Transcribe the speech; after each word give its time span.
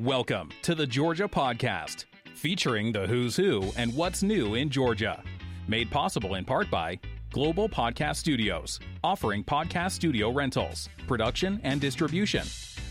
Welcome 0.00 0.50
to 0.62 0.74
the 0.74 0.86
Georgia 0.86 1.28
Podcast, 1.28 2.06
featuring 2.34 2.90
the 2.90 3.06
who's 3.06 3.36
who 3.36 3.70
and 3.76 3.94
what's 3.94 4.22
new 4.22 4.54
in 4.54 4.70
Georgia. 4.70 5.22
Made 5.68 5.90
possible 5.90 6.36
in 6.36 6.46
part 6.46 6.70
by 6.70 6.98
Global 7.30 7.68
Podcast 7.68 8.16
Studios, 8.16 8.80
offering 9.04 9.44
podcast 9.44 9.90
studio 9.90 10.30
rentals, 10.30 10.88
production, 11.06 11.60
and 11.64 11.82
distribution. 11.82 12.44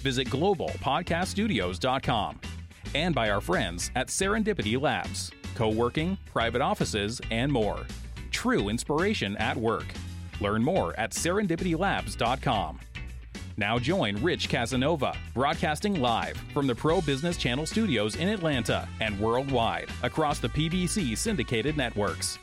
Visit 0.03 0.27
globalpodcaststudios.com. 0.27 2.39
And 2.93 3.15
by 3.15 3.31
our 3.31 3.41
friends 3.41 3.89
at 3.95 4.09
Serendipity 4.09 4.79
Labs, 4.79 5.31
co 5.55 5.69
working, 5.69 6.15
private 6.31 6.61
offices, 6.61 7.19
and 7.31 7.51
more. 7.51 7.87
True 8.29 8.69
inspiration 8.69 9.35
at 9.37 9.57
work. 9.57 9.87
Learn 10.41 10.63
more 10.63 10.93
at 10.99 11.13
serendipitylabs.com. 11.13 12.79
Now 13.59 13.77
join 13.77 14.15
Rich 14.23 14.47
Casanova, 14.47 15.13
broadcasting 15.33 15.99
live 15.99 16.37
from 16.53 16.65
the 16.65 16.73
Pro 16.73 17.01
Business 17.01 17.35
Channel 17.35 17.65
studios 17.65 18.15
in 18.15 18.29
Atlanta 18.29 18.87
and 19.01 19.19
worldwide 19.19 19.89
across 20.01 20.39
the 20.39 20.47
PBC 20.47 21.17
syndicated 21.17 21.75
networks. 21.75 22.39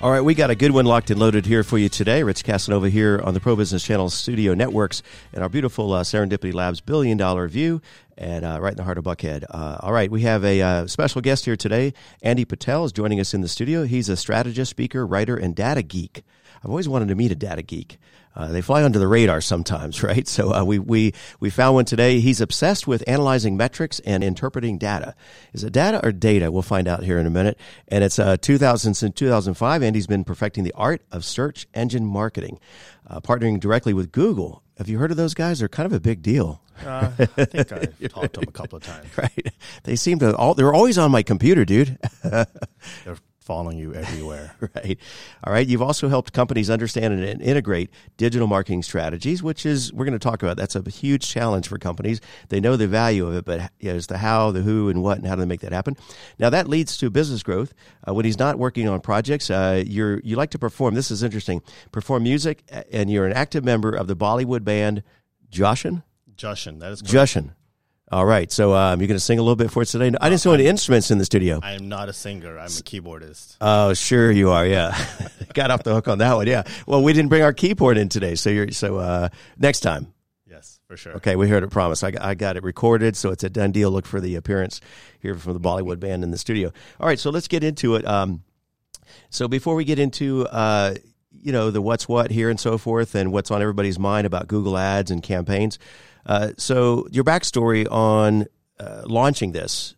All 0.00 0.10
right, 0.10 0.22
we 0.22 0.34
got 0.34 0.48
a 0.48 0.54
good 0.54 0.70
one 0.70 0.86
locked 0.86 1.10
and 1.10 1.20
loaded 1.20 1.44
here 1.44 1.62
for 1.62 1.76
you 1.76 1.90
today. 1.90 2.22
Rich 2.22 2.44
Casanova 2.44 2.88
here 2.88 3.20
on 3.22 3.34
the 3.34 3.40
Pro 3.40 3.56
Business 3.56 3.84
Channel 3.84 4.08
Studio 4.08 4.54
Networks 4.54 5.02
and 5.34 5.42
our 5.42 5.50
beautiful 5.50 5.92
uh, 5.92 6.02
Serendipity 6.02 6.54
Labs 6.54 6.80
billion 6.80 7.18
dollar 7.18 7.46
view 7.46 7.82
and 8.16 8.46
uh, 8.46 8.58
right 8.62 8.72
in 8.72 8.76
the 8.78 8.84
heart 8.84 8.96
of 8.96 9.04
Buckhead. 9.04 9.44
Uh, 9.50 9.76
all 9.80 9.92
right, 9.92 10.10
we 10.10 10.22
have 10.22 10.46
a 10.46 10.62
uh, 10.62 10.86
special 10.86 11.20
guest 11.20 11.44
here 11.44 11.56
today. 11.56 11.92
Andy 12.22 12.46
Patel 12.46 12.86
is 12.86 12.92
joining 12.92 13.20
us 13.20 13.34
in 13.34 13.42
the 13.42 13.48
studio. 13.48 13.84
He's 13.84 14.08
a 14.08 14.16
strategist, 14.16 14.70
speaker, 14.70 15.06
writer, 15.06 15.36
and 15.36 15.54
data 15.54 15.82
geek. 15.82 16.22
I've 16.68 16.72
always 16.72 16.86
wanted 16.86 17.08
to 17.08 17.14
meet 17.14 17.32
a 17.32 17.34
data 17.34 17.62
geek. 17.62 17.96
Uh, 18.36 18.48
they 18.48 18.60
fly 18.60 18.84
under 18.84 18.98
the 18.98 19.08
radar 19.08 19.40
sometimes, 19.40 20.02
right? 20.02 20.28
So 20.28 20.52
uh, 20.52 20.64
we 20.64 20.78
we 20.78 21.14
we 21.40 21.48
found 21.48 21.76
one 21.76 21.86
today. 21.86 22.20
He's 22.20 22.42
obsessed 22.42 22.86
with 22.86 23.02
analyzing 23.06 23.56
metrics 23.56 24.00
and 24.00 24.22
interpreting 24.22 24.76
data. 24.76 25.14
Is 25.54 25.64
it 25.64 25.72
data 25.72 26.04
or 26.04 26.12
data? 26.12 26.52
We'll 26.52 26.60
find 26.60 26.86
out 26.86 27.04
here 27.04 27.18
in 27.18 27.24
a 27.24 27.30
minute. 27.30 27.58
And 27.88 28.04
it's 28.04 28.18
uh, 28.18 28.36
2000 28.36 28.92
since 28.92 29.14
2005. 29.14 29.82
Andy's 29.82 30.06
been 30.06 30.24
perfecting 30.24 30.62
the 30.62 30.74
art 30.74 31.00
of 31.10 31.24
search 31.24 31.66
engine 31.72 32.04
marketing, 32.04 32.60
uh, 33.06 33.20
partnering 33.20 33.60
directly 33.60 33.94
with 33.94 34.12
Google. 34.12 34.62
Have 34.76 34.90
you 34.90 34.98
heard 34.98 35.10
of 35.10 35.16
those 35.16 35.32
guys? 35.32 35.60
They're 35.60 35.70
kind 35.70 35.86
of 35.86 35.94
a 35.94 36.00
big 36.00 36.20
deal. 36.20 36.60
Uh, 36.84 37.10
I 37.18 37.44
think 37.46 37.72
I've 37.72 37.98
talked 38.12 38.34
to 38.34 38.40
them 38.40 38.48
a 38.48 38.52
couple 38.52 38.76
of 38.76 38.82
times. 38.82 39.08
Right? 39.16 39.54
They 39.84 39.96
seem 39.96 40.18
to 40.18 40.36
all. 40.36 40.52
They're 40.52 40.74
always 40.74 40.98
on 40.98 41.10
my 41.10 41.22
computer, 41.22 41.64
dude. 41.64 41.98
They're 42.22 43.16
following 43.48 43.78
you 43.78 43.94
everywhere. 43.94 44.54
right. 44.74 44.98
All 45.42 45.52
right. 45.54 45.66
You've 45.66 45.80
also 45.80 46.10
helped 46.10 46.34
companies 46.34 46.68
understand 46.68 47.14
and 47.14 47.40
integrate 47.40 47.88
digital 48.18 48.46
marketing 48.46 48.82
strategies, 48.82 49.42
which 49.42 49.64
is, 49.64 49.90
we're 49.90 50.04
going 50.04 50.12
to 50.12 50.18
talk 50.18 50.42
about. 50.42 50.58
That's 50.58 50.76
a 50.76 50.82
huge 50.90 51.26
challenge 51.26 51.66
for 51.66 51.78
companies. 51.78 52.20
They 52.50 52.60
know 52.60 52.76
the 52.76 52.86
value 52.86 53.26
of 53.26 53.34
it, 53.34 53.46
but 53.46 53.72
you 53.80 53.88
know, 53.88 53.96
it's 53.96 54.06
the 54.06 54.18
how, 54.18 54.50
the 54.50 54.60
who, 54.60 54.90
and 54.90 55.02
what, 55.02 55.16
and 55.16 55.26
how 55.26 55.34
do 55.34 55.40
they 55.40 55.46
make 55.46 55.62
that 55.62 55.72
happen. 55.72 55.96
Now, 56.38 56.50
that 56.50 56.68
leads 56.68 56.98
to 56.98 57.08
business 57.08 57.42
growth. 57.42 57.72
Uh, 58.06 58.12
when 58.12 58.26
he's 58.26 58.38
not 58.38 58.58
working 58.58 58.86
on 58.86 59.00
projects, 59.00 59.48
uh, 59.48 59.82
you're, 59.86 60.20
you 60.20 60.36
like 60.36 60.50
to 60.50 60.58
perform. 60.58 60.94
This 60.94 61.10
is 61.10 61.22
interesting. 61.22 61.62
Perform 61.90 62.24
music, 62.24 62.64
and 62.92 63.10
you're 63.10 63.26
an 63.26 63.32
active 63.32 63.64
member 63.64 63.94
of 63.94 64.08
the 64.08 64.14
Bollywood 64.14 64.62
band 64.62 65.02
Joshin? 65.50 66.02
Jushin, 66.36 66.80
that 66.80 66.92
is 66.92 67.00
correct. 67.00 67.32
Jushin. 67.32 67.50
All 68.10 68.24
right. 68.24 68.50
So 68.50 68.74
um, 68.74 69.00
you're 69.00 69.08
going 69.08 69.16
to 69.16 69.24
sing 69.24 69.38
a 69.38 69.42
little 69.42 69.56
bit 69.56 69.70
for 69.70 69.82
us 69.82 69.92
today. 69.92 70.10
I 70.20 70.30
didn't 70.30 70.40
see 70.40 70.50
any 70.50 70.66
instruments 70.66 71.10
in 71.10 71.18
the 71.18 71.24
studio. 71.24 71.60
I 71.62 71.72
am 71.72 71.88
not 71.88 72.08
a 72.08 72.12
singer. 72.12 72.58
I'm 72.58 72.66
a 72.66 72.68
keyboardist. 72.68 73.56
Oh, 73.60 73.92
sure 73.92 74.30
you 74.30 74.50
are. 74.50 74.66
Yeah, 74.66 74.98
got 75.54 75.70
off 75.70 75.82
the 75.82 75.92
hook 75.92 76.08
on 76.08 76.18
that 76.18 76.34
one. 76.34 76.46
Yeah. 76.46 76.62
Well, 76.86 77.02
we 77.02 77.12
didn't 77.12 77.28
bring 77.28 77.42
our 77.42 77.52
keyboard 77.52 77.98
in 77.98 78.08
today, 78.08 78.34
so 78.34 78.48
you're 78.50 78.70
so 78.70 78.96
uh, 78.96 79.28
next 79.58 79.80
time. 79.80 80.14
Yes, 80.46 80.80
for 80.88 80.96
sure. 80.96 81.14
Okay, 81.16 81.36
we 81.36 81.48
heard 81.48 81.62
it 81.62 81.70
promise. 81.70 82.02
I, 82.02 82.12
I 82.18 82.34
got 82.34 82.56
it 82.56 82.62
recorded, 82.62 83.14
so 83.14 83.30
it's 83.30 83.44
a 83.44 83.50
done 83.50 83.72
deal. 83.72 83.90
Look 83.90 84.06
for 84.06 84.20
the 84.20 84.36
appearance 84.36 84.80
here 85.20 85.34
from 85.34 85.52
the 85.52 85.60
Bollywood 85.60 86.00
band 86.00 86.24
in 86.24 86.30
the 86.30 86.38
studio. 86.38 86.72
All 86.98 87.06
right, 87.06 87.18
so 87.18 87.28
let's 87.30 87.48
get 87.48 87.62
into 87.62 87.96
it. 87.96 88.06
Um, 88.06 88.42
so 89.28 89.48
before 89.48 89.74
we 89.74 89.84
get 89.84 89.98
into 89.98 90.46
uh, 90.46 90.94
you 91.42 91.52
know 91.52 91.70
the 91.70 91.82
what's 91.82 92.08
what 92.08 92.30
here 92.30 92.48
and 92.48 92.58
so 92.58 92.78
forth, 92.78 93.14
and 93.14 93.32
what's 93.32 93.50
on 93.50 93.60
everybody's 93.60 93.98
mind 93.98 94.26
about 94.26 94.48
Google 94.48 94.78
Ads 94.78 95.10
and 95.10 95.22
campaigns. 95.22 95.78
Uh, 96.28 96.52
so 96.58 97.06
your 97.10 97.24
backstory 97.24 97.90
on 97.90 98.46
uh, 98.78 99.02
launching 99.06 99.52
this. 99.52 99.96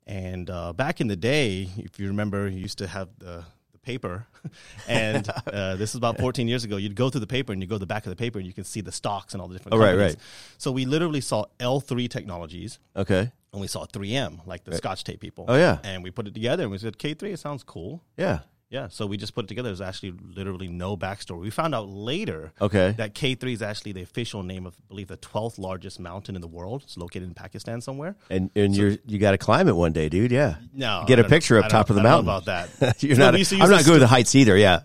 And 0.06 0.50
uh, 0.50 0.73
back 0.73 1.00
in 1.00 1.07
the 1.07 1.16
day, 1.16 1.69
if 1.77 2.00
you 2.00 2.07
remember, 2.07 2.47
you 2.47 2.59
used 2.59 2.79
to 2.79 2.88
have 2.88 3.09
the 3.19 3.45
paper, 3.81 4.28
and 4.88 5.29
uh, 5.47 5.75
this 5.75 5.91
is 5.91 5.95
about 5.95 6.17
14 6.17 6.47
years 6.47 6.63
ago. 6.63 6.78
You'd 6.78 6.95
go 6.95 7.09
through 7.09 7.22
the 7.22 7.28
paper, 7.28 7.53
and 7.53 7.62
you 7.62 7.67
go 7.67 7.75
to 7.75 7.79
the 7.79 7.85
back 7.85 8.06
of 8.06 8.09
the 8.09 8.16
paper, 8.16 8.40
and 8.40 8.47
you 8.47 8.53
can 8.53 8.63
see 8.63 8.81
the 8.81 8.91
stocks 8.91 9.34
and 9.34 9.41
all 9.41 9.47
the 9.47 9.56
different. 9.56 9.75
Oh, 9.75 9.79
right, 9.79 9.95
right. 9.97 10.16
So 10.57 10.72
we 10.72 10.85
literally 10.85 11.22
saw 11.22 11.45
L3 11.59 12.09
Technologies, 12.09 12.79
Okay. 12.95 13.31
and 13.51 13.62
we 13.62 13.68
saw 13.68 13.85
3M, 13.85 14.45
like 14.45 14.63
the 14.63 14.75
Scotch 14.75 15.03
tape 15.03 15.19
people. 15.19 15.45
Oh, 15.47 15.56
yeah. 15.56 15.79
And 15.84 16.03
we 16.03 16.12
put 16.12 16.28
it 16.28 16.34
together 16.34 16.63
and 16.63 16.72
we 16.72 16.78
said, 16.78 16.97
K3, 16.97 17.34
it 17.34 17.39
sounds 17.39 17.63
cool. 17.63 18.03
Yeah. 18.18 18.39
Yeah. 18.69 18.88
So 18.90 19.07
we 19.07 19.18
just 19.18 19.34
put 19.34 19.46
it 19.46 19.47
together. 19.47 19.69
There's 19.69 19.81
actually 19.81 20.13
literally 20.35 20.68
no 20.68 20.96
backstory. 20.96 21.40
We 21.41 21.50
found 21.50 21.74
out 21.74 21.90
later 21.90 22.52
Okay. 22.62 22.94
that 22.97 23.16
K3 23.16 23.52
is 23.53 23.62
actually 23.63 23.94
the 23.94 24.03
official 24.03 24.44
name 24.44 24.68
of, 24.68 24.75
I 24.78 24.84
believe, 24.88 25.07
the 25.07 25.18
12th 25.18 25.57
largest 25.57 26.00
mountain 26.00 26.35
in 26.35 26.41
the 26.41 26.47
world. 26.47 26.84
It's 26.84 26.96
located 26.96 27.24
in 27.24 27.34
Pakistan 27.34 27.81
somewhere. 27.81 28.16
And 28.30 28.52
and 28.56 28.75
you're 28.75 28.97
you 29.07 29.18
got 29.18 29.31
to 29.31 29.38
climb 29.40 29.68
it 29.68 29.75
one 29.75 29.91
day, 29.91 30.07
dude. 30.07 30.31
Yeah. 30.31 30.56
No. 30.74 31.03
Get 31.07 31.18
a 31.18 31.24
picture 31.24 31.57
up 31.57 31.68
top 31.69 31.90
of 31.90 31.96
the 31.96 32.02
I 32.02 32.03
don't 32.03 32.25
mountain. 32.25 32.25
know 32.28 32.38
about 32.38 32.80
that. 32.80 33.02
you're 33.03 33.16
So 33.16 33.22
not. 33.22 33.34
we 33.34 33.40
used 33.40 33.50
to 33.50 33.56
use 33.57 33.63
I'm 33.66 33.72
not 33.72 33.85
good 33.85 33.94
with 33.94 34.02
the 34.02 34.07
heights 34.07 34.35
either. 34.35 34.56
Yeah. 34.56 34.81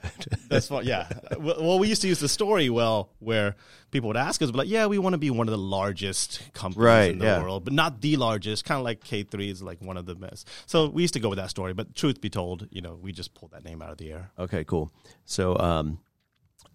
That's 0.49 0.69
fine. 0.69 0.85
Yeah. 0.87 1.09
well, 1.39 1.79
we 1.79 1.89
used 1.89 2.03
to 2.03 2.09
use 2.09 2.21
the 2.21 2.29
story 2.29 2.71
well 2.71 3.11
where 3.19 3.57
people 3.95 4.09
would 4.09 4.17
ask 4.19 4.43
us, 4.43 4.51
but 4.51 4.59
like, 4.59 4.69
yeah, 4.69 4.85
we 4.87 4.99
want 4.99 5.15
to 5.15 5.19
be 5.19 5.31
one 5.31 5.47
of 5.49 5.53
the 5.53 5.57
largest 5.59 6.43
companies 6.53 6.85
Right, 6.85 7.11
in 7.13 7.19
the 7.21 7.25
yeah. 7.25 7.41
world, 7.43 7.65
but 7.65 7.73
not 7.73 8.01
the 8.03 8.17
largest. 8.17 8.65
Kind 8.65 8.79
of 8.79 8.85
like 8.85 9.03
K3 9.03 9.51
is 9.51 9.63
like 9.63 9.81
one 9.81 9.97
of 9.97 10.05
the 10.05 10.17
best. 10.17 10.49
So 10.67 10.89
we 10.89 11.01
used 11.03 11.15
to 11.15 11.21
go 11.21 11.29
with 11.31 11.39
that 11.39 11.49
story. 11.49 11.73
But 11.73 11.95
truth 11.95 12.21
be 12.21 12.29
told, 12.29 12.67
you 12.71 12.83
know, 12.83 12.99
we 13.01 13.13
just 13.13 13.33
pulled 13.35 13.53
that 13.53 13.65
name 13.65 13.81
out 13.81 13.91
of 13.91 13.99
the 13.99 14.13
air. 14.13 14.31
Okay, 14.39 14.65
cool. 14.65 14.93
So 15.25 15.57
um, 15.59 16.01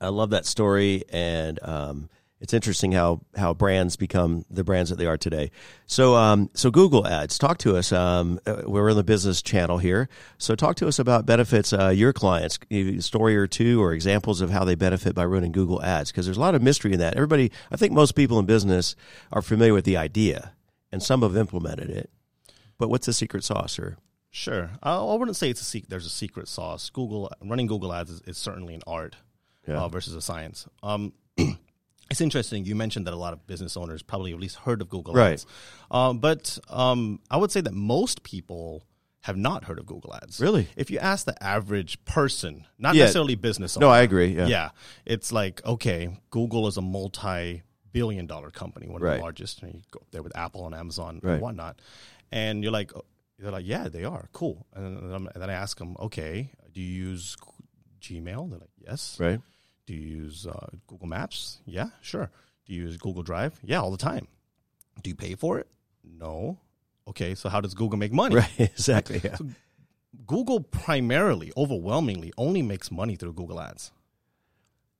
I 0.02 0.08
love 0.08 0.29
that 0.31 0.46
story, 0.46 1.03
and 1.09 1.59
um, 1.62 2.09
it's 2.42 2.54
interesting 2.54 2.94
how 2.94 3.22
how 3.36 3.54
brands 3.54 3.96
become 3.98 4.46
the 4.50 4.64
brands 4.64 4.90
that 4.90 4.96
they 4.98 5.06
are 5.06 5.18
today. 5.18 5.52
So 5.86 6.16
um, 6.16 6.50
so 6.54 6.72
Google 6.72 7.06
Ads, 7.06 7.38
talk 7.38 7.58
to 7.60 7.76
us. 7.76 7.92
Um, 7.92 8.40
uh, 8.46 8.62
we're 8.66 8.90
in 8.90 8.96
the 8.96 9.04
business 9.04 9.42
channel 9.42 9.78
here, 9.78 10.08
so 10.38 10.56
talk 10.56 10.76
to 10.78 10.88
us 10.88 11.00
about 11.00 11.26
benefits 11.26 11.74
uh, 11.74 11.90
your 11.90 12.14
clients. 12.14 12.60
Story 13.00 13.36
or 13.36 13.48
two, 13.48 13.82
or 13.82 13.94
examples 13.94 14.42
of 14.42 14.50
how 14.52 14.64
they 14.64 14.76
benefit 14.76 15.14
by 15.16 15.26
running 15.26 15.52
Google 15.52 15.82
Ads, 15.84 16.12
because 16.12 16.26
there's 16.26 16.38
a 16.38 16.42
lot 16.42 16.56
of 16.56 16.62
mystery 16.62 16.94
in 16.94 17.00
that. 17.00 17.16
Everybody, 17.16 17.52
I 17.72 17.76
think 17.76 17.92
most 17.94 18.14
people 18.14 18.40
in 18.40 18.46
business 18.46 18.96
are 19.32 19.42
familiar 19.42 19.74
with 19.74 19.86
the 19.86 19.98
idea, 19.98 20.54
and 20.92 21.04
some 21.04 21.22
have 21.24 21.35
implemented 21.35 21.90
it. 21.90 22.09
But 22.78 22.90
what's 22.90 23.06
the 23.06 23.14
secret 23.14 23.44
sauce, 23.44 23.78
or 23.78 23.97
Sure. 24.32 24.70
Uh, 24.84 25.12
I 25.12 25.16
wouldn't 25.18 25.35
say 25.38 25.50
it's 25.50 25.59
a 25.59 25.66
sec- 25.66 25.88
there's 25.88 26.06
a 26.06 26.09
secret 26.09 26.47
sauce. 26.47 26.90
Google 26.92 27.32
running 27.44 27.66
Google 27.66 27.92
Ads 27.92 28.12
is, 28.12 28.22
is 28.28 28.38
certainly 28.38 28.76
an 28.76 28.84
art 28.85 29.16
Yeah. 29.68 29.82
uh, 29.82 29.88
versus 29.90 30.14
a 30.14 30.22
science. 30.22 30.68
Um, 30.84 31.14
it's 32.11 32.22
interesting. 32.22 32.66
You 32.66 32.76
mentioned 32.76 33.06
that 33.08 33.14
a 33.14 33.17
lot 33.17 33.34
of 33.34 33.46
business 33.47 33.78
owners 33.78 34.02
probably 34.02 34.32
at 34.34 34.40
least 34.40 34.58
heard 34.58 34.82
of 34.82 34.90
Google 34.90 35.14
Right. 35.14 35.34
Ads, 35.34 35.46
um, 35.91 36.20
but 36.20 36.58
um, 36.70 37.20
I 37.29 37.38
would 37.38 37.52
say 37.52 37.61
that 37.61 37.73
most 37.73 38.23
people 38.23 38.84
have 39.22 39.35
not 39.38 39.66
heard 39.66 39.78
of 39.79 39.85
Google 39.85 40.16
Ads. 40.16 40.40
Really? 40.40 40.67
If 40.78 40.90
you 40.90 40.97
ask 41.00 41.26
the 41.26 41.41
average 41.44 42.03
person, 42.06 42.66
not 42.78 42.96
Yeah. 42.96 43.03
necessarily 43.03 43.35
business 43.35 43.76
owner. 43.76 43.88
no? 43.88 43.91
I 43.91 44.02
agree. 44.02 44.35
Yeah. 44.35 44.47
Yeah, 44.47 44.70
it's 45.06 45.32
like 45.32 45.64
okay, 45.66 46.17
Google 46.29 46.67
is 46.67 46.78
a 46.78 46.82
multi-billion-dollar 46.82 48.52
company, 48.52 48.88
one 48.88 48.97
of 48.97 49.02
Right. 49.02 49.17
the 49.17 49.22
largest. 49.23 49.61
And 49.61 49.73
you 49.76 49.82
go 49.91 50.02
there 50.11 50.23
with 50.23 50.35
Apple 50.38 50.66
and 50.66 50.76
Amazon 50.76 51.20
Right. 51.22 51.34
and 51.34 51.41
whatnot, 51.41 51.82
and 52.32 52.64
you're 52.64 52.72
like, 52.72 52.91
they're 53.38 53.52
like, 53.52 53.66
yeah, 53.66 53.88
they 53.88 54.03
are 54.03 54.29
cool. 54.34 54.66
And 54.73 54.97
then, 54.97 55.28
and 55.34 55.41
then 55.41 55.50
I 55.50 55.53
ask 55.53 55.78
them, 55.78 55.96
okay, 56.00 56.52
do 56.73 56.82
you 56.82 57.08
use 57.09 57.35
Gmail? 58.02 58.50
They're 58.50 58.59
like, 58.59 58.70
yes. 58.85 59.17
Right. 59.20 59.40
Do 59.90 59.96
you 59.96 60.18
use 60.24 60.46
uh, 60.46 60.68
Google 60.86 61.08
Maps? 61.08 61.62
Yeah, 61.66 61.88
sure. 62.03 62.30
Do 62.68 62.74
you 62.76 62.84
use 62.84 62.97
Google 62.97 63.24
Drive? 63.24 63.59
Yeah, 63.64 63.82
all 63.82 63.90
the 63.90 63.97
time. 63.97 64.28
Do 65.02 65.09
you 65.09 65.16
pay 65.16 65.34
for 65.34 65.58
it? 65.58 65.66
No. 66.03 66.59
Okay, 67.08 67.34
so 67.34 67.50
how 67.50 67.59
does 67.59 67.74
Google 67.74 67.97
make 67.97 68.14
money? 68.14 68.36
Right. 68.36 68.52
Exactly. 68.59 69.20
Yeah. 69.24 69.38
Google 70.28 70.59
primarily, 70.59 71.52
overwhelmingly, 71.58 72.32
only 72.38 72.62
makes 72.62 72.91
money 72.91 73.16
through 73.16 73.34
Google 73.34 73.59
Ads. 73.59 73.91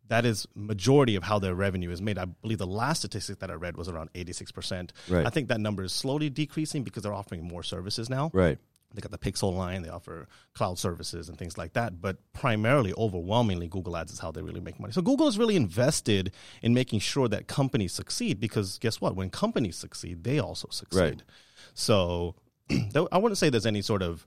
That 0.08 0.26
is 0.26 0.48
majority 0.56 1.16
of 1.16 1.22
how 1.22 1.38
their 1.38 1.54
revenue 1.54 1.92
is 1.92 2.02
made. 2.02 2.18
I 2.18 2.26
believe 2.26 2.58
the 2.58 2.66
last 2.66 2.98
statistic 3.02 3.38
that 3.42 3.52
I 3.52 3.54
read 3.54 3.78
was 3.78 3.90
around 3.90 4.10
eighty 4.16 4.34
six 4.34 4.52
percent. 4.52 4.92
Right. 5.08 5.24
I 5.24 5.30
think 5.30 5.50
that 5.50 5.60
number 5.60 5.84
is 5.84 5.94
slowly 5.94 6.32
decreasing 6.32 6.82
because 6.84 7.04
they're 7.04 7.14
offering 7.14 7.44
more 7.44 7.62
services 7.62 8.10
now. 8.10 8.32
Right. 8.34 8.58
They 8.94 9.02
got 9.02 9.12
the 9.12 9.18
Pixel 9.18 9.56
line, 9.56 9.84
they 9.84 9.90
offer 9.90 10.28
cloud 10.56 10.80
services 10.80 11.30
and 11.30 11.38
things 11.38 11.58
like 11.58 11.74
that. 11.74 12.02
But 12.02 12.18
primarily, 12.34 12.94
overwhelmingly, 12.98 13.68
Google 13.68 13.96
Ads 13.96 14.14
is 14.14 14.20
how 14.20 14.32
they 14.32 14.42
really 14.42 14.62
make 14.62 14.80
money. 14.80 14.94
So 14.94 15.02
Google 15.02 15.28
is 15.28 15.38
really 15.38 15.56
invested 15.56 16.32
in 16.62 16.74
making 16.74 17.00
sure 17.00 17.28
that 17.28 17.48
companies 17.48 17.94
succeed 17.94 18.40
because 18.40 18.80
guess 18.80 19.00
what? 19.00 19.16
When 19.16 19.30
companies 19.30 19.76
succeed, 19.76 20.24
they 20.24 20.40
also 20.40 20.68
succeed. 20.72 21.00
Right. 21.00 21.24
So 21.76 22.36
I 23.12 23.18
wouldn't 23.18 23.38
say 23.38 23.50
there's 23.50 23.66
any 23.66 23.82
sort 23.82 24.02
of 24.02 24.26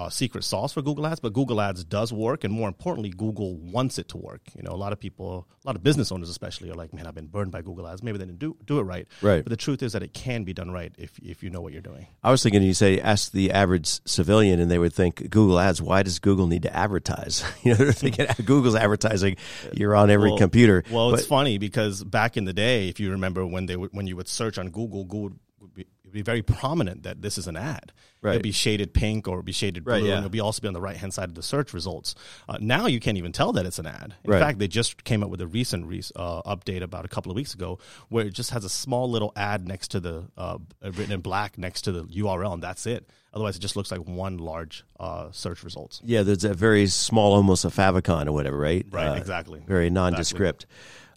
uh, 0.00 0.08
secret 0.08 0.42
sauce 0.44 0.72
for 0.72 0.80
Google 0.80 1.06
Ads, 1.06 1.20
but 1.20 1.34
Google 1.34 1.60
Ads 1.60 1.84
does 1.84 2.10
work, 2.12 2.42
and 2.42 2.52
more 2.52 2.68
importantly, 2.68 3.10
Google 3.10 3.56
wants 3.58 3.98
it 3.98 4.08
to 4.08 4.16
work. 4.16 4.40
You 4.56 4.62
know, 4.62 4.70
a 4.70 4.80
lot 4.80 4.92
of 4.94 4.98
people, 4.98 5.46
a 5.62 5.68
lot 5.68 5.76
of 5.76 5.82
business 5.82 6.10
owners 6.10 6.30
especially, 6.30 6.70
are 6.70 6.74
like, 6.74 6.94
"Man, 6.94 7.06
I've 7.06 7.14
been 7.14 7.26
burned 7.26 7.52
by 7.52 7.60
Google 7.60 7.86
Ads. 7.86 8.02
Maybe 8.02 8.16
they 8.16 8.24
didn't 8.24 8.38
do 8.38 8.56
do 8.64 8.78
it 8.78 8.84
right." 8.84 9.06
Right. 9.20 9.44
But 9.44 9.50
the 9.50 9.56
truth 9.58 9.82
is 9.82 9.92
that 9.92 10.02
it 10.02 10.14
can 10.14 10.44
be 10.44 10.54
done 10.54 10.70
right 10.70 10.92
if 10.96 11.18
if 11.18 11.42
you 11.42 11.50
know 11.50 11.60
what 11.60 11.72
you're 11.74 11.82
doing. 11.82 12.06
I 12.24 12.30
was 12.30 12.42
thinking 12.42 12.62
you 12.62 12.72
say 12.72 12.98
ask 12.98 13.30
the 13.32 13.50
average 13.52 14.00
civilian, 14.06 14.58
and 14.58 14.70
they 14.70 14.78
would 14.78 14.94
think 14.94 15.28
Google 15.28 15.58
Ads. 15.60 15.82
Why 15.82 16.02
does 16.02 16.18
Google 16.18 16.46
need 16.46 16.62
to 16.62 16.74
advertise? 16.74 17.44
You 17.62 17.72
know, 17.72 17.76
they're 17.84 17.92
thinking 17.92 18.26
Google's 18.46 18.74
advertising. 18.74 19.36
You're 19.74 19.94
on 19.94 20.08
every 20.08 20.30
Well- 20.30 20.38
computer. 20.38 20.82
Well, 20.90 21.12
it's 21.14 21.26
funny 21.26 21.58
because 21.58 22.02
back 22.02 22.38
in 22.38 22.44
the 22.46 22.54
day, 22.54 22.88
if 22.88 22.98
you 22.98 23.10
remember 23.10 23.44
when 23.44 23.66
they 23.66 23.76
would, 23.76 23.90
when 23.92 24.06
you 24.06 24.16
would 24.16 24.28
search 24.28 24.56
on 24.56 24.70
Google, 24.70 25.04
Google 25.04 25.36
would 25.60 25.74
be, 25.74 25.86
it'd 26.02 26.12
be 26.12 26.22
very 26.22 26.42
prominent 26.42 27.02
that 27.02 27.20
this 27.22 27.36
is 27.38 27.46
an 27.46 27.56
ad. 27.56 27.92
Right. 28.22 28.32
It'd 28.32 28.42
be 28.42 28.52
shaded 28.52 28.92
pink 28.94 29.28
or 29.28 29.34
it'd 29.34 29.44
be 29.44 29.52
shaded 29.52 29.84
blue, 29.84 29.94
Right, 29.94 30.02
yeah. 30.02 30.10
and 30.12 30.18
it'll 30.18 30.30
be 30.30 30.40
also 30.40 30.60
be 30.60 30.68
on 30.68 30.74
the 30.74 30.80
right 30.80 30.96
hand 30.96 31.14
side 31.14 31.28
of 31.28 31.34
the 31.34 31.42
search 31.42 31.72
results. 31.72 32.14
Uh, 32.48 32.58
now 32.60 32.86
you 32.86 33.00
can't 33.00 33.16
even 33.18 33.32
tell 33.32 33.52
that 33.52 33.66
it's 33.66 33.78
an 33.78 33.86
ad. 33.86 34.14
In 34.24 34.30
Right. 34.30 34.40
fact, 34.40 34.58
they 34.58 34.68
just 34.68 35.04
came 35.04 35.22
up 35.22 35.30
with 35.30 35.40
a 35.40 35.46
recent 35.46 35.86
re- 35.86 36.02
uh, 36.16 36.42
update 36.42 36.82
about 36.82 37.04
a 37.04 37.08
couple 37.08 37.30
of 37.30 37.36
weeks 37.36 37.54
ago 37.54 37.78
where 38.08 38.26
it 38.26 38.34
just 38.34 38.50
has 38.50 38.64
a 38.64 38.68
small 38.68 39.10
little 39.10 39.32
ad 39.36 39.66
next 39.68 39.88
to 39.92 40.00
the 40.00 40.24
uh, 40.36 40.58
written 40.82 41.12
in 41.12 41.20
black 41.20 41.56
next 41.58 41.82
to 41.82 41.92
the 41.92 42.04
URL, 42.04 42.52
and 42.54 42.62
that's 42.62 42.86
it. 42.86 43.08
Otherwise, 43.32 43.56
it 43.56 43.60
just 43.60 43.76
looks 43.76 43.90
like 43.92 44.00
one 44.06 44.38
large 44.38 44.84
uh, 44.98 45.30
search 45.30 45.62
results. 45.62 46.00
yeah, 46.04 46.22
there's 46.22 46.42
a 46.44 46.52
very 46.52 46.86
small, 46.88 47.32
almost 47.34 47.64
a 47.64 47.68
favicon 47.68 48.26
or 48.26 48.32
whatever, 48.32 48.58
right? 48.58 48.84
Right, 48.90 49.08
Uh, 49.08 49.14
exactly. 49.14 49.62
Very 49.66 49.88
nondescript. 49.88 50.66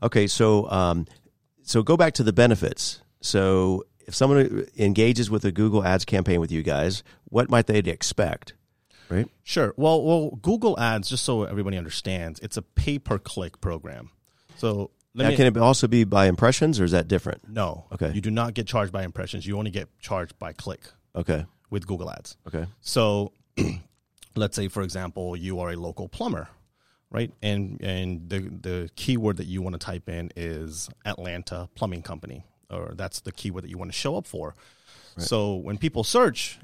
Okay, 0.03 0.27
so 0.27 0.69
um, 0.69 1.07
so 1.63 1.81
go 1.81 1.97
back 1.97 2.13
to 2.15 2.23
the 2.23 2.33
benefits. 2.33 2.99
So 3.21 3.83
if 4.07 4.15
someone 4.15 4.65
engages 4.77 5.29
with 5.29 5.45
a 5.45 5.51
Google 5.51 5.83
Ads 5.83 6.05
campaign 6.05 6.39
with 6.39 6.51
you 6.51 6.63
guys, 6.63 7.03
what 7.25 7.49
might 7.49 7.67
they 7.67 7.77
expect? 7.79 8.53
Right. 9.09 9.27
Sure. 9.43 9.73
Well, 9.77 10.01
well, 10.03 10.29
Google 10.41 10.79
Ads, 10.79 11.09
just 11.09 11.23
so 11.23 11.43
everybody 11.43 11.77
understands, 11.77 12.39
it's 12.39 12.57
a 12.57 12.61
pay 12.61 12.97
per 12.99 13.19
click 13.19 13.59
program. 13.61 14.09
So 14.55 14.91
let 15.13 15.23
Now, 15.25 15.29
me 15.29 15.35
can 15.35 15.45
it 15.47 15.57
also 15.57 15.87
be 15.87 16.03
by 16.03 16.25
impressions, 16.27 16.79
or 16.79 16.83
is 16.85 16.91
that 16.91 17.07
different? 17.07 17.47
no. 17.47 17.85
Okay. 17.91 18.11
You 18.13 18.21
do 18.21 18.31
not 18.31 18.53
get 18.53 18.65
charged 18.65 18.91
by 18.91 19.03
impressions. 19.03 19.45
You 19.45 19.57
only 19.57 19.71
get 19.71 19.87
charged 19.99 20.39
by 20.39 20.53
click 20.53 20.81
Okay. 21.15 21.45
with 21.69 21.85
Google 21.85 22.09
Ads. 22.09 22.37
Okay. 22.47 22.65
So 22.81 23.33
let's 24.35 24.55
say, 24.55 24.67
for 24.67 24.81
example, 24.81 25.35
you 25.35 25.59
are 25.59 25.71
a 25.71 25.75
local 25.75 26.07
plumber, 26.07 26.47
right? 27.11 27.31
And 27.43 27.79
and 27.81 28.29
the 28.29 28.39
the 28.39 28.89
keyword 28.95 29.37
that 29.37 29.45
you 29.47 29.61
want 29.61 29.73
to 29.73 29.79
type 29.79 30.09
in 30.09 30.31
is 30.35 30.89
Atlanta 31.05 31.69
Plumbing 31.75 32.01
Company, 32.01 32.45
or 32.73 32.93
that's 32.95 33.21
the 33.21 33.31
keyword 33.31 33.63
that 33.63 33.69
you 33.69 33.77
want 33.77 33.91
to 33.91 33.97
show 33.97 34.15
up 34.15 34.25
for. 34.25 34.55
So 35.17 35.55
when 35.55 35.77
people 35.77 36.03
search, 36.03 36.57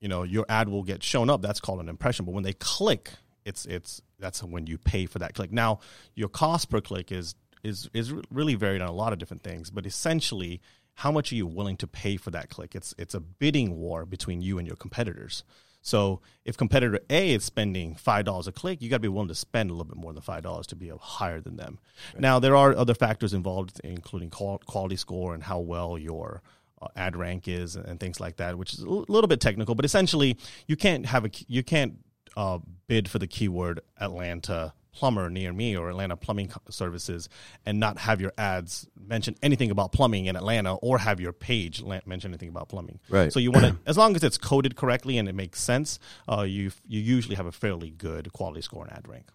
you 0.00 0.08
know, 0.08 0.22
your 0.22 0.44
ad 0.48 0.68
will 0.68 0.82
get 0.82 1.02
shown 1.02 1.30
up. 1.30 1.42
That's 1.42 1.60
called 1.60 1.80
an 1.80 1.88
impression. 1.88 2.24
But 2.24 2.34
when 2.34 2.44
they 2.44 2.52
click, 2.52 3.10
it's 3.44 3.64
it's 3.66 4.02
that's 4.18 4.42
when 4.42 4.66
you 4.66 4.78
pay 4.78 5.06
for 5.06 5.18
that 5.20 5.34
click. 5.34 5.52
Now, 5.52 5.80
your 6.14 6.28
cost 6.28 6.68
per 6.68 6.80
click 6.80 7.12
is 7.12 7.34
is 7.62 7.88
is 7.94 8.12
really 8.30 8.54
varied 8.54 8.82
on 8.82 8.88
a 8.88 8.92
lot 8.92 9.12
of 9.12 9.18
different 9.18 9.42
things, 9.42 9.70
but 9.70 9.86
essentially, 9.86 10.60
how 10.94 11.10
much 11.12 11.32
are 11.32 11.36
you 11.36 11.46
willing 11.46 11.76
to 11.78 11.86
pay 11.86 12.16
for 12.16 12.30
that 12.30 12.50
click? 12.50 12.74
It's 12.74 12.94
it's 12.98 13.14
a 13.14 13.20
bidding 13.20 13.76
war 13.76 14.04
between 14.04 14.42
you 14.42 14.58
and 14.58 14.66
your 14.66 14.76
competitors. 14.76 15.44
So 15.86 16.20
if 16.44 16.56
competitor 16.56 16.98
A 17.10 17.32
is 17.32 17.44
spending 17.44 17.94
five 17.94 18.24
dollars 18.24 18.48
a 18.48 18.52
click, 18.52 18.82
you 18.82 18.90
got 18.90 18.96
to 18.96 19.00
be 19.00 19.08
willing 19.08 19.28
to 19.28 19.36
spend 19.36 19.70
a 19.70 19.72
little 19.72 19.84
bit 19.84 19.96
more 19.96 20.12
than 20.12 20.20
five 20.20 20.42
dollars 20.42 20.66
to 20.68 20.76
be 20.76 20.90
higher 21.00 21.40
than 21.40 21.56
them. 21.56 21.78
Now 22.18 22.40
there 22.40 22.56
are 22.56 22.74
other 22.74 22.92
factors 22.92 23.32
involved, 23.32 23.80
including 23.84 24.30
quality 24.30 24.96
score 24.96 25.32
and 25.32 25.44
how 25.44 25.60
well 25.60 25.96
your 25.96 26.42
uh, 26.82 26.88
ad 26.96 27.14
rank 27.14 27.46
is 27.46 27.76
and 27.76 28.00
things 28.00 28.18
like 28.18 28.38
that, 28.38 28.58
which 28.58 28.74
is 28.74 28.80
a 28.80 28.88
little 28.88 29.28
bit 29.28 29.40
technical. 29.40 29.76
But 29.76 29.84
essentially, 29.84 30.36
you 30.66 30.74
can't 30.74 31.06
have 31.06 31.24
a 31.24 31.30
you 31.46 31.62
can't 31.62 31.98
uh, 32.36 32.58
bid 32.88 33.08
for 33.08 33.20
the 33.20 33.28
keyword 33.28 33.80
Atlanta 34.00 34.72
plumber 34.96 35.28
near 35.28 35.52
me 35.52 35.76
or 35.76 35.90
Atlanta 35.90 36.16
plumbing 36.16 36.50
services 36.70 37.28
and 37.66 37.78
not 37.78 37.98
have 37.98 38.20
your 38.20 38.32
ads 38.38 38.88
mention 38.98 39.36
anything 39.42 39.70
about 39.70 39.92
plumbing 39.92 40.26
in 40.26 40.36
Atlanta 40.36 40.74
or 40.76 40.98
have 40.98 41.20
your 41.20 41.32
page 41.32 41.82
mention 42.06 42.30
anything 42.30 42.48
about 42.48 42.68
plumbing. 42.68 42.98
Right. 43.10 43.32
So 43.32 43.38
you 43.38 43.52
want 43.52 43.66
to, 43.66 43.76
as 43.86 43.98
long 43.98 44.16
as 44.16 44.24
it's 44.24 44.38
coded 44.38 44.74
correctly 44.74 45.18
and 45.18 45.28
it 45.28 45.34
makes 45.34 45.60
sense, 45.60 46.00
uh, 46.28 46.42
you 46.42 46.72
you 46.88 47.00
usually 47.00 47.36
have 47.36 47.46
a 47.46 47.52
fairly 47.52 47.90
good 47.90 48.32
quality 48.32 48.62
score 48.62 48.84
and 48.84 48.92
ad 48.92 49.06
rank. 49.06 49.26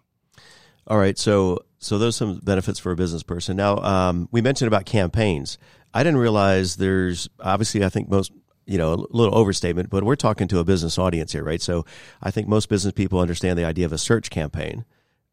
All 0.86 0.98
right, 0.98 1.16
so 1.16 1.60
so 1.78 1.96
those 1.98 2.16
are 2.16 2.18
some 2.18 2.40
benefits 2.42 2.80
for 2.80 2.90
a 2.90 2.96
business 2.96 3.22
person. 3.22 3.56
Now, 3.56 3.76
um, 3.78 4.28
we 4.32 4.40
mentioned 4.40 4.66
about 4.66 4.84
campaigns. 4.84 5.56
I 5.94 6.02
didn't 6.02 6.18
realize 6.18 6.76
there's 6.76 7.28
obviously 7.38 7.84
I 7.84 7.88
think 7.88 8.08
most 8.08 8.32
you 8.66 8.78
know 8.78 8.94
a 8.94 9.16
little 9.16 9.34
overstatement, 9.34 9.90
but 9.90 10.02
we're 10.02 10.16
talking 10.16 10.48
to 10.48 10.58
a 10.58 10.64
business 10.64 10.98
audience 10.98 11.32
here, 11.32 11.44
right? 11.44 11.62
So 11.62 11.84
I 12.20 12.32
think 12.32 12.48
most 12.48 12.68
business 12.68 12.92
people 12.92 13.20
understand 13.20 13.58
the 13.58 13.64
idea 13.64 13.86
of 13.86 13.92
a 13.92 13.98
search 13.98 14.30
campaign. 14.30 14.84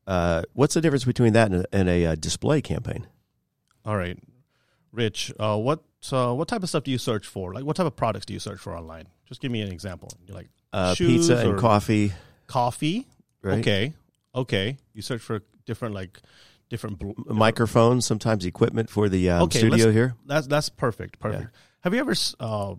Uh, 0.10 0.42
what's 0.54 0.74
the 0.74 0.82
difference 0.82 1.06
between 1.06 1.34
that 1.34 1.52
and 1.52 1.62
a, 1.62 1.66
and 1.72 1.88
a 1.88 2.06
uh, 2.08 2.16
display 2.16 2.62
campaign? 2.62 3.06
All 3.86 3.96
right, 3.96 4.18
Rich, 4.92 5.32
uh, 5.40 5.56
what 5.58 5.84
uh, 6.12 6.34
what 6.34 6.48
type 6.48 6.64
of 6.64 6.70
stuff 6.70 6.84
do 6.84 6.92
you 6.92 6.98
search 6.98 7.28
for? 7.28 7.54
Like, 7.54 7.64
what 7.64 7.76
type 7.76 7.86
of 7.86 7.96
products 7.96 8.26
do 8.26 8.34
you 8.34 8.40
search 8.40 8.60
for 8.60 8.76
online? 8.76 9.06
Just 9.28 9.40
give 9.42 9.52
me 9.52 9.62
an 9.62 9.72
example. 9.72 10.10
You're 10.26 10.36
like 10.36 10.50
Uh, 10.74 10.96
pizza 10.96 11.38
and 11.38 11.60
coffee, 11.60 12.12
coffee. 12.48 13.08
right? 13.44 13.60
Okay, 13.60 13.94
okay. 14.34 14.78
You 14.94 15.02
search 15.04 15.22
for 15.22 15.42
different 15.66 15.94
like 15.94 16.20
different. 16.70 16.98
bl- 17.00 17.12
Microphones, 17.32 18.06
sometimes 18.06 18.46
equipment 18.46 18.90
for 18.90 19.10
the 19.10 19.30
um, 19.30 19.44
Okay, 19.44 19.60
studio 19.60 19.92
here. 19.92 20.16
That's 20.26 20.48
that's 20.48 20.70
perfect. 20.70 21.20
Perfect. 21.20 21.54
Have 21.82 21.94
you 21.94 22.00
ever, 22.02 22.16
uh, 22.40 22.76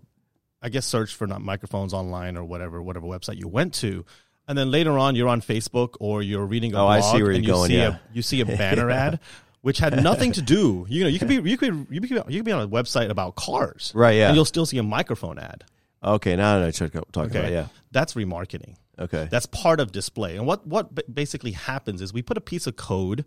I 0.61 0.69
guess, 0.69 0.85
searched 0.85 1.15
for 1.15 1.27
not 1.27 1.41
microphones 1.41 1.93
online 1.93 2.35
or 2.37 2.43
whatever 2.43 2.81
whatever 2.81 3.07
website 3.07 3.37
you 3.37 3.47
went 3.47 3.73
to, 3.75 4.05
and 4.47 4.57
then 4.57 4.71
later 4.71 4.97
on 4.97 5.15
you're 5.15 5.29
on 5.29 5.41
Facebook 5.41 5.95
or 5.99 6.21
you're 6.21 6.45
reading 6.45 6.73
a 6.73 6.77
Oh, 6.77 6.85
blog 6.85 6.97
I 6.97 7.01
see 7.01 7.21
where 7.23 7.31
and 7.31 7.43
you're 7.43 7.55
you 7.55 7.59
going, 7.59 7.69
see 7.69 7.77
yeah. 7.77 7.95
a 7.95 7.99
you 8.13 8.21
see 8.21 8.41
a 8.41 8.45
banner 8.57 8.89
ad. 8.89 9.19
Which 9.61 9.77
had 9.77 10.01
nothing 10.01 10.31
to 10.31 10.41
do, 10.41 10.87
you 10.89 11.03
know. 11.03 11.07
You 11.07 11.19
could 11.19 11.27
be, 11.27 11.35
you 11.35 11.55
could, 11.55 11.85
you 11.91 12.01
could, 12.01 12.09
be, 12.09 12.15
you 12.33 12.39
could 12.39 12.45
be 12.45 12.51
on 12.51 12.63
a 12.63 12.67
website 12.67 13.11
about 13.11 13.35
cars, 13.35 13.91
Right, 13.93 14.13
yeah. 14.15 14.29
And 14.29 14.35
you'll 14.35 14.43
still 14.43 14.65
see 14.65 14.79
a 14.79 14.83
microphone 14.83 15.37
ad. 15.37 15.65
Okay, 16.03 16.35
now 16.35 16.55
I 16.55 16.59
know 16.61 16.65
what 16.65 16.79
you're 16.79 16.89
talking 16.89 17.21
Okay, 17.29 17.39
about. 17.41 17.51
Yeah. 17.51 17.67
that's 17.91 18.15
remarketing. 18.15 18.73
Okay. 18.97 19.27
That's 19.29 19.45
part 19.45 19.79
of 19.79 19.91
display. 19.91 20.35
And 20.35 20.47
what 20.47 20.65
what 20.65 21.13
basically 21.13 21.51
happens 21.51 22.01
is 22.01 22.11
we 22.11 22.23
put 22.23 22.37
a 22.37 22.41
piece 22.41 22.65
of 22.65 22.75
code, 22.75 23.23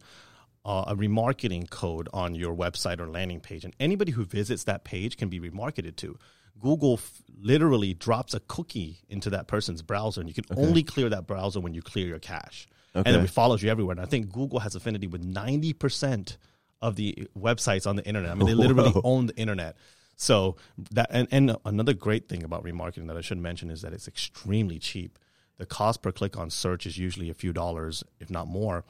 uh, 0.65 0.83
a 0.89 0.97
remarketing 0.97 1.71
code 1.71 2.09
on 2.13 2.35
your 2.35 2.53
website 2.53 2.99
or 2.99 3.07
landing 3.07 3.39
page, 3.39 3.65
and 3.65 3.73
anybody 3.79 4.11
who 4.11 4.25
visits 4.25 4.65
that 4.65 4.83
page 4.83 5.17
can 5.17 5.29
be 5.29 5.39
remarketed 5.39 5.95
to. 5.99 6.19
Google 6.61 6.95
f- 6.95 7.23
literally 7.41 7.95
drops 7.95 8.35
a 8.35 8.41
cookie 8.41 9.01
into 9.09 9.31
that 9.31 9.47
person's 9.49 9.83
browser, 9.83 10.21
and 10.21 10.29
you 10.29 10.35
can 10.35 10.45
only 10.57 10.83
clear 10.83 11.09
that 11.09 11.27
browser 11.27 11.61
when 11.61 11.75
you 11.75 11.83
clear 11.83 12.07
your 12.07 12.19
cache. 12.19 12.67
And 12.95 13.05
then 13.07 13.25
it 13.25 13.31
follows 13.31 13.61
you 13.63 13.71
everywhere. 13.71 13.93
And 13.93 14.01
I 14.01 14.07
think 14.07 14.31
Google 14.31 14.61
has 14.61 14.77
affinity 14.77 15.09
with 15.09 15.25
ninety 15.25 15.73
percent 15.73 16.39
of 16.81 16.97
the 16.97 17.29
websites 17.37 17.87
on 17.87 17.97
the 17.97 18.05
internet. 18.07 18.31
I 18.31 18.35
mean, 18.35 18.47
they 18.47 18.55
literally 18.55 18.91
Whoa. 18.91 19.01
own 19.03 19.27
the 19.27 19.37
internet. 19.37 19.77
So 20.17 20.57
that 20.93 21.09
and, 21.11 21.27
and 21.33 21.57
another 21.65 21.93
great 21.93 22.29
thing 22.29 22.45
about 22.45 22.63
remarketing 22.63 23.09
that 23.09 23.17
I 23.17 23.21
should 23.21 23.39
mention 23.39 23.69
is 23.71 23.83
that 23.83 23.93
it's 23.93 24.07
extremely 24.07 24.79
cheap. 24.79 25.19
The 25.59 25.67
cost 25.67 26.03
per 26.03 26.13
click 26.13 26.37
on 26.37 26.51
search 26.51 26.87
is 26.87 26.99
usually 26.99 27.31
a 27.31 27.35
few 27.35 27.53
dollars, 27.53 28.05
if 28.21 28.31
not 28.31 28.47
more, 28.47 28.85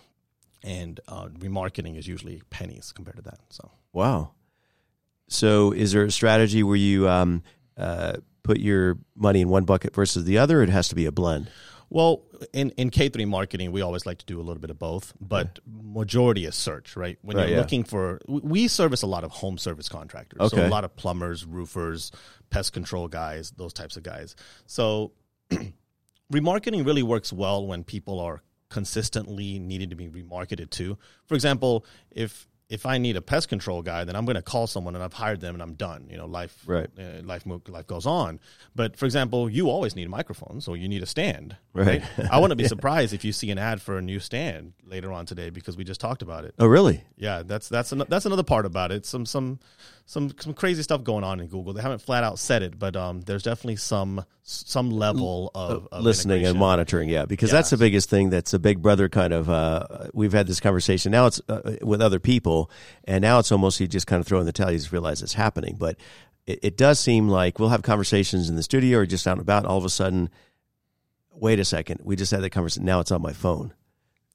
and 0.62 1.00
uh, 1.08 1.28
remarketing 1.28 1.96
is 1.96 2.06
usually 2.06 2.42
pennies 2.50 2.92
compared 2.92 3.16
to 3.16 3.22
that. 3.22 3.40
So 3.48 3.70
Wow. 3.94 4.32
So, 5.28 5.72
is 5.72 5.92
there 5.92 6.04
a 6.04 6.10
strategy 6.10 6.62
where 6.62 6.76
you 6.76 7.08
um, 7.08 7.42
uh, 7.76 8.14
put 8.42 8.58
your 8.60 8.98
money 9.16 9.40
in 9.40 9.48
one 9.48 9.64
bucket 9.64 9.94
versus 9.94 10.24
the 10.24 10.38
other? 10.38 10.60
Or 10.60 10.62
it 10.62 10.68
has 10.68 10.88
to 10.88 10.94
be 10.94 11.06
a 11.06 11.12
blend. 11.12 11.50
Well, 11.90 12.22
in, 12.52 12.70
in 12.72 12.90
K 12.90 13.08
three 13.08 13.24
marketing, 13.24 13.70
we 13.70 13.80
always 13.80 14.04
like 14.04 14.18
to 14.18 14.26
do 14.26 14.40
a 14.40 14.42
little 14.42 14.60
bit 14.60 14.70
of 14.70 14.78
both, 14.78 15.12
but 15.20 15.60
majority 15.66 16.44
is 16.44 16.54
search, 16.56 16.96
right? 16.96 17.18
When 17.22 17.36
Right, 17.36 17.44
you're 17.44 17.52
yeah. 17.56 17.60
looking 17.60 17.84
for, 17.84 18.20
we- 18.26 18.40
we 18.40 18.68
service 18.68 19.02
a 19.02 19.06
lot 19.06 19.22
of 19.22 19.30
home 19.30 19.58
service 19.58 19.88
contractors, 19.88 20.50
so 20.50 20.66
a 20.66 20.68
lot 20.68 20.84
of 20.84 20.96
plumbers, 20.96 21.44
roofers, 21.44 22.10
pest 22.50 22.72
control 22.72 23.06
guys, 23.06 23.52
those 23.56 23.72
types 23.72 23.96
of 23.96 24.02
guys. 24.02 24.34
So, 24.66 25.12
remarketing 26.32 26.84
really 26.84 27.02
works 27.02 27.32
well 27.32 27.66
when 27.66 27.84
people 27.84 28.18
are 28.20 28.42
consistently 28.70 29.58
needing 29.58 29.90
to 29.90 29.96
be 29.96 30.08
remarketed 30.08 30.70
to. 30.70 30.98
For 31.26 31.34
example, 31.34 31.84
if 32.10 32.48
if 32.74 32.84
I 32.86 32.98
need 32.98 33.16
a 33.16 33.22
pest 33.22 33.48
control 33.48 33.80
guy, 33.82 34.04
then 34.04 34.16
I'm 34.16 34.24
going 34.24 34.34
to 34.36 34.42
call 34.42 34.66
someone 34.66 34.94
and 34.96 35.02
I've 35.04 35.12
hired 35.12 35.40
them 35.40 35.54
and 35.54 35.62
I'm 35.62 35.74
done. 35.74 36.08
You 36.10 36.16
know, 36.18 36.26
life 36.26 36.54
Right. 36.66 36.90
uh, 36.98 37.22
life 37.22 37.44
life 37.68 37.86
goes 37.86 38.06
on. 38.06 38.40
But 38.74 38.96
for 38.96 39.06
example, 39.06 39.48
you 39.48 39.70
always 39.70 39.94
need 39.96 40.06
a 40.06 40.10
microphone, 40.10 40.60
so 40.60 40.74
you 40.74 40.88
need 40.88 41.02
a 41.02 41.06
stand. 41.06 41.56
Right. 41.72 42.02
I 42.30 42.38
wouldn't 42.40 42.58
be 42.58 42.68
surprised 42.74 43.12
if 43.14 43.24
you 43.24 43.32
see 43.32 43.50
an 43.50 43.58
ad 43.58 43.80
for 43.80 43.96
a 43.98 44.02
new 44.02 44.18
stand 44.20 44.72
later 44.84 45.12
on 45.12 45.24
today 45.26 45.50
because 45.50 45.76
we 45.76 45.84
just 45.84 46.00
talked 46.00 46.22
about 46.22 46.44
it. 46.44 46.54
Oh, 46.58 46.66
really? 46.66 47.04
Yeah, 47.16 47.42
that's 47.44 47.68
that's 47.68 47.92
an, 47.92 48.02
that's 48.08 48.26
another 48.26 48.42
part 48.42 48.66
about 48.66 48.90
it. 48.92 49.06
Some 49.06 49.24
some 49.26 49.60
some 50.06 50.32
some 50.38 50.52
crazy 50.52 50.82
stuff 50.82 51.02
going 51.02 51.24
on 51.24 51.40
in 51.40 51.46
Google. 51.46 51.72
They 51.72 51.80
haven't 51.82 52.02
flat 52.02 52.24
out 52.24 52.38
said 52.38 52.62
it, 52.62 52.78
but 52.78 52.94
um, 52.94 53.22
there's 53.22 53.42
definitely 53.42 53.76
some 53.76 54.24
some 54.42 54.90
level 54.90 55.50
of, 55.54 55.88
of 55.90 56.02
listening 56.04 56.44
and 56.44 56.58
monitoring 56.58 57.08
yeah 57.08 57.24
because 57.24 57.50
that's 57.50 57.70
the 57.70 57.78
biggest 57.78 58.10
thing 58.10 58.28
that's 58.28 58.52
a 58.52 58.58
big 58.58 58.82
brother 58.82 59.08
kind 59.08 59.32
of 59.32 59.48
uh, 59.48 59.86
we've 60.12 60.32
had 60.34 60.46
this 60.46 60.60
conversation. 60.60 61.10
Now 61.12 61.26
it's 61.26 61.40
uh, 61.48 61.76
with 61.80 62.02
other 62.02 62.20
people 62.20 62.70
and 63.04 63.22
now 63.22 63.38
it's 63.38 63.50
almost 63.50 63.80
you 63.80 63.86
just 63.88 64.06
kind 64.06 64.20
of 64.20 64.26
throw 64.26 64.38
in 64.40 64.46
the 64.46 64.52
towel 64.52 64.70
you 64.70 64.78
just 64.78 64.92
realize 64.92 65.22
it's 65.22 65.32
happening. 65.34 65.76
But 65.78 65.96
it, 66.46 66.58
it 66.62 66.76
does 66.76 67.00
seem 67.00 67.28
like 67.30 67.58
we'll 67.58 67.70
have 67.70 67.82
conversations 67.82 68.50
in 68.50 68.56
the 68.56 68.62
studio 68.62 68.98
or 68.98 69.06
just 69.06 69.26
out 69.26 69.32
and 69.32 69.40
about. 69.40 69.64
All 69.64 69.78
of 69.78 69.84
a 69.86 69.90
sudden 69.90 70.28
wait 71.32 71.58
a 71.58 71.64
second 71.64 72.00
we 72.04 72.14
just 72.14 72.30
had 72.30 72.42
that 72.42 72.50
conversation. 72.50 72.84
Now 72.84 73.00
it's 73.00 73.10
on 73.10 73.22
my 73.22 73.32
phone 73.32 73.72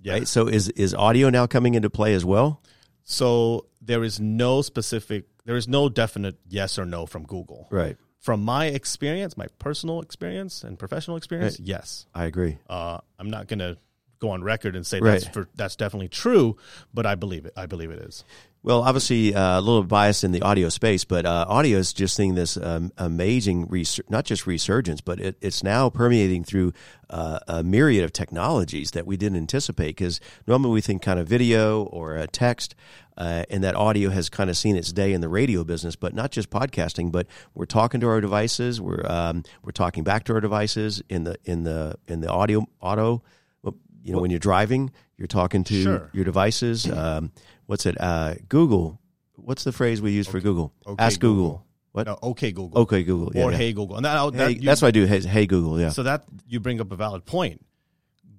Yeah. 0.01 0.13
right? 0.13 0.27
So 0.27 0.47
is 0.47 0.69
is 0.69 0.95
audio 0.95 1.29
now 1.29 1.45
coming 1.45 1.75
into 1.75 1.91
play 1.91 2.15
as 2.15 2.25
well? 2.25 2.63
So 3.03 3.67
there 3.81 4.03
is 4.03 4.19
no 4.19 4.61
specific, 4.61 5.25
there 5.49 5.57
is 5.57 5.67
no 5.67 5.89
definite 5.89 6.35
yes 6.47 6.77
or 6.77 6.85
no 6.85 7.07
from 7.07 7.23
Google. 7.25 7.67
right 7.71 7.97
From 8.19 8.43
my 8.45 8.67
experience, 8.67 9.35
my 9.35 9.47
personal 9.57 9.99
experience 9.99 10.63
and 10.63 10.77
professional 10.77 11.17
experience, 11.17 11.59
yes. 11.59 12.05
i 12.13 12.25
agree 12.25 12.59
Uh, 12.69 12.99
I'm 13.17 13.31
not 13.31 13.47
going 13.47 13.57
to 13.67 13.75
go 14.19 14.31
on 14.31 14.43
record 14.43 14.75
and 14.75 14.85
say 14.85 14.99
Right. 14.99 15.21
that's 15.21 15.27
for 15.27 15.49
that's 15.55 15.75
definitely 15.75 16.09
true, 16.09 16.57
but 16.93 17.05
I 17.05 17.15
believe 17.15 17.45
it. 17.45 17.53
I 17.55 17.65
believe 17.65 17.91
it 17.91 17.99
is. 17.99 18.23
Well, 18.61 18.81
obviously, 18.81 19.33
uh, 19.33 19.57
a 19.59 19.61
little 19.61 19.83
biased 19.83 20.25
in 20.25 20.33
the 20.33 20.41
audio 20.41 20.67
space, 20.67 21.05
but 21.05 21.25
uh, 21.25 21.45
audio 21.47 21.77
is 21.77 21.93
just 21.93 22.13
seeing 22.13 22.35
this 22.35 22.57
um, 22.57 22.91
amazing, 22.97 23.67
resur- 23.67 24.01
not 24.09 24.25
just 24.25 24.45
resurgence, 24.45 24.99
but 24.99 25.17
it, 25.21 25.37
it's 25.39 25.63
now 25.63 25.89
permeating 25.89 26.43
through 26.43 26.73
uh, 27.09 27.39
a 27.47 27.63
myriad 27.63 28.03
of 28.03 28.11
technologies 28.11 28.91
that 28.91 29.07
we 29.07 29.15
didn't 29.15 29.37
anticipate. 29.37 29.95
Because 29.95 30.19
normally 30.45 30.73
we 30.73 30.81
think 30.81 31.01
kind 31.01 31.21
of 31.21 31.27
video 31.27 31.83
or 31.83 32.17
uh, 32.17 32.27
text, 32.33 32.75
uh, 33.17 33.45
and 33.49 33.63
that 33.63 33.75
audio 33.75 34.09
has 34.09 34.27
kind 34.27 34.49
of 34.49 34.57
seen 34.57 34.75
its 34.75 34.91
day 34.91 35.13
in 35.13 35.21
the 35.21 35.29
radio 35.29 35.63
business, 35.63 35.95
but 35.95 36.13
not 36.13 36.29
just 36.31 36.49
podcasting. 36.49 37.13
But 37.13 37.27
we're 37.53 37.63
talking 37.65 38.01
to 38.01 38.09
our 38.09 38.19
devices, 38.19 38.81
we're 38.81 39.05
um, 39.09 39.43
we're 39.63 39.71
talking 39.71 40.03
back 40.03 40.25
to 40.25 40.33
our 40.33 40.41
devices 40.41 41.01
in 41.07 41.23
the 41.23 41.37
in 41.45 41.63
the 41.63 41.95
in 42.09 42.19
the 42.19 42.27
audio 42.29 42.67
auto. 42.81 43.23
You 44.03 44.13
know, 44.13 44.19
when 44.19 44.31
you're 44.31 44.39
driving, 44.39 44.91
you're 45.17 45.27
talking 45.27 45.63
to 45.65 45.83
Sure. 45.83 46.09
your 46.13 46.23
devices. 46.25 46.89
Um, 46.89 47.31
what's 47.65 47.85
it? 47.85 47.99
Uh, 47.99 48.35
Google. 48.47 48.99
What's 49.35 49.63
the 49.63 49.71
phrase 49.71 50.01
we 50.01 50.11
use 50.11 50.27
for 50.27 50.39
Google? 50.39 50.73
okay, 50.85 51.03
Ask 51.03 51.19
Google. 51.19 51.35
Google. 51.43 51.65
What? 51.91 52.05
No, 52.07 52.19
okay, 52.23 52.51
Google. 52.51 52.81
Okay, 52.83 53.03
Google. 53.03 53.31
Yeah, 53.33 53.45
or 53.45 53.51
yeah. 53.51 53.57
hey 53.57 53.73
Google. 53.73 53.95
And 53.95 54.05
that, 54.05 54.33
that 54.33 54.47
Hey, 54.51 54.55
you- 54.57 54.61
that's 54.61 54.81
what 54.81 54.89
I 54.89 54.91
do. 54.91 55.05
Hey, 55.05 55.21
hey 55.21 55.45
Google. 55.47 55.79
Yeah. 55.79 55.89
So 55.89 56.03
that 56.03 56.23
you 56.47 56.59
bring 56.59 56.79
up 56.79 56.91
a 56.91 56.95
valid 56.95 57.25
point. 57.25 57.65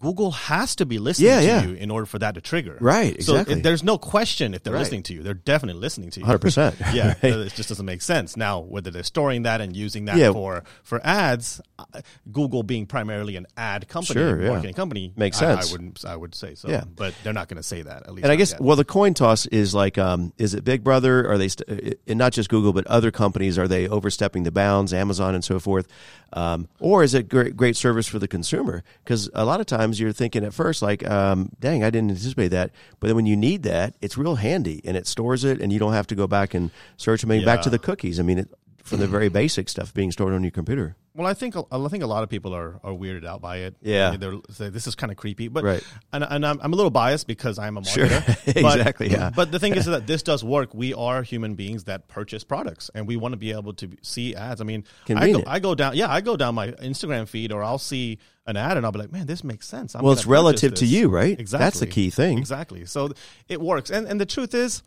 Google 0.01 0.31
has 0.31 0.77
to 0.77 0.87
be 0.87 0.99
listening 0.99 1.29
Yeah, 1.29 1.41
to 1.41 1.47
yeah. 1.47 1.63
you 1.65 1.75
in 1.75 1.91
order 1.91 2.07
for 2.07 2.19
that 2.19 2.35
to 2.35 2.41
trigger. 2.41 2.79
Right, 2.81 3.23
So 3.23 3.33
exactly. 3.35 3.57
it- 3.57 3.63
there's 3.63 3.85
no 3.85 3.99
question 3.99 4.55
if 4.55 4.63
they're 4.63 4.73
Right. 4.73 4.79
listening 4.81 5.03
to 5.05 5.15
you. 5.15 5.23
They're 5.23 5.35
definitely 5.35 5.81
listening 5.81 6.11
to 6.11 6.21
you. 6.21 6.27
100%. 6.27 6.75
yeah, 6.95 7.09
Right. 7.23 7.33
it 7.33 7.55
just 7.55 7.69
doesn't 7.69 7.85
make 7.87 8.03
sense. 8.03 8.37
Now, 8.37 8.61
whether 8.61 8.91
they're 8.91 9.03
storing 9.03 9.43
that 9.43 9.61
and 9.61 9.77
using 9.77 10.07
that 10.07 10.17
Yeah. 10.17 10.33
for 10.33 10.65
for 10.83 11.01
ads, 11.05 11.61
uh, 11.79 11.85
Google 12.33 12.63
being 12.63 12.87
primarily 12.87 13.37
an 13.37 13.47
ad 13.57 13.89
company, 13.89 14.21
Sure, 14.21 14.37
marketing 14.37 14.75
company, 14.75 15.13
Makes 15.17 15.41
I- 15.43 15.55
sense. 15.57 15.69
I, 15.69 15.73
wouldn't. 15.73 16.05
I 16.05 16.17
would 16.17 16.35
say 16.35 16.55
so. 16.55 16.69
Yeah. 16.69 16.85
but 16.97 17.15
they're 17.23 17.33
not 17.33 17.49
going 17.49 17.57
to 17.57 17.63
say 17.63 17.83
that. 17.83 18.05
At 18.07 18.13
least, 18.15 18.25
and 18.25 18.33
I 18.33 18.37
guess 18.37 18.53
yet. 18.53 18.61
well, 18.61 18.77
the 18.77 18.85
coin 18.85 19.15
toss 19.15 19.47
is 19.47 19.75
like, 19.75 19.99
um, 19.99 20.33
is 20.39 20.55
it 20.55 20.65
Big 20.65 20.83
Brother? 20.85 21.29
Are 21.31 21.37
they, 21.39 21.49
st- 21.49 21.99
and 22.07 22.19
not 22.19 22.33
just 22.33 22.49
Google, 22.49 22.73
but 22.73 22.87
other 22.87 23.11
companies? 23.11 23.59
Are 23.59 23.69
they 23.69 23.89
overstepping 23.89 24.43
the 24.45 24.51
bounds? 24.53 24.93
Amazon 24.95 25.35
and 25.35 25.45
so 25.45 25.59
forth, 25.59 25.87
um, 26.33 26.69
or 26.79 27.03
is 27.03 27.15
it 27.15 27.29
great, 27.29 27.57
great 27.57 27.77
service 27.77 28.07
for 28.07 28.19
the 28.19 28.29
consumer? 28.29 28.83
Because 29.05 29.29
a 29.35 29.45
lot 29.45 29.61
of 29.61 29.67
times 29.67 29.90
you're 29.99 30.13
thinking 30.13 30.45
at 30.45 30.55
first 30.55 30.83
like, 30.83 31.09
um, 31.09 31.51
dang, 31.59 31.83
I 31.83 31.91
didn't 31.91 32.11
anticipate 32.11 32.49
that, 32.49 32.71
but 33.01 33.07
then 33.09 33.17
when 33.17 33.27
you 33.27 33.37
need 33.37 33.63
that, 33.65 33.95
it's 34.01 34.19
real 34.19 34.37
handy 34.37 34.81
and 34.85 34.97
it 34.97 35.07
stores 35.07 35.43
it, 35.45 35.61
and 35.61 35.73
you 35.73 35.79
don't 35.79 35.95
have 35.95 36.07
to 36.09 36.15
go 36.15 36.27
back 36.27 36.55
and 36.55 36.71
search. 36.97 37.25
I 37.25 37.29
mean, 37.29 37.45
back 37.45 37.63
to 37.63 37.71
the 37.71 37.79
cookies. 37.79 38.21
I 38.21 38.23
mean, 38.23 38.39
it, 38.39 38.49
from 38.85 39.01
the 39.01 39.07
very 39.07 39.29
basic 39.29 39.69
stuff 39.69 39.95
being 39.95 40.13
stored 40.13 40.35
on 40.35 40.43
your 40.43 40.51
computer. 40.51 40.97
Well, 41.15 41.27
I 41.27 41.35
think 41.35 41.57
I 41.57 41.89
think 41.89 42.05
a 42.05 42.07
lot 42.07 42.23
of 42.23 42.29
people 42.29 42.55
are, 42.55 42.79
are 42.85 42.93
weirded 42.93 43.27
out 43.27 43.41
by 43.41 43.59
it. 43.59 43.75
Yeah. 43.83 44.09
I 44.09 44.11
mean, 44.13 44.21
they're 44.21 44.35
say 44.51 44.69
this 44.69 44.87
is 44.87 44.95
kind 44.95 45.11
of 45.11 45.17
creepy, 45.17 45.49
but 45.49 45.65
Right. 45.65 45.83
and, 46.13 46.23
and 46.23 46.47
I'm, 46.47 46.61
I'm 46.63 46.73
a 46.73 46.77
little 46.77 46.91
biased 46.91 47.27
because 47.27 47.59
I'm 47.59 47.77
a 47.77 47.85
Sure. 47.85 48.07
marketer. 48.07 48.63
but- 48.63 48.79
Exactly, 48.79 49.11
yeah. 49.11 49.31
But 49.35 49.51
the 49.51 49.59
thing 49.59 49.75
is 49.75 49.87
that 49.95 50.07
this 50.07 50.23
does 50.23 50.45
work. 50.45 50.73
We 50.73 50.95
are 50.95 51.23
human 51.25 51.57
beings 51.57 51.85
that 51.85 52.07
purchase 52.07 52.45
products, 52.45 52.91
and 52.95 53.09
we 53.09 53.17
want 53.17 53.33
to 53.33 53.37
be 53.39 53.51
able 53.51 53.73
to 53.75 53.91
see 54.03 54.37
ads. 54.37 54.61
I 54.61 54.65
mean, 54.65 54.85
I 55.09 55.33
go, 55.33 55.43
I 55.47 55.59
go 55.59 55.75
down, 55.75 55.97
yeah, 55.97 56.09
I 56.11 56.21
go 56.21 56.37
down 56.37 56.55
my 56.55 56.69
Instagram 56.73 57.27
feed, 57.27 57.51
or 57.51 57.65
I'll 57.65 57.79
see 57.79 58.19
an 58.47 58.57
ad, 58.57 58.77
and 58.77 58.87
I'll 58.87 58.93
be 58.93 59.01
like, 59.01 59.13
man, 59.13 59.27
this 59.27 59.43
makes 59.43 59.67
sense. 59.67 59.97
I'm 59.97 60.03
Well, 60.05 60.13
it's 60.13 60.27
relative 60.27 60.73
purchase 60.73 60.89
to 60.89 60.95
you, 60.97 61.09
right? 61.09 61.39
Exactly. 61.39 61.65
That's 61.65 61.81
the 61.81 61.87
key 61.89 62.11
thing. 62.11 62.39
Exactly. 62.39 62.87
So 62.87 63.11
it 63.49 63.61
works, 63.61 63.91
and 63.91 64.07
and 64.07 64.21
the 64.21 64.27
truth 64.27 64.55
is, 64.55 64.83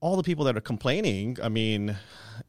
all 0.00 0.16
the 0.16 0.22
people 0.22 0.44
that 0.46 0.56
are 0.56 0.60
complaining, 0.62 1.38
I 1.42 1.48
mean, 1.48 1.96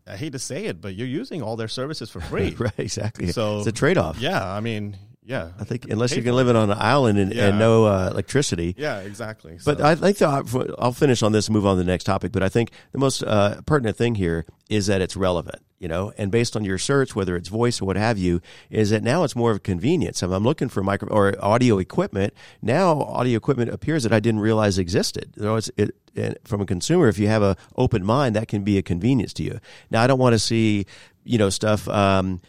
I 0.08 0.18
hate 0.18 0.34
to 0.34 0.39
say 0.39 0.65
it, 0.65 0.82
but 0.82 0.96
you're 0.96 1.08
using 1.08 1.41
all 1.41 1.56
their 1.56 1.68
services 1.68 2.10
for 2.10 2.22
free. 2.22 2.56
right, 2.60 2.72
exactly. 2.77 3.32
So 3.32 3.60
it's 3.60 3.68
a 3.68 3.72
trade 3.72 3.98
off. 3.98 4.20
Yeah, 4.20 4.46
I 4.46 4.60
mean, 4.60 4.98
yeah, 5.29 5.51
I 5.59 5.63
think 5.63 5.86
unless 5.89 6.15
you 6.15 6.24
can 6.24 6.33
live 6.36 6.48
it 6.50 6.55
on 6.55 6.71
an 6.71 6.77
island 6.79 7.19
and, 7.19 7.31
Yeah. 7.31 7.50
and 7.50 7.59
no 7.59 7.86
uh, 7.86 8.09
electricity. 8.12 8.74
yeah, 8.77 9.00
exactly. 9.01 9.59
But 9.63 9.79
I 9.79 9.93
think 9.93 10.17
the, 10.17 10.75
I'll 10.79 10.91
finish 10.91 11.21
on 11.21 11.31
this 11.31 11.48
and 11.48 11.53
move 11.55 11.67
on 11.67 11.77
to 11.77 11.83
the 11.83 11.88
next 11.91 12.05
topic. 12.05 12.31
But 12.31 12.41
I 12.41 12.50
think 12.50 12.71
the 12.91 12.98
most 12.98 13.21
uh, 13.24 13.62
pertinent 13.67 13.95
thing 13.95 14.15
here 14.15 14.45
is 14.69 14.88
that 14.88 15.01
it's 15.01 15.15
relevant, 15.15 15.62
you 15.77 15.88
know, 15.88 16.12
and 16.17 16.31
based 16.31 16.55
on 16.55 16.65
your 16.65 16.79
search, 16.79 17.15
whether 17.15 17.36
it's 17.36 17.48
voice 17.48 17.79
or 17.79 17.86
what 17.86 17.95
have 17.95 18.17
you, 18.17 18.41
is 18.71 18.89
that 18.89 19.03
now 19.03 19.24
it's 19.24 19.36
more 19.36 19.51
of 19.51 19.57
a 19.57 19.59
convenience. 19.59 20.24
If 20.24 20.31
I'm 20.31 20.43
looking 20.43 20.67
for 20.69 20.81
micro 20.83 21.07
or 21.09 21.36
audio 21.43 21.77
equipment, 21.77 22.33
now 22.62 23.00
audio 23.01 23.38
equipment 23.38 23.69
appears 23.69 24.01
that 24.03 24.12
I 24.13 24.19
didn't 24.19 24.41
realize 24.41 24.77
existed. 24.79 25.33
You 25.38 25.43
know, 25.43 25.55
it's, 25.57 25.69
it, 25.77 25.95
from 26.43 26.59
a 26.62 26.65
consumer, 26.65 27.07
if 27.07 27.17
you 27.19 27.27
have 27.27 27.43
an 27.43 27.55
open 27.77 28.03
mind, 28.03 28.36
that 28.36 28.48
can 28.48 28.63
be 28.63 28.77
a 28.77 28.81
convenience 28.81 29.31
to 29.33 29.43
you. 29.43 29.59
Now, 29.91 30.01
I 30.03 30.07
don't 30.07 30.19
want 30.19 30.33
to 30.33 30.39
see, 30.39 30.86
you 31.24 31.38
know, 31.38 31.50
stuff. 31.50 31.88
Um, 31.88 32.41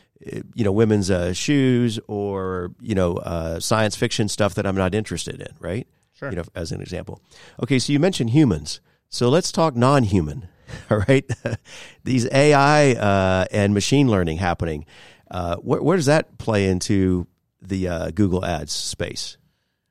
you 0.55 0.65
know, 0.65 0.73
women's 0.73 1.11
uh, 1.11 1.33
shoes 1.33 1.99
or 2.09 2.73
you 2.81 2.95
know, 2.95 3.17
uh, 3.17 3.59
science 3.61 3.97
fiction 3.97 4.29
stuff 4.29 4.55
that 4.55 4.67
I'm 4.67 4.77
not 4.77 4.95
interested 4.95 5.41
in, 5.41 5.55
right? 5.59 5.87
Sure. 6.13 6.31
You 6.31 6.37
know, 6.37 6.45
as 6.55 6.73
an 6.73 6.81
example. 6.83 7.23
Okay, 7.63 7.79
so 7.79 7.93
you 7.93 7.99
mentioned 7.99 8.31
humans. 8.31 8.81
So 9.09 9.29
let's 9.31 9.51
talk 9.51 9.75
non-human. 9.75 10.47
All 10.91 11.03
right, 11.09 11.29
these 12.05 12.29
AI 12.31 12.93
uh, 12.93 13.47
and 13.51 13.75
machine 13.75 14.09
learning 14.09 14.37
happening. 14.37 14.85
Uh, 15.31 15.57
where, 15.57 15.83
where 15.83 15.97
does 15.97 16.07
that 16.07 16.39
play 16.39 16.69
into 16.69 17.27
the 17.63 17.89
uh, 17.89 18.11
Google 18.11 18.45
Ads 18.45 18.73
space? 18.73 19.37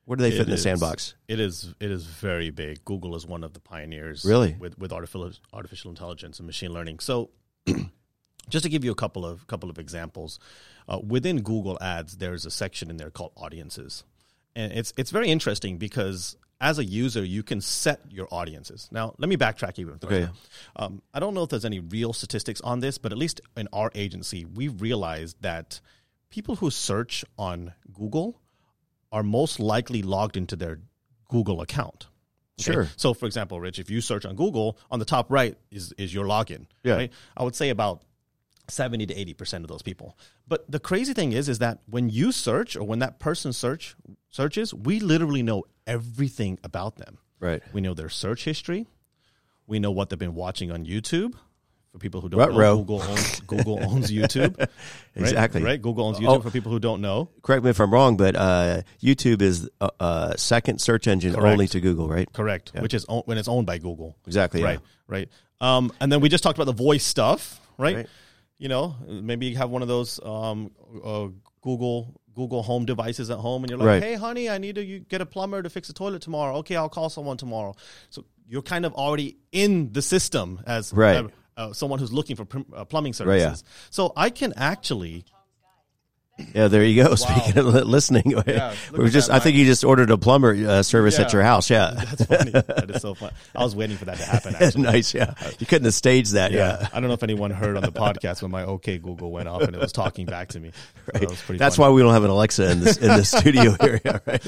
Where 0.04 0.16
do 0.16 0.22
they 0.22 0.30
fit 0.30 0.40
It 0.40 0.42
in 0.44 0.48
the 0.50 0.54
is- 0.54 0.62
sandbox? 0.62 1.14
It 1.28 1.38
is 1.40 1.74
it 1.80 1.90
is 1.90 2.04
very 2.06 2.50
big. 2.50 2.84
Google 2.84 3.14
is 3.14 3.26
one 3.26 3.44
of 3.44 3.52
the 3.52 3.60
pioneers, 3.60 4.24
Really? 4.24 4.56
with 4.58 4.78
with 4.78 4.92
artificial 4.92 5.32
artificial 5.52 5.90
intelligence 5.90 6.38
and 6.38 6.46
machine 6.46 6.72
learning. 6.72 6.98
So, 7.00 7.30
just 8.50 8.64
to 8.64 8.68
give 8.68 8.84
you 8.84 8.92
a 8.92 8.96
couple 8.96 9.24
of 9.24 9.46
couple 9.46 9.70
of 9.70 9.78
examples, 9.78 10.38
uh, 10.88 10.98
within 10.98 11.42
Google 11.42 11.78
Ads, 11.80 12.18
there's 12.18 12.46
a 12.46 12.50
section 12.50 12.90
in 12.90 12.96
there 12.96 13.10
called 13.10 13.32
Audiences, 13.36 14.04
and 14.54 14.72
it's 14.72 14.92
it's 14.96 15.10
very 15.10 15.30
interesting 15.30 15.78
because 15.78 16.36
as 16.60 16.78
a 16.78 16.84
user, 16.84 17.24
you 17.24 17.42
can 17.42 17.60
set 17.60 18.00
your 18.10 18.28
audiences. 18.30 18.88
Now, 18.92 19.14
let 19.16 19.28
me 19.28 19.36
backtrack 19.36 19.78
even 19.78 19.98
further. 19.98 20.14
Okay. 20.14 20.28
Um, 20.76 21.00
I 21.14 21.18
don't 21.18 21.32
know 21.32 21.42
if 21.42 21.48
there's 21.48 21.64
any 21.64 21.80
real 21.80 22.12
statistics 22.12 22.60
on 22.60 22.80
this, 22.80 22.98
but 22.98 23.12
at 23.12 23.18
least 23.18 23.40
in 23.56 23.66
our 23.72 23.90
agency, 23.94 24.44
we've 24.44 24.80
realized 24.80 25.36
that 25.40 25.80
people 26.28 26.56
who 26.56 26.70
search 26.70 27.24
on 27.38 27.72
Google 27.92 28.40
are 29.10 29.22
most 29.22 29.58
likely 29.58 30.02
logged 30.02 30.36
into 30.36 30.54
their 30.54 30.80
Google 31.28 31.62
account. 31.62 32.08
Sure. 32.58 32.88
So, 32.96 33.14
for 33.14 33.24
example, 33.24 33.58
Rich, 33.58 33.78
if 33.78 33.88
you 33.88 34.02
search 34.02 34.26
on 34.26 34.36
Google, 34.36 34.78
on 34.90 34.98
the 34.98 35.06
top 35.06 35.30
right 35.30 35.56
is 35.70 35.92
is 35.96 36.12
your 36.12 36.26
login. 36.26 36.66
Yeah. 36.84 36.94
Right? 36.94 37.12
I 37.34 37.42
would 37.42 37.56
say 37.56 37.70
about 37.70 38.02
seventy 38.70 39.06
to 39.06 39.14
eighty 39.14 39.34
percent 39.34 39.64
of 39.64 39.68
those 39.68 39.82
people. 39.82 40.16
But 40.48 40.70
the 40.70 40.78
crazy 40.80 41.12
thing 41.14 41.32
is, 41.32 41.48
is 41.48 41.58
that 41.58 41.78
when 41.88 42.08
you 42.08 42.32
search 42.32 42.76
or 42.76 42.84
when 42.84 42.98
that 43.00 43.18
person 43.18 43.52
search 43.52 43.96
searches, 44.30 44.72
we 44.74 45.00
literally 45.00 45.42
know 45.42 45.64
everything 45.86 46.58
about 46.64 46.96
them. 46.96 47.18
Right. 47.40 47.62
We 47.72 47.80
know 47.80 47.94
their 47.94 48.08
search 48.08 48.44
history. 48.44 48.86
We 49.66 49.78
know 49.78 49.90
what 49.90 50.10
they've 50.10 50.18
been 50.18 50.34
watching 50.34 50.70
on 50.70 50.84
YouTube. 50.84 51.34
For 51.92 51.98
people 51.98 52.20
who 52.20 52.28
don't 52.28 52.38
Ruh-roh. 52.38 52.76
know, 52.76 52.76
Google 52.78 53.02
owns 53.02 53.40
Google 53.40 53.82
owns 53.82 54.10
YouTube. 54.12 54.56
Right? 54.58 54.68
Exactly. 55.16 55.60
Right? 55.60 55.80
Google 55.82 56.06
owns 56.06 56.18
YouTube 56.18 56.38
Oh. 56.38 56.40
for 56.40 56.50
people 56.52 56.70
who 56.70 56.78
don't 56.78 57.00
know. 57.00 57.30
Correct 57.42 57.64
me 57.64 57.70
if 57.70 57.80
I'm 57.80 57.92
wrong, 57.92 58.16
but 58.16 58.36
uh, 58.36 58.82
YouTube 59.02 59.42
is 59.42 59.68
a, 59.80 59.90
a 59.98 60.34
second 60.38 60.80
search 60.80 61.08
engine 61.08 61.34
Correct. 61.34 61.52
only 61.52 61.66
to 61.66 61.80
Google, 61.80 62.08
right? 62.08 62.32
Correct. 62.32 62.70
Which 62.78 62.94
is 62.94 63.04
own, 63.08 63.22
when 63.24 63.38
it's 63.38 63.48
owned 63.48 63.66
by 63.66 63.78
Google. 63.78 64.16
Exactly. 64.26 64.60
yeah. 64.60 64.66
Right. 64.66 64.80
Right. 65.08 65.28
Um, 65.60 65.92
and 66.00 66.12
then 66.12 66.20
we 66.20 66.28
just 66.28 66.44
talked 66.44 66.56
about 66.58 66.66
the 66.66 66.80
voice 66.84 67.04
stuff, 67.04 67.60
right? 67.76 67.96
Right. 67.96 68.06
You 68.60 68.68
know, 68.68 68.94
maybe 69.08 69.46
you 69.46 69.56
have 69.56 69.70
one 69.70 69.80
of 69.80 69.88
those 69.88 70.20
um, 70.22 70.70
uh, 71.02 71.28
Google 71.62 72.20
Google 72.34 72.62
Home 72.62 72.84
devices 72.84 73.30
at 73.30 73.38
home, 73.38 73.64
and 73.64 73.70
you're 73.70 73.78
like, 73.78 73.86
Right. 73.86 74.02
"Hey, 74.02 74.14
honey, 74.16 74.50
I 74.50 74.58
need 74.58 74.74
to 74.74 74.84
you 74.84 75.00
get 75.00 75.22
a 75.22 75.26
plumber 75.26 75.62
to 75.62 75.70
fix 75.70 75.88
the 75.88 75.94
toilet 75.94 76.20
tomorrow." 76.20 76.58
Okay, 76.58 76.76
I'll 76.76 76.90
call 76.90 77.08
someone 77.08 77.38
tomorrow. 77.38 77.74
So 78.10 78.26
you're 78.46 78.60
kind 78.60 78.84
of 78.84 78.92
already 78.92 79.38
in 79.50 79.92
the 79.94 80.02
system 80.02 80.60
as 80.66 80.92
Right. 80.92 81.24
uh, 81.24 81.28
uh, 81.56 81.72
someone 81.72 82.00
who's 82.00 82.12
looking 82.12 82.36
for 82.36 82.44
prim- 82.44 82.66
uh, 82.76 82.84
plumbing 82.84 83.14
Right, 83.20 83.38
yeah. 83.38 83.44
services. 83.44 83.64
So 83.88 84.12
I 84.14 84.28
can 84.28 84.52
actually 84.56 85.24
Yeah, 86.54 86.68
there 86.68 86.84
you 86.84 87.02
go. 87.02 87.14
Speaking 87.16 87.58
of 87.58 87.66
listening, 87.86 88.22
look 88.34 88.46
we 88.46 88.52
at 89.06 89.12
just 89.12 89.28
that, 89.28 89.36
I 89.36 89.38
think 89.40 89.56
you 89.56 89.64
just 89.64 89.84
ordered 89.84 90.10
a 90.10 90.18
plumber 90.18 90.54
uh, 90.54 90.82
service 90.82 91.18
at 91.18 91.32
your 91.32 91.42
house. 91.42 91.70
Yeah, 91.70 91.90
That's 91.96 92.24
funny. 92.24 92.50
that 92.50 92.90
is 92.90 93.02
so 93.02 93.14
fun. 93.14 93.32
I 93.54 93.62
was 93.62 93.74
waiting 93.76 93.96
for 93.96 94.06
that 94.06 94.18
to 94.18 94.24
happen. 94.24 94.82
Nice. 94.82 95.14
Yeah, 95.14 95.34
you 95.58 95.66
couldn't 95.66 95.84
have 95.84 95.94
staged 95.94 96.32
that. 96.32 96.52
Yeah, 96.52 96.88
I 96.92 97.00
don't 97.00 97.08
know 97.08 97.14
if 97.14 97.22
anyone 97.22 97.50
heard 97.50 97.76
on 97.76 97.82
the 97.82 97.92
podcast 97.92 98.42
when 98.42 98.50
my 98.50 98.64
OK 98.64 98.98
Google 98.98 99.30
went 99.30 99.48
off 99.48 99.62
and 99.62 99.74
it 99.74 99.80
was 99.80 99.92
talking 99.92 100.26
back 100.26 100.48
to 100.48 100.60
me. 100.60 100.72
So 101.14 101.26
was 101.26 101.42
That's 101.58 101.76
funny. 101.76 101.90
why 101.90 101.94
we 101.94 102.02
don't 102.02 102.12
have 102.12 102.24
an 102.24 102.30
Alexa 102.30 102.70
in 102.70 102.80
this 102.80 102.96
in 102.96 103.08
the 103.08 103.24
studio 103.24 103.76
here, 103.80 104.00
yeah, 104.04 104.18
right? 104.26 104.44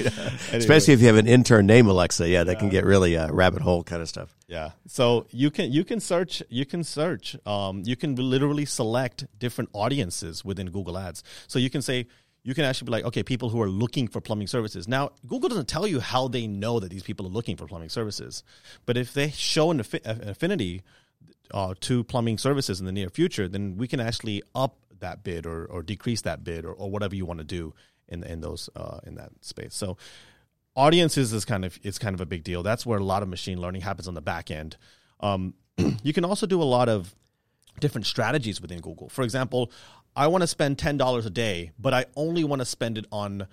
Especially 0.53 0.93
if 0.93 1.01
you 1.01 1.07
have 1.07 1.17
an 1.17 1.27
intern 1.27 1.65
named 1.65 1.87
Alexa. 1.87 2.27
Yeah, 2.27 2.43
that 2.43 2.59
can 2.59 2.69
get 2.69 2.85
really 2.85 3.17
uh, 3.17 3.31
rabbit 3.31 3.61
hole 3.61 3.83
kind 3.83 4.01
of 4.01 4.09
stuff. 4.09 4.35
Yeah. 4.47 4.71
So 4.87 5.25
you 5.31 5.49
can 5.49 5.71
you 5.71 5.83
can 5.83 5.99
search 5.99 6.43
you 6.49 6.65
can 6.65 6.83
search 6.83 7.35
um, 7.47 7.81
you 7.85 7.95
can 7.95 8.15
literally 8.15 8.65
select 8.65 9.25
different 9.39 9.69
audiences 9.73 10.45
within 10.45 10.69
Google 10.69 10.97
Ads. 10.97 11.23
So 11.47 11.59
you 11.59 11.69
can 11.69 11.81
say 11.83 12.07
you 12.43 12.53
can 12.53 12.65
actually 12.65 12.85
be 12.85 12.91
like, 12.91 13.05
okay, 13.05 13.23
people 13.23 13.49
who 13.49 13.61
are 13.61 13.69
looking 13.69 14.07
for 14.07 14.19
plumbing 14.19 14.47
services. 14.47 14.87
Now, 14.87 15.11
Google 15.27 15.49
doesn't 15.49 15.69
tell 15.69 15.87
you 15.87 16.01
how 16.01 16.27
they 16.27 16.45
know 16.45 16.79
that 16.79 16.89
these 16.89 17.03
people 17.03 17.25
are 17.25 17.29
looking 17.29 17.55
for 17.55 17.67
plumbing 17.67 17.89
services, 17.89 18.43
but 18.85 18.97
if 18.97 19.13
they 19.13 19.29
show 19.29 19.71
an, 19.71 19.79
affi- 19.79 20.05
an 20.05 20.27
affinity 20.27 20.83
uh, 21.51 21.73
to 21.81 22.03
plumbing 22.03 22.37
services 22.37 22.79
in 22.79 22.85
the 22.85 22.91
near 22.91 23.09
future, 23.09 23.47
then 23.47 23.77
we 23.77 23.87
can 23.87 23.99
actually 23.99 24.43
up 24.53 24.77
that 24.99 25.23
bid 25.23 25.45
or, 25.45 25.65
or 25.65 25.83
decrease 25.83 26.21
that 26.21 26.43
bid 26.43 26.65
or, 26.65 26.73
or 26.73 26.89
whatever 26.89 27.15
you 27.15 27.25
want 27.25 27.39
to 27.39 27.45
do 27.45 27.73
in 28.07 28.23
in 28.23 28.41
those 28.41 28.69
uh, 28.75 28.99
in 29.05 29.15
that 29.15 29.31
space. 29.41 29.75
So 29.75 29.97
audiences 30.75 31.33
is 31.33 31.45
kind 31.45 31.63
of 31.65 31.79
it's 31.83 31.99
kind 31.99 32.13
of 32.13 32.21
a 32.21 32.25
big 32.25 32.43
deal. 32.43 32.63
That's 32.63 32.85
where 32.85 32.99
a 32.99 33.03
lot 33.03 33.23
of 33.23 33.29
machine 33.29 33.59
learning 33.59 33.81
happens 33.81 34.07
on 34.07 34.13
the 34.13 34.21
back 34.21 34.51
end. 34.51 34.77
Um, 35.19 35.53
you 36.03 36.13
can 36.13 36.25
also 36.25 36.45
do 36.45 36.61
a 36.61 36.63
lot 36.63 36.89
of 36.89 37.15
different 37.79 38.05
strategies 38.05 38.61
within 38.61 38.79
Google. 38.79 39.09
For 39.09 39.23
example, 39.23 39.71
I 40.15 40.27
want 40.27 40.41
to 40.41 40.47
spend 40.47 40.77
ten 40.77 40.97
dollars 40.97 41.25
a 41.25 41.29
day, 41.29 41.71
but 41.79 41.93
I 41.93 42.05
only 42.15 42.43
want 42.43 42.61
to 42.61 42.65
spend 42.65 42.97
it 42.97 43.05
on 43.11 43.47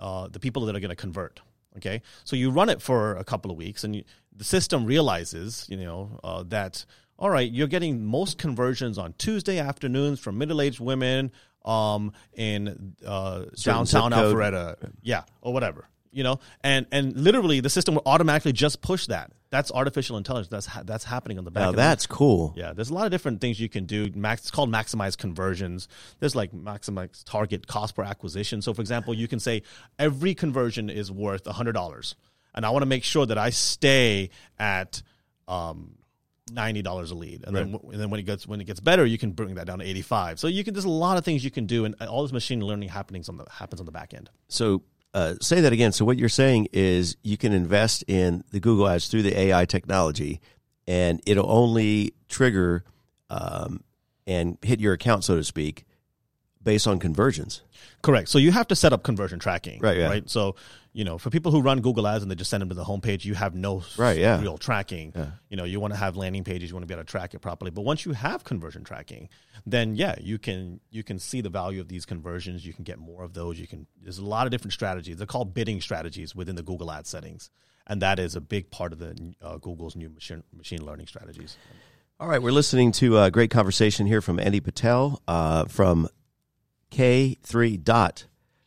uh, 0.00 0.28
the 0.28 0.40
people 0.40 0.66
that 0.66 0.76
are 0.76 0.80
going 0.80 0.90
to 0.90 0.96
convert. 0.96 1.40
Okay, 1.76 2.02
so 2.24 2.34
you 2.34 2.50
run 2.50 2.68
it 2.68 2.82
for 2.82 3.16
a 3.16 3.24
couple 3.24 3.50
of 3.50 3.56
weeks, 3.56 3.84
and 3.84 3.94
you, 3.94 4.04
the 4.34 4.44
system 4.44 4.84
realizes, 4.84 5.66
you 5.68 5.76
know, 5.76 6.18
uh, 6.24 6.42
that 6.48 6.84
all 7.18 7.30
right, 7.30 7.50
you're 7.50 7.66
getting 7.66 8.04
most 8.04 8.38
conversions 8.38 8.96
on 8.96 9.12
Tuesday 9.18 9.58
afternoons 9.58 10.20
from 10.20 10.38
middle-aged 10.38 10.78
women 10.78 11.32
um, 11.64 12.12
in 12.32 12.94
uh, 13.04 13.46
downtown. 13.60 14.12
Alpharetta, 14.12 14.92
yeah, 15.02 15.24
or 15.40 15.52
whatever, 15.52 15.88
you 16.12 16.22
know, 16.22 16.40
and 16.62 16.86
and 16.92 17.16
literally 17.16 17.60
the 17.60 17.70
system 17.70 17.94
will 17.94 18.02
automatically 18.06 18.52
just 18.52 18.80
push 18.82 19.06
that. 19.06 19.32
That's 19.50 19.72
artificial 19.72 20.16
intelligence. 20.16 20.48
That's 20.48 20.66
ha- 20.66 20.82
that's 20.84 21.04
happening 21.04 21.38
on 21.38 21.44
the 21.44 21.50
back. 21.50 21.62
Now 21.62 21.68
end. 21.68 21.78
that's 21.78 22.06
cool. 22.06 22.52
Yeah, 22.56 22.72
there's 22.72 22.90
a 22.90 22.94
lot 22.94 23.06
of 23.06 23.10
different 23.10 23.40
things 23.40 23.58
you 23.58 23.68
can 23.68 23.86
do. 23.86 24.10
Max, 24.14 24.42
it's 24.42 24.50
called 24.50 24.70
maximize 24.70 25.16
conversions. 25.16 25.88
There's 26.20 26.36
like 26.36 26.52
maximize 26.52 27.24
target 27.24 27.66
cost 27.66 27.94
per 27.96 28.02
acquisition. 28.02 28.60
So, 28.62 28.74
for 28.74 28.82
example, 28.82 29.14
you 29.14 29.28
can 29.28 29.40
say 29.40 29.62
every 29.98 30.34
conversion 30.34 30.90
is 30.90 31.10
worth 31.10 31.46
hundred 31.46 31.72
dollars, 31.72 32.14
and 32.54 32.66
I 32.66 32.70
want 32.70 32.82
to 32.82 32.86
make 32.86 33.04
sure 33.04 33.24
that 33.24 33.38
I 33.38 33.50
stay 33.50 34.30
at 34.58 35.02
um, 35.46 35.94
ninety 36.52 36.82
dollars 36.82 37.10
a 37.10 37.14
lead, 37.14 37.44
and 37.46 37.56
then 37.56 37.78
and 37.82 38.00
then 38.00 38.10
when 38.10 38.20
it 38.20 38.24
gets 38.24 38.46
when 38.46 38.60
it 38.60 38.64
gets 38.64 38.80
better, 38.80 39.06
you 39.06 39.18
can 39.18 39.32
bring 39.32 39.54
that 39.54 39.66
down 39.66 39.78
to 39.78 39.84
eighty 39.86 40.02
five. 40.02 40.38
So 40.38 40.46
you 40.46 40.64
can. 40.64 40.74
There's 40.74 40.84
a 40.84 40.90
lot 40.90 41.16
of 41.16 41.24
things 41.24 41.44
you 41.44 41.50
can 41.50 41.66
do, 41.66 41.84
and 41.84 41.94
all 42.02 42.22
this 42.22 42.32
machine 42.32 42.60
learning 42.60 42.88
happenings 42.90 43.28
on 43.28 43.38
the 43.38 43.46
happens 43.50 43.80
on 43.80 43.86
the 43.86 43.92
back 43.92 44.14
end. 44.14 44.30
So 44.48 44.82
uh, 45.14 45.34
say 45.40 45.60
that 45.60 45.72
again. 45.72 45.92
So 45.92 46.04
what 46.04 46.18
you're 46.18 46.28
saying 46.28 46.68
is 46.72 47.16
you 47.22 47.36
can 47.36 47.52
invest 47.52 48.04
in 48.06 48.44
the 48.50 48.60
Google 48.60 48.88
Ads 48.88 49.08
through 49.08 49.22
the 49.22 49.38
AI 49.38 49.64
technology, 49.64 50.40
and 50.86 51.20
it'll 51.26 51.50
only 51.50 52.14
trigger 52.28 52.84
um, 53.30 53.82
and 54.26 54.58
hit 54.62 54.80
your 54.80 54.92
account, 54.92 55.24
so 55.24 55.36
to 55.36 55.44
speak, 55.44 55.84
based 56.68 56.86
on 56.86 56.98
conversions. 56.98 57.62
Correct. 58.02 58.28
So 58.28 58.36
you 58.36 58.52
have 58.52 58.68
to 58.68 58.76
set 58.76 58.92
up 58.92 59.02
conversion 59.02 59.38
tracking. 59.38 59.80
Right, 59.80 59.96
yeah. 59.96 60.08
Right. 60.08 60.28
So, 60.28 60.54
you 60.92 61.02
know, 61.02 61.16
for 61.16 61.30
people 61.30 61.50
who 61.50 61.62
run 61.62 61.80
Google 61.80 62.06
Ads 62.06 62.22
and 62.22 62.30
they 62.30 62.34
just 62.34 62.50
send 62.50 62.60
them 62.60 62.68
to 62.68 62.74
the 62.74 62.84
homepage, 62.84 63.24
you 63.24 63.32
have 63.32 63.54
no 63.54 63.84
Right, 63.96 64.18
yeah. 64.18 64.38
real 64.38 64.58
tracking. 64.58 65.14
You 65.48 65.56
know, 65.56 65.64
you 65.64 65.80
want 65.80 65.94
to 65.94 65.98
have 65.98 66.18
landing 66.18 66.44
pages, 66.44 66.68
you 66.68 66.74
want 66.76 66.82
to 66.82 66.86
be 66.86 66.92
able 66.92 67.04
to 67.04 67.10
track 67.10 67.32
it 67.32 67.38
properly. 67.38 67.70
But 67.70 67.82
once 67.82 68.04
you 68.04 68.12
have 68.12 68.44
conversion 68.44 68.84
tracking, 68.84 69.30
then 69.64 69.94
yeah, 69.96 70.14
you 70.20 70.38
can 70.38 70.80
you 70.90 71.02
can 71.02 71.18
see 71.18 71.40
the 71.40 71.48
value 71.48 71.80
of 71.80 71.88
these 71.88 72.04
conversions. 72.04 72.66
You 72.66 72.74
can 72.74 72.84
get 72.84 72.98
more 72.98 73.24
of 73.24 73.32
those. 73.32 73.58
You 73.58 73.66
can. 73.66 73.86
There's 74.02 74.18
a 74.18 74.26
lot 74.26 74.46
of 74.46 74.50
different 74.50 74.74
strategies. 74.74 75.16
They're 75.16 75.26
called 75.26 75.54
bidding 75.54 75.80
strategies 75.80 76.34
within 76.34 76.54
the 76.54 76.62
Google 76.62 76.90
Ads 76.92 77.08
settings, 77.08 77.50
and 77.86 78.02
that 78.02 78.18
is 78.18 78.36
a 78.36 78.42
big 78.42 78.70
part 78.70 78.92
of 78.92 78.98
the 78.98 79.34
uh, 79.40 79.56
Google's 79.56 79.96
new 79.96 80.10
machine 80.10 80.42
machine 80.54 80.84
learning 80.84 81.06
strategies. 81.06 81.56
All 82.20 82.28
right, 82.28 82.42
we're 82.42 82.50
listening 82.52 82.90
to 82.92 83.16
a 83.18 83.30
great 83.30 83.50
conversation 83.50 84.04
here 84.04 84.20
from 84.20 84.40
Andy 84.40 84.58
Patel 84.58 85.22
uh, 85.28 85.66
from 85.66 86.08
K3 86.90 87.82
Dot 87.82 88.26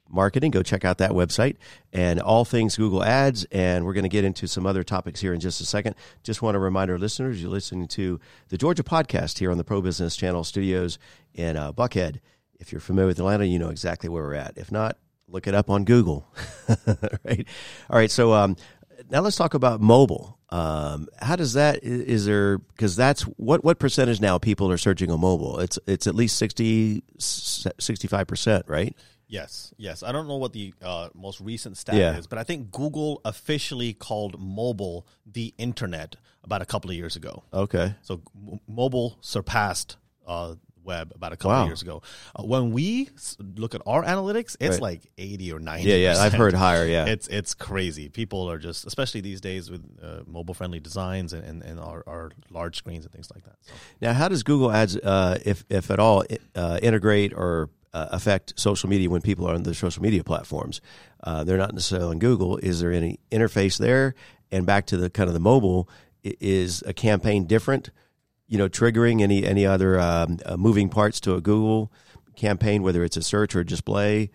Marketing. 0.09 0.51
Go 0.51 0.61
check 0.61 0.83
out 0.83 0.97
that 0.97 1.11
website 1.11 1.55
and 1.93 2.19
all 2.19 2.45
things 2.45 2.75
Google 2.75 3.03
Ads. 3.03 3.45
And 3.45 3.85
we're 3.85 3.93
going 3.93 4.03
to 4.03 4.09
get 4.09 4.25
into 4.25 4.47
some 4.47 4.65
other 4.65 4.83
topics 4.83 5.21
here 5.21 5.33
in 5.33 5.39
just 5.39 5.61
a 5.61 5.65
second. 5.65 5.95
Just 6.23 6.41
want 6.41 6.55
to 6.55 6.59
remind 6.59 6.91
our 6.91 6.97
listeners 6.97 7.41
you're 7.41 7.51
listening 7.51 7.87
to 7.89 8.19
the 8.49 8.57
Georgia 8.57 8.83
podcast 8.83 9.39
here 9.39 9.51
on 9.51 9.57
the 9.57 9.63
Pro 9.63 9.81
Business 9.81 10.15
Channel 10.15 10.43
studios 10.43 10.99
in 11.33 11.57
uh, 11.57 11.71
Buckhead. 11.71 12.19
If 12.59 12.71
you're 12.71 12.81
familiar 12.81 13.07
with 13.07 13.19
Atlanta, 13.19 13.45
you 13.45 13.57
know 13.57 13.69
exactly 13.69 14.09
where 14.09 14.23
we're 14.23 14.35
at. 14.35 14.57
If 14.57 14.71
not, 14.71 14.97
look 15.27 15.47
it 15.47 15.55
up 15.55 15.69
on 15.69 15.85
Google. 15.85 16.27
right? 17.25 17.47
All 17.89 17.97
right. 17.97 18.11
So 18.11 18.33
um, 18.33 18.55
now 19.11 19.21
let's 19.21 19.35
talk 19.35 19.53
about 19.53 19.81
mobile. 19.81 20.37
Um, 20.49 21.07
how 21.21 21.35
does 21.35 21.53
that 21.53 21.83
is 21.83 22.25
there 22.25 22.57
because 22.57 22.95
that's 22.95 23.21
what 23.23 23.63
what 23.63 23.77
percentage 23.79 24.19
now 24.19 24.37
people 24.37 24.71
are 24.71 24.77
searching 24.77 25.11
on 25.11 25.19
mobile? 25.19 25.59
It's 25.59 25.77
it's 25.87 26.07
at 26.07 26.15
least 26.15 26.37
65 26.37 28.27
percent, 28.27 28.65
right? 28.67 28.95
Yes, 29.27 29.73
yes. 29.77 30.03
I 30.03 30.11
don't 30.11 30.27
know 30.27 30.35
what 30.35 30.51
the 30.51 30.73
uh, 30.81 31.07
most 31.13 31.39
recent 31.39 31.77
stat 31.77 31.95
Yeah. 31.95 32.17
is, 32.17 32.27
but 32.27 32.37
I 32.37 32.43
think 32.43 32.69
Google 32.71 33.21
officially 33.23 33.93
called 33.93 34.37
mobile 34.41 35.07
the 35.25 35.53
internet 35.57 36.17
about 36.43 36.61
a 36.61 36.65
couple 36.65 36.89
of 36.91 36.97
years 36.97 37.15
ago. 37.15 37.43
Okay. 37.53 37.95
So 38.01 38.21
m- 38.35 38.59
mobile 38.67 39.17
surpassed 39.21 39.95
uh, 40.27 40.55
web 40.83 41.11
about 41.15 41.31
a 41.33 41.37
couple 41.37 41.51
Wow. 41.51 41.61
of 41.63 41.67
years 41.67 41.81
ago. 41.81 42.01
Uh, 42.35 42.43
when 42.43 42.71
we 42.71 43.09
look 43.55 43.75
at 43.75 43.81
our 43.85 44.03
analytics, 44.03 44.55
it's 44.59 44.75
Right. 44.75 44.81
like 44.81 45.11
eighty 45.17 45.51
or 45.51 45.59
ninety. 45.59 45.89
Yeah, 45.89 45.95
yeah. 45.95 46.21
I've 46.21 46.33
heard 46.33 46.53
higher. 46.53 46.85
Yeah. 46.85 47.05
It's 47.05 47.27
it's 47.27 47.53
crazy. 47.53 48.09
People 48.09 48.49
are 48.49 48.57
just, 48.57 48.85
especially 48.85 49.21
these 49.21 49.41
days 49.41 49.69
with 49.69 49.83
uh, 50.01 50.21
mobile 50.27 50.53
friendly 50.53 50.79
designs 50.79 51.33
and, 51.33 51.43
and, 51.43 51.61
and 51.63 51.79
our, 51.79 52.03
our 52.07 52.31
large 52.49 52.75
screens 52.77 53.05
and 53.05 53.13
things 53.13 53.29
like 53.33 53.43
that. 53.43 53.55
So. 53.61 53.73
Now, 54.01 54.13
how 54.13 54.27
does 54.27 54.43
Google 54.43 54.71
Ads, 54.71 54.97
uh, 54.97 55.37
if 55.45 55.63
if 55.69 55.91
at 55.91 55.99
all, 55.99 56.23
uh, 56.55 56.79
integrate 56.81 57.33
or 57.33 57.69
uh, 57.93 58.07
affect 58.11 58.53
social 58.59 58.89
media 58.89 59.09
when 59.09 59.21
people 59.21 59.47
are 59.47 59.53
on 59.53 59.63
the 59.63 59.73
social 59.73 60.01
media 60.01 60.23
platforms? 60.23 60.81
Uh, 61.23 61.43
they're 61.43 61.57
not 61.57 61.73
necessarily 61.73 62.09
on 62.11 62.19
Google. 62.19 62.57
Is 62.57 62.79
there 62.79 62.91
any 62.91 63.19
interface 63.31 63.77
there? 63.77 64.15
And 64.51 64.65
back 64.65 64.85
to 64.87 64.97
the 64.97 65.09
kind 65.09 65.27
of 65.29 65.33
the 65.33 65.39
mobile, 65.39 65.87
is 66.23 66.83
a 66.85 66.93
campaign 66.93 67.45
different? 67.45 67.89
You 68.51 68.57
know, 68.57 68.67
triggering 68.67 69.21
any 69.21 69.45
any 69.45 69.65
other 69.65 69.97
um, 69.97 70.37
uh, 70.45 70.57
moving 70.57 70.89
parts 70.89 71.21
to 71.21 71.35
a 71.35 71.41
Google 71.41 71.89
campaign, 72.35 72.83
whether 72.83 73.01
it's 73.01 73.15
a 73.15 73.21
search 73.21 73.55
or 73.55 73.61
a 73.61 73.65
display, 73.65 74.29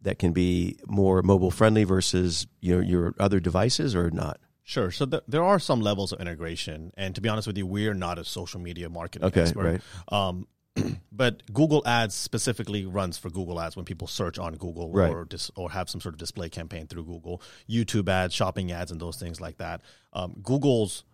that 0.00 0.18
can 0.18 0.32
be 0.32 0.78
more 0.86 1.20
mobile 1.22 1.50
friendly 1.50 1.84
versus 1.84 2.46
you 2.62 2.74
know 2.76 2.80
your 2.80 3.14
other 3.20 3.40
devices 3.40 3.94
or 3.94 4.10
not? 4.10 4.40
Sure. 4.62 4.90
So 4.90 5.04
th- 5.04 5.22
there 5.28 5.42
are 5.44 5.58
some 5.58 5.82
levels 5.82 6.12
of 6.12 6.20
integration, 6.20 6.92
and 6.96 7.14
to 7.14 7.20
be 7.20 7.28
honest 7.28 7.46
with 7.46 7.58
you, 7.58 7.66
we're 7.66 7.92
not 7.92 8.18
a 8.18 8.24
social 8.24 8.58
media 8.58 8.88
marketing 8.88 9.26
Okay, 9.28 9.42
expert. 9.42 9.82
right. 10.10 10.28
Um, 10.28 10.46
but 11.12 11.42
Google 11.52 11.82
Ads 11.86 12.14
specifically 12.14 12.86
runs 12.86 13.18
for 13.18 13.28
Google 13.28 13.60
Ads 13.60 13.76
when 13.76 13.84
people 13.84 14.06
search 14.06 14.38
on 14.38 14.54
Google 14.54 14.92
Right. 14.92 15.10
or 15.12 15.26
dis- 15.26 15.50
or 15.56 15.70
have 15.72 15.90
some 15.90 16.00
sort 16.00 16.14
of 16.14 16.18
display 16.18 16.48
campaign 16.48 16.86
through 16.86 17.04
Google, 17.04 17.42
YouTube 17.68 18.08
ads, 18.08 18.32
shopping 18.32 18.72
ads, 18.72 18.90
and 18.90 18.98
those 18.98 19.18
things 19.18 19.42
like 19.42 19.58
that. 19.58 19.82
Um, 20.14 20.36
Google's 20.42 21.04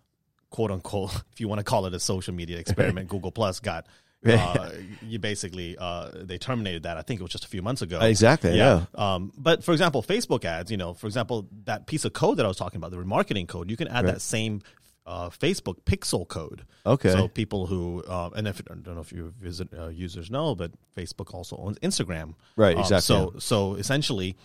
quote 0.55 0.71
unquote, 0.71 1.13
if 1.33 1.41
you 1.41 1.49
want 1.49 1.59
to 1.59 1.65
call 1.65 1.85
it 1.87 1.95
a 1.95 2.01
social 2.01 2.33
media 2.33 2.59
experiment, 2.59 3.09
Google 3.15 3.33
Plus 3.33 3.61
got. 3.61 3.87
Uh, 4.27 4.71
you 5.03 5.19
basically 5.19 5.77
uh, 5.77 6.11
they 6.15 6.39
terminated 6.39 6.85
that. 6.85 6.97
I 6.97 7.03
think 7.03 7.21
it 7.21 7.23
was 7.23 7.31
just 7.31 7.45
a 7.45 7.49
few 7.49 7.61
months 7.61 7.83
ago. 7.83 8.01
Exactly, 8.01 8.57
yeah. 8.57 8.87
Um, 8.95 9.35
but 9.37 9.63
for 9.63 9.73
example, 9.73 10.03
Facebook 10.03 10.47
ads, 10.47 10.71
you 10.71 10.79
know, 10.79 10.95
for 10.95 11.07
example, 11.07 11.47
that 11.67 11.87
piece 11.87 12.07
of 12.07 12.15
code 12.15 12.39
that 12.39 12.47
I 12.47 12.49
was 12.49 12.57
talking 12.57 12.79
about, 12.79 12.91
the 12.91 12.97
remarketing 12.97 13.47
code, 13.47 13.71
you 13.71 13.77
can 13.77 13.87
add 13.87 14.07
that 14.07 14.23
same 14.23 14.63
uh, 15.07 15.29
Facebook 15.29 15.83
pixel 15.85 16.27
code. 16.27 16.65
Okay. 16.87 17.11
So 17.11 17.29
people 17.29 17.67
who, 17.67 18.03
uh, 18.09 18.31
and 18.35 18.49
if, 18.49 18.63
I 18.71 18.75
don't 18.75 18.95
know 18.95 19.01
if 19.01 19.13
your 19.13 19.27
visit 19.41 19.69
uh, 19.79 19.89
users 19.89 20.31
know, 20.31 20.55
but 20.55 20.73
Facebook 20.97 21.35
also 21.35 21.57
owns 21.57 21.79
Instagram. 21.81 22.35
Right, 22.57 22.77
Um, 22.77 22.81
exactly, 22.81 23.03
so, 23.03 23.35
so 23.39 23.75
essentially, 23.75 24.37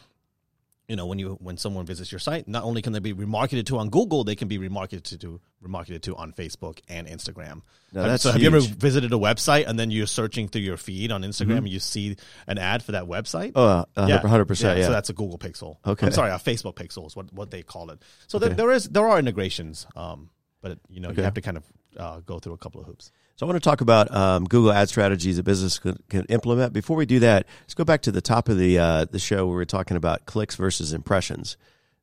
you 0.90 0.96
know, 0.96 1.06
when 1.06 1.20
you 1.20 1.38
when 1.40 1.56
someone 1.56 1.86
visits 1.86 2.12
your 2.12 2.18
site, 2.20 2.48
not 2.48 2.64
only 2.64 2.82
can 2.82 2.94
they 2.94 3.00
be 3.00 3.14
remarketed 3.14 3.68
to 3.68 3.78
on 3.78 3.90
Google, 3.90 4.24
they 4.24 4.36
can 4.36 4.48
be 4.48 4.58
remarketed 4.58 5.20
to 5.20 5.40
remarketed 5.64 6.02
to 6.02 6.16
on 6.16 6.34
Facebook 6.34 6.80
and 6.90 7.08
Instagram. 7.08 7.62
No, 7.94 8.04
that's 8.04 8.24
so 8.24 8.32
have 8.32 8.42
you 8.42 8.48
ever 8.48 8.60
visited 8.60 9.14
a 9.14 9.18
website 9.18 9.68
and 9.68 9.80
then 9.80 9.92
you're 9.92 10.08
searching 10.08 10.48
through 10.48 10.62
your 10.64 10.78
feed 10.78 11.12
on 11.12 11.22
Instagram 11.22 11.60
and 11.60 11.70
you 11.70 11.80
see 11.80 12.16
an 12.48 12.58
ad 12.58 12.82
for 12.82 12.94
that 12.94 13.04
website? 13.06 13.52
Oh, 13.56 13.86
uh, 13.96 14.08
100%. 14.08 14.78
Yeah. 14.78 14.86
So 14.86 14.92
that's 14.92 15.10
a 15.10 15.14
Google 15.14 15.38
Pixel. 15.38 15.78
Okay. 15.86 16.08
I'm 16.08 16.12
sorry, 16.12 16.32
a 16.32 16.36
Facebook 16.36 16.74
Pixel 16.76 17.06
is 17.06 17.16
what, 17.16 17.32
what 17.34 17.52
they 17.52 17.62
call 17.62 17.92
it. 17.92 18.02
So 18.28 18.40
there, 18.40 18.50
there 18.50 18.72
is 18.72 18.86
there 18.90 19.08
are 19.08 19.20
integrations, 19.20 19.86
um, 19.96 20.32
but 20.62 20.80
you 20.90 21.02
know 21.02 21.10
Okay. 21.10 21.18
you 21.18 21.24
have 21.24 21.36
to 21.36 21.42
kind 21.42 21.56
of 21.58 21.64
uh, 21.98 22.20
go 22.22 22.40
through 22.40 22.54
a 22.54 22.58
couple 22.58 22.82
of 22.82 22.88
hoops. 22.88 23.12
So 23.36 23.46
I 23.46 23.50
want 23.50 23.62
to 23.62 23.70
talk 23.70 23.82
about 23.82 24.14
um, 24.14 24.46
Google 24.46 24.72
ad 24.72 24.90
strategies 24.90 25.38
that 25.38 25.44
business 25.44 25.80
can, 25.80 25.98
can 26.10 26.26
implement. 26.26 26.74
Before 26.74 26.98
we 26.98 27.06
do 27.06 27.20
that, 27.20 27.46
let's 27.62 27.74
go 27.74 27.86
back 27.86 28.02
to 28.02 28.12
the 28.12 28.22
top 28.22 28.50
of 28.50 28.58
the 28.58 28.78
uh, 28.78 29.06
the 29.06 29.20
show 29.20 29.48
where 29.48 29.56
we 29.56 29.62
are 29.62 29.66
talking 29.66 29.96
about 29.96 30.26
clicks 30.26 30.56
versus 30.56 30.92
impressions. 30.92 31.56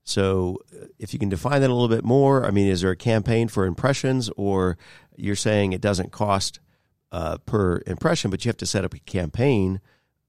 So 0.02 0.60
uh, 0.72 0.86
if 0.98 1.12
you 1.12 1.18
can 1.18 1.28
define 1.28 1.60
that 1.60 1.68
a 1.68 1.74
little 1.74 1.94
bit 1.94 2.04
more, 2.04 2.46
I 2.46 2.50
mean, 2.50 2.68
is 2.68 2.80
there 2.80 2.90
a 2.90 2.96
campaign 2.96 3.48
for 3.48 3.66
impressions, 3.66 4.30
or 4.36 4.78
you're 5.16 5.36
saying 5.36 5.72
it 5.72 5.80
doesn't 5.80 6.10
cost 6.10 6.60
uh, 7.12 7.38
per 7.38 7.82
impression, 7.86 8.30
but 8.30 8.44
you 8.44 8.48
have 8.48 8.56
to 8.58 8.66
set 8.66 8.84
up 8.84 8.94
a 8.94 8.98
campaign 9.00 9.80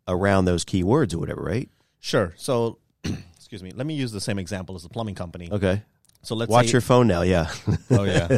around 0.08 0.46
those 0.46 0.66
keywords 0.66 1.14
or 1.14 1.20
whatever, 1.20 1.42
right? 1.42 1.70
Sure. 2.00 2.34
So 2.38 2.80
excuse 3.04 3.64
me. 3.64 3.72
Let 3.72 3.88
me 3.88 3.94
use 3.94 4.12
the 4.12 4.20
same 4.20 4.40
example 4.40 4.76
as 4.76 4.84
the 4.84 4.90
plumbing 4.90 5.16
company. 5.16 5.50
Okay. 5.50 5.84
So 6.24 6.36
let's 6.36 6.50
Watch 6.52 6.72
your 6.74 6.82
phone 6.82 7.08
now. 7.08 7.22
Yeah. 7.22 7.50
Oh 7.90 8.04
yeah, 8.04 8.38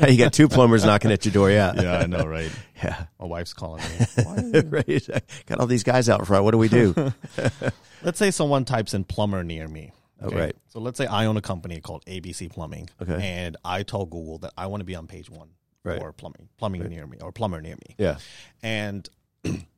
you 0.08 0.16
got 0.18 0.32
two 0.32 0.48
plumbers 0.48 0.84
knocking 0.84 1.12
at 1.12 1.24
your 1.24 1.32
door. 1.32 1.50
Yeah. 1.50 1.72
yeah, 1.80 1.98
I 1.98 2.06
know, 2.06 2.24
right? 2.26 2.50
Yeah. 2.82 3.04
My 3.20 3.26
wife's 3.26 3.52
calling 3.52 3.82
me. 3.82 4.06
Why- 4.24 4.60
right. 4.66 5.08
Got 5.46 5.60
all 5.60 5.66
these 5.66 5.84
guys 5.84 6.08
out 6.08 6.26
front. 6.26 6.42
What 6.44 6.50
do 6.50 6.58
we 6.58 6.68
do? 6.68 6.94
Let's 8.02 8.18
say 8.18 8.30
someone 8.30 8.64
types 8.64 8.92
in 8.94 9.04
plumber 9.04 9.44
near 9.44 9.68
me. 9.68 9.92
Oh, 10.20 10.30
right. 10.30 10.56
So 10.68 10.80
let's 10.80 10.96
say 10.96 11.06
I 11.06 11.26
own 11.26 11.36
a 11.36 11.42
company 11.42 11.80
called 11.80 12.02
ABC 12.06 12.50
Plumbing. 12.50 12.88
Okay. 13.02 13.18
And 13.20 13.56
I 13.64 13.82
told 13.82 14.08
Google 14.10 14.38
that 14.38 14.52
I 14.56 14.66
want 14.66 14.80
to 14.80 14.84
be 14.86 14.94
on 14.96 15.06
page 15.06 15.28
one 15.28 15.50
Right. 15.84 16.00
for 16.00 16.10
plumbing, 16.12 16.48
plumbing 16.56 16.82
near 16.88 17.06
me 17.06 17.18
or 17.20 17.32
plumber 17.32 17.60
near 17.60 17.74
me. 17.76 17.94
yeah. 17.98 18.16
And 18.62 19.08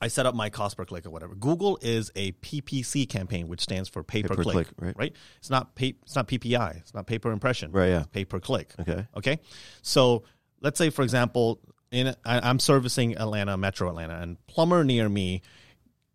I 0.00 0.08
set 0.08 0.26
up 0.26 0.34
my 0.34 0.50
cost 0.50 0.76
per 0.76 0.84
click 0.84 1.06
or 1.06 1.10
whatever. 1.10 1.34
Google 1.34 1.78
is 1.80 2.10
a 2.14 2.32
PPC 2.32 3.08
campaign, 3.08 3.48
which 3.48 3.62
stands 3.62 3.88
for 3.88 4.02
pay, 4.02 4.22
per, 4.22 4.34
per 4.34 4.42
click, 4.42 4.76
click, 4.76 4.94
right. 4.96 5.12
It's 5.38 5.50
not 5.50 5.74
pay, 5.74 5.94
it's 6.02 6.14
not 6.14 6.28
PPI. 6.28 6.78
It's 6.78 6.94
not 6.94 7.06
pay 7.06 7.18
per 7.18 7.30
impression. 7.30 7.72
Right, 7.72 7.88
yeah. 7.88 7.98
It's 8.00 8.08
pay 8.08 8.24
per 8.24 8.40
click. 8.40 8.74
Okay. 8.78 9.06
Okay. 9.16 9.40
So 9.82 10.24
let's 10.60 10.78
say, 10.78 10.90
for 10.90 11.02
example, 11.02 11.60
in 11.90 12.08
I, 12.24 12.48
I'm 12.48 12.58
servicing 12.58 13.16
Atlanta, 13.16 13.56
Metro 13.56 13.88
Atlanta, 13.88 14.18
and 14.20 14.44
plumber 14.46 14.84
near 14.84 15.08
me 15.08 15.42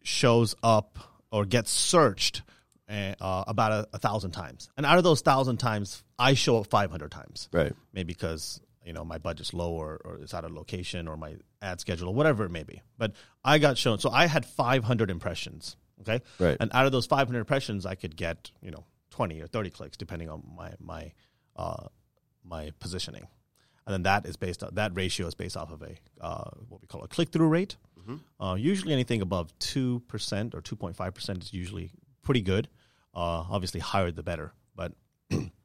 shows 0.04 0.56
up 0.62 1.00
or 1.32 1.46
gets 1.46 1.72
searched 1.72 2.44
uh, 2.90 3.14
uh, 3.22 3.44
about 3.48 3.72
a, 3.72 3.88
a 3.94 4.00
thousand 4.00 4.32
times, 4.32 4.70
and 4.78 4.86
out 4.86 4.98
of 4.98 5.04
those 5.04 5.22
thousand 5.22 5.58
times, 5.58 6.04
I 6.20 6.34
show 6.34 6.58
up 6.58 6.68
500 6.68 7.10
times. 7.10 7.50
Right. 7.52 7.74
Maybe 7.94 8.14
because 8.14 8.62
you 8.86 8.94
know 8.94 9.04
my 9.06 9.18
budget's 9.18 9.54
low 9.54 9.72
or, 9.72 10.02
or 10.04 10.16
it's 10.22 10.34
out 10.34 10.46
of 10.46 10.52
location 10.52 11.08
or 11.08 11.18
my 11.18 11.36
ad 11.62 11.80
schedule 11.80 12.10
or 12.10 12.16
whatever 12.16 12.44
it 12.46 12.52
may 12.52 12.64
be. 12.64 12.82
But 12.98 13.14
I 13.44 13.60
got 13.60 13.78
shown, 13.78 14.00
so 14.00 14.10
I 14.10 14.26
had 14.28 14.46
500 14.46 15.10
impressions. 15.10 15.76
Okay. 16.02 16.22
Right. 16.40 16.58
And 16.60 16.72
out 16.74 16.86
of 16.86 16.92
those 16.92 17.06
500 17.06 17.40
impressions, 17.40 17.86
I 17.86 17.96
could 17.96 18.16
get 18.16 18.52
you 18.62 18.72
know 18.72 18.86
20 19.12 19.40
or 19.42 19.48
30 19.48 19.70
clicks 19.70 19.98
depending 19.98 20.30
on 20.30 20.44
my 20.56 20.74
my 20.80 21.12
uh, 21.56 21.88
my 22.44 22.72
positioning, 22.80 23.28
and 23.86 23.94
then 23.94 24.04
that 24.04 24.26
is 24.26 24.36
based 24.36 24.64
on 24.64 24.74
that 24.76 24.92
ratio 24.96 25.28
is 25.28 25.36
based 25.36 25.58
off 25.58 25.72
of 25.72 25.82
a 25.84 25.96
uh, 26.20 26.50
what 26.70 26.82
we 26.82 26.88
call 26.88 27.04
a 27.04 27.08
click 27.08 27.30
through 27.32 27.48
rate. 27.48 27.78
Uh, 28.40 28.56
usually, 28.56 28.94
anything 28.94 29.22
above 29.22 29.58
two 29.60 30.00
percent 30.08 30.56
or 30.56 30.62
2.5 30.62 31.14
percent 31.14 31.44
is 31.44 31.54
usually 31.54 31.92
pretty 32.24 32.42
good. 32.42 32.68
Uh, 33.14 33.44
obviously, 33.50 33.80
higher 33.80 34.10
the 34.12 34.24
better, 34.24 34.54
but 34.76 34.94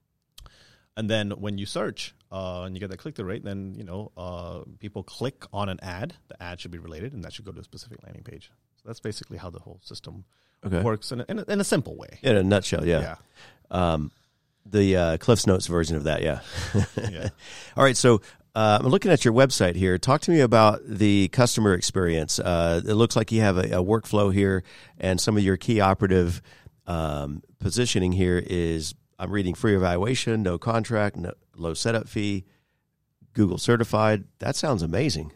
and 0.97 1.09
then 1.11 1.31
when 1.33 1.59
you 1.59 1.67
search 1.67 2.15
uh, 2.33 2.63
and 2.63 2.75
you 2.75 2.81
get 2.81 2.91
that 2.91 2.99
click 2.99 3.15
through 3.17 3.27
rate, 3.27 3.45
then 3.45 3.75
you 3.77 3.85
know 3.85 4.13
uh, 4.17 4.61
people 4.79 5.03
click 5.03 5.45
on 5.53 5.69
an 5.69 5.79
ad. 5.83 6.15
The 6.29 6.43
ad 6.43 6.61
should 6.61 6.71
be 6.71 6.79
related, 6.79 7.13
and 7.13 7.23
that 7.25 7.33
should 7.33 7.45
go 7.45 7.53
to 7.53 7.61
a 7.61 7.65
specific 7.65 8.03
landing 8.03 8.23
page. 8.25 8.51
So 8.77 8.83
that's 8.87 9.01
basically 9.01 9.39
how 9.39 9.51
the 9.51 9.61
whole 9.61 9.81
system 9.83 10.25
Okay. 10.65 10.83
works 10.83 11.13
in 11.13 11.21
a, 11.21 11.25
in, 11.29 11.39
a, 11.39 11.45
in 11.49 11.61
a 11.61 11.65
simple 11.65 11.95
way. 11.97 12.19
In 12.23 12.35
a 12.35 12.43
nutshell, 12.43 12.85
yeah. 12.87 13.17
Um, 13.71 14.11
the 14.65 14.97
uh, 14.97 15.17
Cliff's 15.19 15.47
Notes 15.47 15.67
version 15.69 15.97
of 15.97 16.05
that, 16.05 16.23
yeah. 16.23 16.41
Yeah. 17.11 17.29
All 17.77 17.85
right, 17.85 17.97
so 17.97 18.21
uh, 18.55 18.79
I'm 18.83 18.89
looking 18.89 19.13
at 19.13 19.25
your 19.25 19.35
website 19.35 19.77
here. 19.77 19.97
Talk 19.99 20.23
to 20.23 20.31
me 20.31 20.41
about 20.41 20.81
the 20.85 21.29
customer 21.29 21.75
experience. 21.75 22.41
Uh, 22.41 22.81
it 22.85 22.95
looks 22.95 23.15
like 23.15 23.31
you 23.31 23.43
have 23.43 23.59
a, 23.59 23.65
a 23.79 23.85
workflow 23.85 24.33
here, 24.33 24.65
and 24.99 25.21
some 25.21 25.37
of 25.37 25.45
your 25.45 25.57
key 25.59 25.79
operative 25.81 26.41
um, 26.87 27.43
positioning 27.61 28.13
here 28.13 28.43
is 28.45 28.95
I'm 29.19 29.31
reading 29.31 29.55
free 29.55 29.75
evaluation, 29.75 30.43
no 30.43 30.59
contract, 30.59 31.17
no, 31.17 31.33
low 31.57 31.75
setup 31.75 32.09
fee, 32.09 32.45
Google 33.33 33.59
certified. 33.59 34.25
That 34.39 34.57
sounds 34.57 34.83
amazing. 34.83 35.33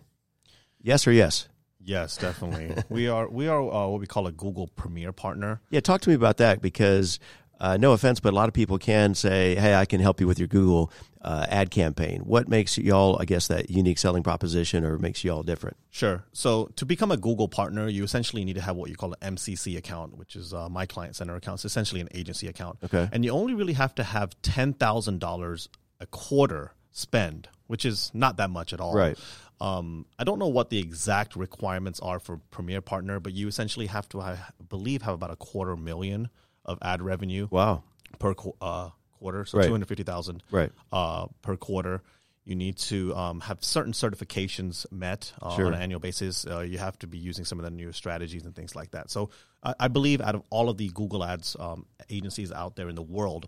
Yes 0.83 1.07
or 1.07 1.13
yes? 1.13 1.49
Yes, 1.83 2.17
definitely. 2.17 2.83
we 2.89 3.09
are 3.09 3.29
we 3.29 3.49
are 3.49 3.61
uh, 3.61 3.89
what 3.89 4.01
we 4.01 4.07
call 4.07 4.27
a 4.27 4.33
Google 4.33 4.69
Premier 4.69 5.13
partner. 5.13 5.61
Yeah, 5.71 5.81
talk 5.81 6.03
to 6.03 6.11
me 6.11 6.15
about 6.15 6.37
that 6.39 6.61
because 6.61 7.19
uh, 7.61 7.77
no 7.77 7.93
offense, 7.93 8.21
but 8.21 8.33
a 8.33 8.37
lot 8.37 8.49
of 8.49 8.55
people 8.55 8.79
can 8.79 9.15
say, 9.15 9.55
"Hey, 9.55 9.75
I 9.75 9.85
can 9.85 10.01
help 10.01 10.21
you 10.21 10.27
with 10.27 10.39
your 10.39 10.49
Google 10.49 10.91
uh, 11.21 11.47
ad 11.49 11.71
campaign." 11.71 12.23
What 12.23 12.49
makes 12.49 12.79
y'all, 12.79 13.19
I 13.21 13.27
guess, 13.27 13.49
that 13.49 13.69
unique 13.69 13.99
selling 13.99 14.23
proposition, 14.23 14.83
or 14.83 14.99
makes 14.99 15.23
y'all 15.25 15.43
different? 15.43 15.77
Sure. 15.91 16.25
So 16.33 16.71
to 16.77 16.87
become 16.87 17.11
a 17.11 17.19
Google 17.19 17.49
partner, 17.49 17.87
you 17.89 18.03
essentially 18.03 18.45
need 18.45 18.55
to 18.55 18.63
have 18.63 18.77
what 18.77 18.89
you 18.89 18.97
call 18.97 19.15
an 19.21 19.37
MCC 19.37 19.77
account, 19.77 20.17
which 20.17 20.37
is 20.37 20.55
uh, 20.55 20.71
my 20.71 20.87
client 20.87 21.17
center 21.17 21.37
account. 21.37 21.59
It's 21.59 21.67
essentially 21.67 22.01
an 22.01 22.09
agency 22.15 22.49
account. 22.49 22.79
Okay. 22.83 23.09
And 23.13 23.25
you 23.25 23.31
only 23.31 23.53
really 23.53 23.75
have 23.75 23.95
to 23.97 24.05
have 24.05 24.35
ten 24.41 24.73
thousand 24.73 25.21
dollars 25.21 25.69
a 26.01 26.07
quarter 26.07 26.73
spend, 26.93 27.49
which 27.67 27.85
is 27.85 28.11
not 28.15 28.39
that 28.39 28.49
much 28.49 28.73
at 28.73 28.81
all. 28.81 28.95
Right. 28.95 29.19
Um, 29.61 30.07
I 30.19 30.25
don't 30.25 30.39
know 30.39 30.49
what 30.49 30.71
the 30.71 30.79
exact 30.79 31.37
requirements 31.37 32.01
are 32.01 32.19
for 32.19 32.39
Premier 32.51 32.81
Partner, 32.81 33.21
but 33.21 33.35
you 33.35 33.47
essentially 33.47 33.87
have 33.89 34.09
to, 34.09 34.21
I 34.23 34.39
believe, 34.71 35.03
have 35.03 35.13
about 35.13 35.31
a 35.31 35.37
quarter 35.37 35.77
million 35.77 36.31
of 36.65 36.79
ad 36.83 37.03
revenue 37.03 37.49
Wow. 37.51 37.83
per 38.19 38.35
uh, 38.61 38.91
quarter, 39.13 39.45
so 39.45 39.59
Right. 39.59 39.67
two 39.67 39.73
hundred 39.73 39.89
fifty 39.89 40.03
thousand 40.05 40.43
Right. 40.51 40.73
uh, 40.93 41.27
per 41.43 41.57
quarter. 41.57 42.03
You 42.45 42.57
need 42.57 42.79
to 42.79 43.15
um, 43.15 43.41
have 43.41 43.63
certain 43.63 43.93
certifications 43.93 44.91
met 44.91 45.33
uh, 45.43 45.55
Sure. 45.57 45.67
on 45.67 45.75
an 45.75 45.83
annual 45.83 46.01
basis. 46.01 46.47
Uh, 46.47 46.61
you 46.61 46.79
have 46.79 46.99
to 47.01 47.07
be 47.07 47.19
using 47.19 47.45
some 47.45 47.59
of 47.59 47.65
the 47.65 47.71
new 47.71 47.93
strategies 47.93 48.45
and 48.45 48.55
things 48.57 48.75
like 48.75 48.91
that. 48.93 49.11
So 49.11 49.31
I, 49.63 49.75
I 49.81 49.89
believe 49.89 50.21
out 50.21 50.35
of 50.35 50.43
all 50.51 50.69
of 50.69 50.77
the 50.79 50.89
Google 50.89 51.23
Ads 51.23 51.55
um, 51.61 51.87
agencies 52.09 52.51
out 52.51 52.77
there 52.77 52.89
in 52.89 52.95
the 52.97 53.03
world, 53.03 53.47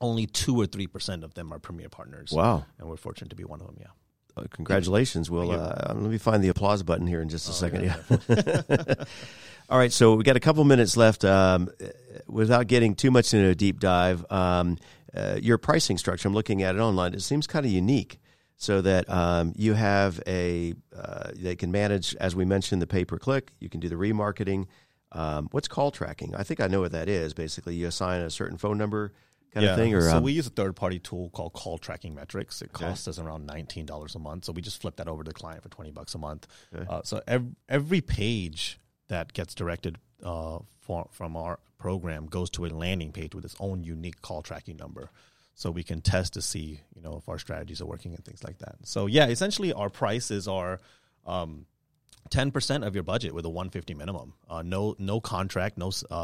only 0.00 0.26
two 0.26 0.56
or 0.60 0.66
three 0.66 0.86
percent 0.88 1.24
of 1.24 1.34
them 1.34 1.52
are 1.52 1.58
Premier 1.58 1.88
partners. 1.88 2.32
Wow. 2.32 2.66
And 2.78 2.88
we're 2.88 2.96
fortunate 2.96 3.30
to 3.30 3.36
be 3.36 3.44
one 3.44 3.60
of 3.60 3.66
them. 3.68 3.76
Yeah. 3.80 3.86
Congratulations. 4.50 5.30
Well, 5.30 5.48
Thank 5.48 5.60
uh, 5.60 5.94
let 5.94 6.10
me 6.10 6.18
find 6.18 6.42
the 6.42 6.48
applause 6.48 6.82
button 6.82 7.06
here 7.06 7.20
in 7.20 7.28
just 7.28 7.48
a 7.48 7.52
second. 7.52 7.84
yeah, 7.84 7.96
Yeah. 8.28 8.94
All 9.68 9.78
right. 9.78 9.92
So 9.92 10.14
we 10.14 10.24
got 10.24 10.36
a 10.36 10.40
couple 10.40 10.62
minutes 10.64 10.96
left. 10.96 11.24
Um, 11.24 11.68
without 12.26 12.66
getting 12.66 12.94
too 12.94 13.10
much 13.10 13.34
into 13.34 13.48
a 13.48 13.54
deep 13.54 13.80
dive, 13.80 14.24
um, 14.30 14.78
uh, 15.14 15.38
your 15.40 15.58
pricing 15.58 15.98
structure, 15.98 16.28
I'm 16.28 16.34
looking 16.34 16.62
at 16.62 16.76
it 16.76 16.78
online. 16.78 17.14
It 17.14 17.22
seems 17.22 17.46
kind 17.46 17.66
of 17.66 17.72
unique. 17.72 18.20
So 18.58 18.80
that 18.80 19.10
um, 19.10 19.52
you 19.54 19.74
have 19.74 20.22
a, 20.26 20.72
uh, 20.96 21.30
they 21.34 21.56
can 21.56 21.70
manage, 21.70 22.14
as 22.16 22.34
we 22.34 22.46
mentioned, 22.46 22.80
the 22.80 22.86
pay 22.86 23.04
per 23.04 23.18
click. 23.18 23.52
You 23.60 23.68
can 23.68 23.80
do 23.80 23.90
the 23.90 23.96
remarketing. 23.96 24.66
Um, 25.12 25.48
what's 25.50 25.68
call 25.68 25.90
tracking? 25.90 26.34
I 26.34 26.42
think 26.42 26.60
I 26.60 26.66
know 26.66 26.80
what 26.80 26.92
that 26.92 27.06
is. 27.06 27.34
Basically, 27.34 27.74
you 27.74 27.86
assign 27.86 28.22
a 28.22 28.30
certain 28.30 28.56
phone 28.56 28.78
number 28.78 29.12
kind 29.60 29.70
of 29.70 29.76
thing, 29.76 29.94
or 29.94 30.02
so 30.02 30.16
um, 30.18 30.22
we 30.22 30.32
use 30.32 30.46
a 30.46 30.50
third 30.50 30.76
party 30.76 30.98
tool 30.98 31.30
called 31.30 31.52
Call 31.52 31.78
Tracking 31.78 32.14
Metrics. 32.14 32.62
It 32.62 32.72
costs 32.72 33.08
us 33.08 33.18
around 33.18 33.46
nineteen 33.46 33.86
dollars 33.86 34.14
a 34.14 34.18
month. 34.18 34.44
So 34.44 34.52
we 34.52 34.62
just 34.62 34.80
flip 34.80 34.96
that 34.96 35.08
over 35.08 35.24
to 35.24 35.28
the 35.30 35.34
client 35.34 35.62
for 35.62 35.68
twenty 35.68 35.90
bucks 35.90 36.14
a 36.14 36.18
month. 36.18 36.46
Uh, 36.88 37.02
so 37.04 37.22
every, 37.26 37.50
every 37.68 38.00
page 38.00 38.78
that 39.08 39.32
gets 39.32 39.54
directed 39.54 39.98
uh, 40.22 40.58
for, 40.80 41.08
from 41.10 41.36
our 41.36 41.58
program 41.78 42.26
goes 42.26 42.50
to 42.50 42.64
a 42.64 42.68
landing 42.68 43.12
page 43.12 43.34
with 43.34 43.44
its 43.44 43.56
own 43.60 43.84
unique 43.84 44.20
call 44.22 44.42
tracking 44.42 44.76
number. 44.76 45.10
So 45.54 45.70
we 45.70 45.82
can 45.82 46.00
test 46.02 46.34
to 46.34 46.42
see, 46.42 46.80
you 46.94 47.02
know, 47.02 47.16
if 47.16 47.28
our 47.28 47.38
strategies 47.38 47.80
are 47.80 47.86
working 47.86 48.14
and 48.14 48.24
things 48.24 48.44
like 48.44 48.58
that. 48.58 48.76
So 48.84 49.06
yeah, 49.06 49.26
essentially 49.28 49.72
our 49.72 49.88
prices 49.88 50.46
are 50.48 50.80
um, 51.24 51.66
ten 52.30 52.50
percent 52.50 52.84
of 52.84 52.94
your 52.94 53.04
budget 53.04 53.34
with 53.34 53.44
a 53.44 53.50
one 53.50 53.70
fifty 53.70 53.94
minimum. 53.94 54.34
Uh, 54.48 54.62
no 54.62 54.94
no 54.98 55.20
contract, 55.20 55.78
no 55.78 55.90
uh, 56.10 56.14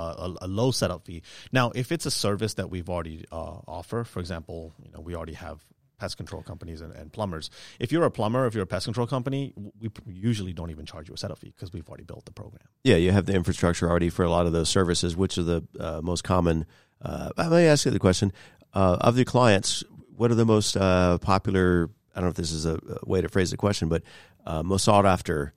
a, 0.40 0.44
a 0.44 0.48
low 0.48 0.70
setup 0.70 1.04
fee. 1.04 1.22
Now, 1.52 1.72
if 1.74 1.92
it's 1.92 2.06
a 2.06 2.10
service 2.10 2.54
that 2.54 2.70
we've 2.70 2.88
already 2.88 3.24
uh, 3.32 3.60
offer, 3.66 4.04
for 4.04 4.20
example, 4.20 4.74
you 4.84 4.90
know 4.92 5.00
we 5.00 5.14
already 5.14 5.34
have 5.34 5.64
pest 6.02 6.16
control 6.16 6.42
companies 6.42 6.80
and, 6.80 6.92
and 6.94 7.12
plumbers. 7.12 7.48
If 7.78 7.92
you're 7.92 8.04
a 8.04 8.10
plumber, 8.10 8.46
if 8.46 8.54
you're 8.54 8.64
a 8.64 8.66
pest 8.66 8.86
control 8.86 9.06
company, 9.06 9.52
we 9.80 9.88
usually 10.06 10.52
don't 10.52 10.70
even 10.70 10.84
charge 10.84 11.08
you 11.08 11.14
a 11.14 11.16
setup 11.16 11.38
fee 11.38 11.52
because 11.54 11.72
we've 11.72 11.88
already 11.88 12.02
built 12.02 12.24
the 12.24 12.32
program. 12.32 12.66
Yeah, 12.82 12.96
you 12.96 13.12
have 13.12 13.26
the 13.26 13.34
infrastructure 13.34 13.88
already 13.88 14.10
for 14.10 14.24
a 14.24 14.30
lot 14.30 14.46
of 14.46 14.52
those 14.52 14.68
services. 14.68 15.16
Which 15.16 15.38
are 15.38 15.44
the 15.44 15.64
uh, 15.78 16.00
most 16.02 16.24
common? 16.24 16.66
Uh, 17.00 17.30
let 17.36 17.52
me 17.52 17.66
ask 17.66 17.84
you 17.84 17.92
the 17.92 18.00
question: 18.00 18.32
uh, 18.74 18.96
of 19.00 19.14
the 19.14 19.24
clients, 19.24 19.84
what 20.16 20.32
are 20.32 20.34
the 20.34 20.44
most 20.44 20.76
uh, 20.76 21.18
popular? 21.18 21.88
I 22.14 22.20
don't 22.20 22.24
know 22.24 22.30
if 22.30 22.36
this 22.36 22.52
is 22.52 22.66
a, 22.66 22.78
way 23.04 23.20
to 23.22 23.28
phrase 23.28 23.52
the 23.52 23.56
question, 23.56 23.88
but 23.88 24.02
uh, 24.44 24.62
most 24.62 24.84
sought 24.84 25.06
after, 25.06 25.54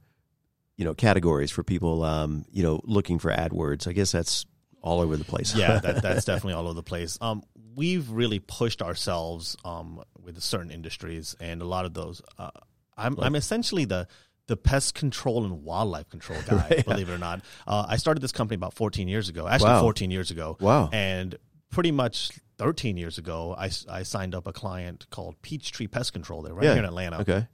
you 0.77 0.85
know, 0.85 0.93
categories 0.93 1.51
for 1.51 1.63
people, 1.63 2.03
um, 2.03 2.45
you 2.51 2.63
know, 2.63 2.81
looking 2.83 3.19
for 3.19 3.31
AdWords. 3.31 3.87
I 3.87 3.93
guess 3.93 4.11
that's 4.11 4.45
all 4.81 5.01
over 5.01 5.17
the 5.17 5.23
place. 5.25 5.55
yeah, 5.55 5.79
that, 5.79 6.01
that's 6.01 6.25
definitely 6.25 6.53
all 6.53 6.65
over 6.65 6.73
the 6.73 6.83
place. 6.83 7.17
Um, 7.21 7.43
we've 7.75 8.09
really 8.09 8.39
pushed 8.39 8.81
ourselves 8.81 9.55
um, 9.65 10.01
with 10.21 10.41
certain 10.41 10.71
industries, 10.71 11.35
and 11.39 11.61
a 11.61 11.65
lot 11.65 11.85
of 11.85 11.93
those. 11.93 12.21
Uh, 12.37 12.51
I'm 12.97 13.19
I'm 13.19 13.35
essentially 13.35 13.85
the 13.85 14.07
the 14.47 14.55
pest 14.57 14.93
control 14.93 15.43
and 15.43 15.63
wildlife 15.63 16.07
control 16.09 16.39
guy. 16.47 16.55
Right, 16.57 16.73
yeah. 16.77 16.83
Believe 16.83 17.09
it 17.09 17.13
or 17.13 17.17
not, 17.17 17.41
uh, 17.67 17.85
I 17.89 17.97
started 17.97 18.21
this 18.21 18.31
company 18.31 18.55
about 18.55 18.73
14 18.75 19.07
years 19.07 19.27
ago. 19.27 19.47
Actually, 19.47 19.71
Wow. 19.71 19.81
14 19.81 20.11
years 20.11 20.29
ago. 20.29 20.55
Wow. 20.59 20.89
And 20.93 21.35
pretty 21.71 21.91
much 21.91 22.29
13 22.59 22.95
years 22.95 23.17
ago, 23.17 23.55
I, 23.57 23.71
I 23.89 24.03
signed 24.03 24.35
up 24.35 24.45
a 24.47 24.53
client 24.53 25.07
called 25.09 25.41
Peachtree 25.41 25.87
Pest 25.87 26.13
Control. 26.13 26.43
They're 26.43 26.53
right 26.53 26.63
Yeah. 26.63 26.73
here 26.75 26.83
in 26.83 26.85
Atlanta 26.85 27.21
Okay. 27.21 27.47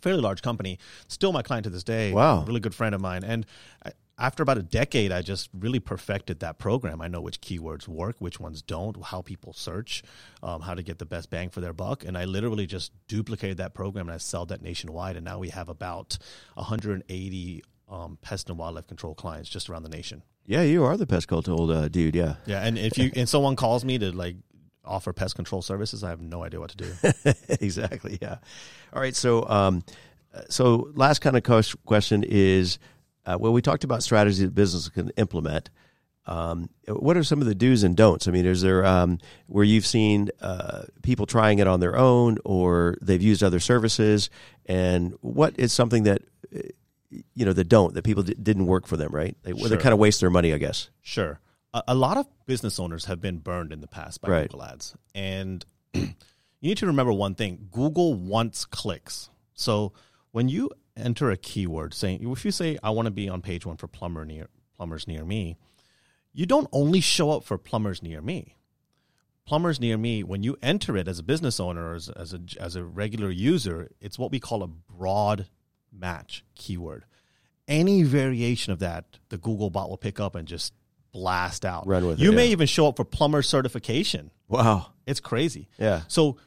Fairly 0.00 0.20
large 0.20 0.42
company, 0.42 0.78
still 1.08 1.32
my 1.32 1.42
client 1.42 1.64
to 1.64 1.70
this 1.70 1.84
day. 1.84 2.12
Wow. 2.12 2.44
really 2.44 2.60
good 2.60 2.74
friend 2.74 2.94
of 2.94 3.00
mine. 3.00 3.24
And 3.24 3.46
I- 3.84 3.92
after 4.20 4.42
about 4.42 4.58
a 4.58 4.62
decade, 4.64 5.12
I 5.12 5.22
just 5.22 5.48
really 5.56 5.78
perfected 5.78 6.40
that 6.40 6.58
program. 6.58 7.00
I 7.00 7.06
know 7.06 7.20
which 7.20 7.40
keywords 7.40 7.86
work, 7.86 8.16
which 8.18 8.40
ones 8.40 8.62
don't, 8.62 9.00
how 9.00 9.22
people 9.22 9.52
search, 9.52 10.02
um, 10.42 10.62
how 10.62 10.74
to 10.74 10.82
get 10.82 10.98
the 10.98 11.06
best 11.06 11.30
bang 11.30 11.50
for 11.50 11.60
their 11.60 11.72
buck. 11.72 12.04
And 12.04 12.18
I 12.18 12.24
literally 12.24 12.66
just 12.66 12.90
duplicated 13.06 13.58
that 13.58 13.74
program 13.74 14.08
and 14.08 14.14
I 14.14 14.18
sell 14.18 14.44
that 14.46 14.60
nationwide. 14.60 15.14
And 15.14 15.24
now 15.24 15.38
we 15.38 15.50
have 15.50 15.68
about 15.68 16.18
180 16.54 17.62
um, 17.88 18.18
pest 18.20 18.48
and 18.50 18.58
wildlife 18.58 18.86
control 18.86 19.14
clients 19.14 19.48
just 19.48 19.70
around 19.70 19.82
the 19.84 19.88
nation. 19.88 20.22
Yeah, 20.46 20.62
you 20.62 20.82
are 20.84 20.96
the 20.96 21.06
pest 21.06 21.28
control 21.28 21.70
uh, 21.70 21.88
dude. 21.88 22.14
Yeah. 22.14 22.36
Yeah, 22.46 22.62
and 22.66 22.78
if 22.78 22.96
you 22.98 23.10
and 23.16 23.28
someone 23.28 23.54
calls 23.54 23.84
me 23.84 23.98
to 23.98 24.10
like 24.10 24.36
offer 24.88 25.12
pest 25.12 25.36
control 25.36 25.62
services, 25.62 26.02
I 26.02 26.10
have 26.10 26.20
no 26.20 26.42
idea 26.42 26.60
what 26.60 26.70
to 26.70 26.76
do. 26.76 26.92
exactly. 27.60 28.18
Yeah. 28.20 28.38
All 28.92 29.00
right. 29.00 29.14
So, 29.14 29.48
um, 29.48 29.84
so 30.48 30.90
last 30.94 31.20
kind 31.20 31.36
of 31.36 31.42
question 31.84 32.24
is, 32.26 32.78
uh, 33.26 33.36
well, 33.38 33.52
we 33.52 33.62
talked 33.62 33.84
about 33.84 34.02
strategies 34.02 34.40
that 34.40 34.54
business 34.54 34.88
can 34.88 35.10
implement. 35.10 35.70
Um, 36.26 36.68
what 36.86 37.16
are 37.16 37.24
some 37.24 37.40
of 37.40 37.46
the 37.46 37.54
do's 37.54 37.82
and 37.82 37.96
don'ts? 37.96 38.28
I 38.28 38.30
mean, 38.30 38.44
is 38.44 38.60
there 38.60 38.84
um, 38.84 39.18
where 39.46 39.64
you've 39.64 39.86
seen 39.86 40.28
uh, 40.42 40.82
people 41.02 41.24
trying 41.24 41.58
it 41.58 41.66
on 41.66 41.80
their 41.80 41.96
own, 41.96 42.36
or 42.44 42.98
they've 43.00 43.22
used 43.22 43.42
other 43.42 43.60
services, 43.60 44.28
and 44.66 45.14
what 45.22 45.58
is 45.58 45.72
something 45.72 46.02
that 46.02 46.22
uh, 46.54 46.60
you 47.34 47.46
know 47.46 47.54
the 47.54 47.64
don't 47.64 47.94
that 47.94 48.04
people 48.04 48.22
d- 48.22 48.34
didn't 48.34 48.66
work 48.66 48.86
for 48.86 48.98
them, 48.98 49.10
right? 49.10 49.36
They, 49.42 49.54
where 49.54 49.70
they 49.70 49.78
kind 49.78 49.94
of 49.94 49.98
waste 49.98 50.20
their 50.20 50.28
money, 50.28 50.52
I 50.52 50.58
guess. 50.58 50.90
Sure. 51.00 51.40
A, 51.74 51.82
a 51.88 51.94
lot 51.94 52.16
of 52.16 52.26
business 52.46 52.78
owners 52.78 53.06
have 53.06 53.20
been 53.20 53.38
burned 53.38 53.72
in 53.72 53.80
the 53.80 53.86
past 53.86 54.20
by 54.20 54.28
Right. 54.30 54.50
Google 54.50 54.64
Ads. 54.64 54.94
And 55.14 55.64
you 55.94 56.08
need 56.60 56.78
to 56.78 56.86
remember 56.86 57.12
one 57.12 57.34
thing 57.34 57.68
Google 57.70 58.14
wants 58.14 58.64
clicks. 58.64 59.30
So 59.54 59.92
when 60.30 60.48
you 60.48 60.70
enter 60.96 61.30
a 61.30 61.36
keyword 61.36 61.94
saying, 61.94 62.28
if 62.30 62.44
you 62.44 62.50
say, 62.50 62.78
I 62.82 62.90
want 62.90 63.06
to 63.06 63.10
be 63.10 63.28
on 63.28 63.42
page 63.42 63.66
one 63.66 63.76
for 63.76 63.86
plumber 63.88 64.24
near, 64.24 64.48
plumbers 64.76 65.06
near 65.06 65.24
me, 65.24 65.56
you 66.32 66.46
don't 66.46 66.68
only 66.72 67.00
show 67.00 67.30
up 67.30 67.44
for 67.44 67.58
plumbers 67.58 68.02
near 68.02 68.20
me. 68.20 68.54
Plumbers 69.46 69.80
near 69.80 69.96
me, 69.96 70.22
when 70.22 70.42
you 70.42 70.56
enter 70.62 70.96
it 70.96 71.08
as 71.08 71.18
a 71.18 71.22
business 71.22 71.58
owner 71.58 71.92
or 71.92 71.94
as, 71.94 72.10
as, 72.10 72.34
a, 72.34 72.40
as 72.60 72.76
a 72.76 72.84
regular 72.84 73.30
user, 73.30 73.90
it's 73.98 74.18
what 74.18 74.30
we 74.30 74.38
call 74.38 74.62
a 74.62 74.66
broad 74.68 75.46
match 75.90 76.44
keyword. 76.54 77.04
Any 77.66 78.02
variation 78.02 78.72
of 78.74 78.78
that, 78.80 79.18
the 79.30 79.38
Google 79.38 79.70
bot 79.70 79.88
will 79.88 79.96
pick 79.96 80.20
up 80.20 80.34
and 80.34 80.46
just 80.46 80.74
blast 81.12 81.64
out. 81.64 81.86
Run 81.86 82.06
with 82.06 82.20
it, 82.20 82.22
You 82.22 82.32
may 82.32 82.46
yeah. 82.46 82.52
even 82.52 82.66
show 82.66 82.88
up 82.88 82.96
for 82.96 83.04
plumber 83.04 83.42
certification. 83.42 84.30
Wow. 84.48 84.86
It's 85.06 85.20
crazy. 85.20 85.68
Yeah. 85.78 86.02
So 86.08 86.38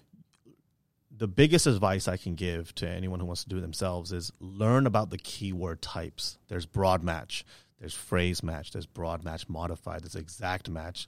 the 1.16 1.28
biggest 1.28 1.68
advice 1.68 2.08
I 2.08 2.18
can 2.18 2.36
give 2.36 2.74
to 2.76 2.88
anyone 2.90 3.20
who 3.20 3.26
wants 3.26 3.44
to 3.44 3.50
do 3.50 3.58
it 3.58 3.62
themselves 3.62 4.12
is 4.12 4.32
learn 4.40 4.88
about 4.88 5.10
the 5.10 5.18
keyword 5.18 5.82
types. 5.82 6.38
There's 6.48 6.66
broad 6.66 7.04
match, 7.04 7.46
there's 7.80 7.94
phrase 7.94 8.42
match, 8.42 8.72
there's 8.72 8.88
broad 8.88 9.24
match 9.24 9.48
modified, 9.48 10.04
there's 10.04 10.16
exact 10.16 10.70
match. 10.70 11.08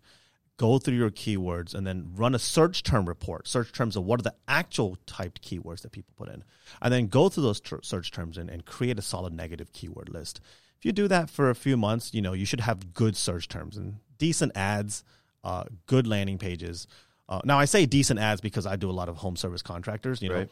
Go 0.57 0.77
through 0.77 0.97
your 0.97 1.09
keywords 1.09 1.73
and 1.73 1.85
then 1.85 2.11
run 2.15 2.35
a 2.35 2.39
search 2.39 2.83
term 2.83 3.05
report. 3.07 3.47
Search 3.47 3.71
terms 3.71 3.95
of 3.95 4.03
what 4.03 4.19
are 4.19 4.23
the 4.23 4.35
actual 4.47 4.97
typed 5.07 5.41
keywords 5.41 5.81
that 5.81 5.91
people 5.91 6.13
put 6.15 6.29
in. 6.29 6.43
And 6.79 6.93
then 6.93 7.07
go 7.07 7.27
through 7.27 7.43
those 7.43 7.59
ter- 7.59 7.81
search 7.81 8.11
terms 8.11 8.37
and, 8.37 8.51
and 8.51 8.63
create 8.63 8.99
a 8.99 9.01
solid 9.01 9.33
negative 9.33 9.73
keyword 9.73 10.09
list. 10.09 10.41
If 10.83 10.85
you 10.87 10.91
do 10.91 11.07
that 11.07 11.29
for 11.29 11.49
a 11.49 11.55
few 11.55 11.77
months, 11.77 12.13
you 12.13 12.21
know, 12.21 12.33
you 12.33 12.45
should 12.45 12.59
have 12.59 12.93
good 12.93 13.15
search 13.15 13.47
terms 13.47 13.77
and 13.77 13.99
decent 14.17 14.51
ads, 14.53 15.05
uh, 15.41 15.63
good 15.87 16.05
landing 16.05 16.37
pages. 16.37 16.87
Uh, 17.29 17.39
now 17.45 17.57
I 17.57 17.63
say 17.63 17.85
decent 17.85 18.19
ads 18.19 18.41
because 18.41 18.65
I 18.65 18.75
do 18.75 18.89
a 18.89 18.91
lot 18.91 19.07
of 19.07 19.15
home 19.15 19.37
service 19.37 19.61
contractors. 19.61 20.21
You 20.21 20.27
know, 20.27 20.45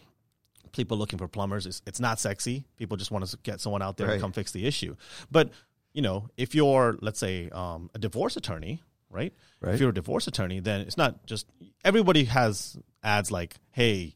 people 0.71 0.97
looking 0.97 1.19
for 1.19 1.27
plumbers. 1.27 1.65
It's, 1.65 1.81
it's 1.85 1.99
not 1.99 2.17
sexy. 2.17 2.63
People 2.77 2.95
just 2.95 3.11
want 3.11 3.25
to 3.27 3.37
get 3.43 3.59
someone 3.59 3.81
out 3.81 3.97
there 3.97 4.07
Right. 4.07 4.13
to 4.13 4.21
come 4.21 4.31
fix 4.31 4.53
the 4.53 4.65
issue. 4.65 4.95
But 5.29 5.49
you 5.91 6.01
know, 6.01 6.29
if 6.37 6.55
you're 6.55 6.97
let's 7.01 7.19
say 7.19 7.49
um, 7.49 7.89
a 7.93 7.99
divorce 7.99 8.37
attorney, 8.37 8.81
right? 9.09 9.33
Right. 9.59 9.73
If 9.75 9.81
you're 9.81 9.89
a 9.89 9.93
divorce 9.93 10.27
attorney, 10.27 10.61
then 10.61 10.79
it's 10.79 10.95
not 10.95 11.25
just 11.25 11.45
everybody 11.83 12.23
has 12.23 12.77
ads 13.03 13.31
like, 13.31 13.55
"Hey, 13.71 14.15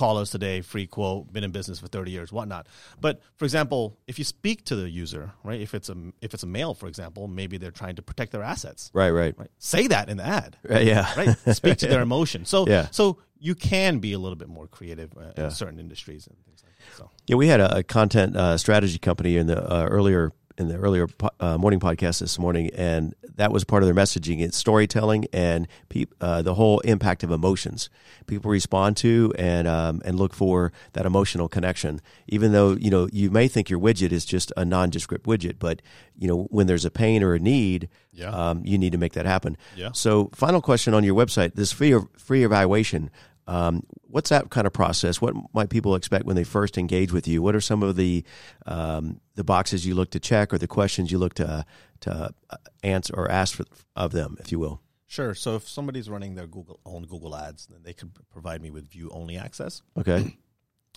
call 0.00 0.18
us 0.18 0.30
today, 0.30 0.60
free 0.60 0.86
quote, 0.86 1.32
been 1.32 1.42
in 1.44 1.50
business 1.52 1.78
for 1.80 1.88
30 1.88 2.10
years, 2.10 2.30
whatnot." 2.32 2.66
But 3.00 3.20
for 3.36 3.44
example, 3.44 3.98
if 4.06 4.18
you 4.18 4.24
speak 4.24 4.64
to 4.66 4.76
the 4.76 4.88
user, 4.88 5.32
right? 5.42 5.60
If 5.60 5.74
it's 5.74 5.88
a 5.88 5.96
if 6.20 6.34
it's 6.34 6.42
a 6.42 6.46
male, 6.58 6.74
for 6.74 6.86
example, 6.88 7.26
maybe 7.28 7.58
they're 7.58 7.70
trying 7.82 7.96
to 7.96 8.02
protect 8.02 8.30
their 8.32 8.42
assets. 8.42 8.90
Right. 8.94 9.10
Right. 9.10 9.34
Right? 9.38 9.50
Say 9.58 9.86
that 9.88 10.08
in 10.08 10.16
the 10.18 10.26
ad 10.26 10.56
Right. 10.62 10.86
Yeah. 10.86 11.06
right? 11.16 11.36
Speak 11.56 11.78
to 11.78 11.86
their 11.86 12.02
emotion. 12.10 12.44
So, 12.44 12.66
Yeah. 12.68 12.88
so 12.90 13.18
you 13.38 13.54
can 13.54 13.98
be 13.98 14.12
a 14.12 14.18
little 14.18 14.36
bit 14.36 14.48
more 14.48 14.66
creative 14.66 15.10
uh, 15.16 15.32
Yeah. 15.36 15.44
in 15.44 15.50
certain 15.50 15.78
industries 15.78 16.26
and 16.26 16.36
things 16.44 16.62
like 16.64 16.72
that. 16.78 16.96
So, 16.98 17.10
Yeah, 17.26 17.36
we 17.36 17.48
had 17.48 17.60
a, 17.60 17.78
a 17.78 17.82
content 17.82 18.36
uh, 18.36 18.56
strategy 18.58 18.98
company 18.98 19.36
in 19.36 19.46
the 19.46 19.58
uh, 19.62 19.84
earlier 19.86 20.32
in 20.58 20.68
the 20.68 20.76
earlier 20.76 21.06
uh, 21.40 21.58
morning 21.58 21.80
podcast 21.80 22.20
this 22.20 22.38
morning, 22.38 22.70
and 22.74 23.14
that 23.36 23.52
was 23.52 23.64
part 23.64 23.82
of 23.82 23.86
their 23.86 23.94
messaging. 23.94 24.40
It's 24.40 24.56
storytelling 24.56 25.26
and 25.32 25.68
peop, 25.88 26.14
uh, 26.20 26.40
the 26.42 26.54
whole 26.54 26.80
impact 26.80 27.22
of 27.22 27.30
emotions. 27.30 27.90
People 28.26 28.50
respond 28.50 28.96
to 28.98 29.32
and 29.38 29.68
um, 29.68 30.00
and 30.04 30.18
look 30.18 30.32
for 30.34 30.72
that 30.94 31.04
emotional 31.06 31.48
connection. 31.48 32.00
Even 32.28 32.52
though 32.52 32.72
you 32.72 32.90
know 32.90 33.08
you 33.12 33.30
may 33.30 33.48
think 33.48 33.68
your 33.68 33.78
widget 33.80 34.12
is 34.12 34.24
just 34.24 34.52
a 34.56 34.64
nondescript 34.64 35.26
widget, 35.26 35.56
but 35.58 35.82
you 36.18 36.26
know 36.26 36.44
when 36.50 36.66
there's 36.66 36.84
a 36.84 36.90
pain 36.90 37.22
or 37.22 37.34
a 37.34 37.38
need, 37.38 37.88
Yeah. 38.12 38.30
um, 38.30 38.62
you 38.64 38.78
need 38.78 38.92
to 38.92 38.98
make 38.98 39.12
that 39.12 39.26
happen. 39.26 39.56
Yeah. 39.76 39.90
So, 39.92 40.30
final 40.34 40.62
question 40.62 40.94
on 40.94 41.04
your 41.04 41.14
website: 41.14 41.54
this 41.54 41.72
free 41.72 41.94
free 42.16 42.44
evaluation. 42.44 43.10
Um, 43.46 43.82
what's 44.02 44.30
that 44.30 44.50
kind 44.50 44.66
of 44.66 44.72
process? 44.72 45.20
What 45.20 45.34
might 45.52 45.70
people 45.70 45.94
expect 45.94 46.24
when 46.24 46.36
they 46.36 46.44
first 46.44 46.76
engage 46.78 47.12
with 47.12 47.28
you? 47.28 47.42
What 47.42 47.54
are 47.54 47.60
some 47.60 47.82
of 47.82 47.96
the 47.96 48.24
um, 48.66 49.20
the 49.34 49.44
boxes 49.44 49.86
you 49.86 49.94
look 49.94 50.10
to 50.10 50.20
check, 50.20 50.52
or 50.52 50.58
the 50.58 50.66
questions 50.66 51.12
you 51.12 51.18
look 51.18 51.34
to 51.34 51.64
to 52.00 52.30
uh, 52.50 52.56
answer 52.82 53.14
or 53.16 53.30
ask 53.30 53.56
for, 53.56 53.64
of 53.94 54.12
them, 54.12 54.36
if 54.40 54.50
you 54.50 54.58
will? 54.58 54.80
sure. 55.06 55.34
So, 55.34 55.54
if 55.56 55.68
somebody's 55.68 56.10
running 56.10 56.34
their 56.34 56.48
Google 56.48 56.80
own 56.84 57.04
Google 57.04 57.36
Ads, 57.36 57.66
then 57.66 57.82
they 57.84 57.92
can 57.92 58.10
provide 58.30 58.60
me 58.60 58.70
with 58.70 58.90
view 58.90 59.08
only 59.12 59.36
access, 59.36 59.82
Okay. 59.96 60.36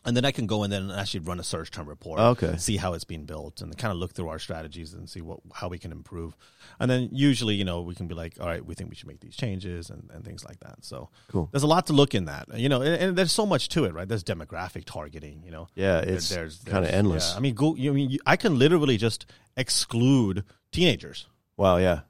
And 0.05 0.15
then 0.15 0.23
I 0.25 0.31
can 0.31 0.47
go 0.47 0.63
in 0.63 0.69
there 0.71 0.79
and 0.79 0.91
actually 0.91 1.21
run 1.21 1.39
a 1.39 1.43
search 1.43 1.71
term 1.71 1.87
report. 1.87 2.19
Okay. 2.19 2.55
See 2.57 2.77
how 2.77 2.93
it's 2.93 3.03
being 3.03 3.25
built, 3.25 3.61
and 3.61 3.77
kind 3.77 3.91
of 3.91 3.97
look 3.97 4.13
through 4.13 4.29
our 4.29 4.39
strategies 4.39 4.93
and 4.93 5.09
see 5.09 5.21
what 5.21 5.39
how 5.53 5.67
we 5.67 5.77
can 5.77 5.91
improve. 5.91 6.35
And 6.79 6.89
then 6.89 7.09
usually, 7.11 7.55
you 7.55 7.65
know, 7.65 7.81
we 7.81 7.95
can 7.95 8.07
be 8.07 8.15
like, 8.15 8.39
all 8.39 8.47
right, 8.47 8.65
we 8.65 8.73
think 8.75 8.89
we 8.89 8.95
should 8.95 9.07
make 9.09 9.19
these 9.19 9.35
changes 9.35 9.89
and, 9.89 10.09
and 10.13 10.23
things 10.23 10.45
like 10.45 10.59
that. 10.61 10.77
So, 10.85 11.09
Cool. 11.29 11.49
there's 11.51 11.63
a 11.63 11.67
lot 11.67 11.87
to 11.87 11.93
look 11.93 12.15
in 12.15 12.25
that, 12.25 12.47
you 12.57 12.69
know, 12.69 12.81
and, 12.81 12.95
and 13.03 13.17
there's 13.17 13.33
so 13.33 13.45
much 13.45 13.67
to 13.69 13.83
it, 13.83 13.93
right? 13.93 14.07
There's 14.07 14.23
demographic 14.23 14.85
targeting, 14.85 15.41
you 15.43 15.51
know. 15.51 15.67
Yeah, 15.75 15.99
There- 16.01 16.13
it's 16.15 16.29
there's 16.29 16.59
kind 16.59 16.85
of 16.85 16.91
endless. 16.91 17.31
yeah. 17.31 17.37
I 17.37 17.39
mean, 17.41 17.53
go, 17.55 17.75
you, 17.75 17.91
I 17.91 17.93
mean, 17.93 18.09
you, 18.11 18.19
I 18.25 18.37
can 18.37 18.57
literally 18.57 18.95
just 18.97 19.25
exclude 19.57 20.43
teenagers. 20.71 21.27
Wow. 21.57 21.77
Yeah. 21.77 22.01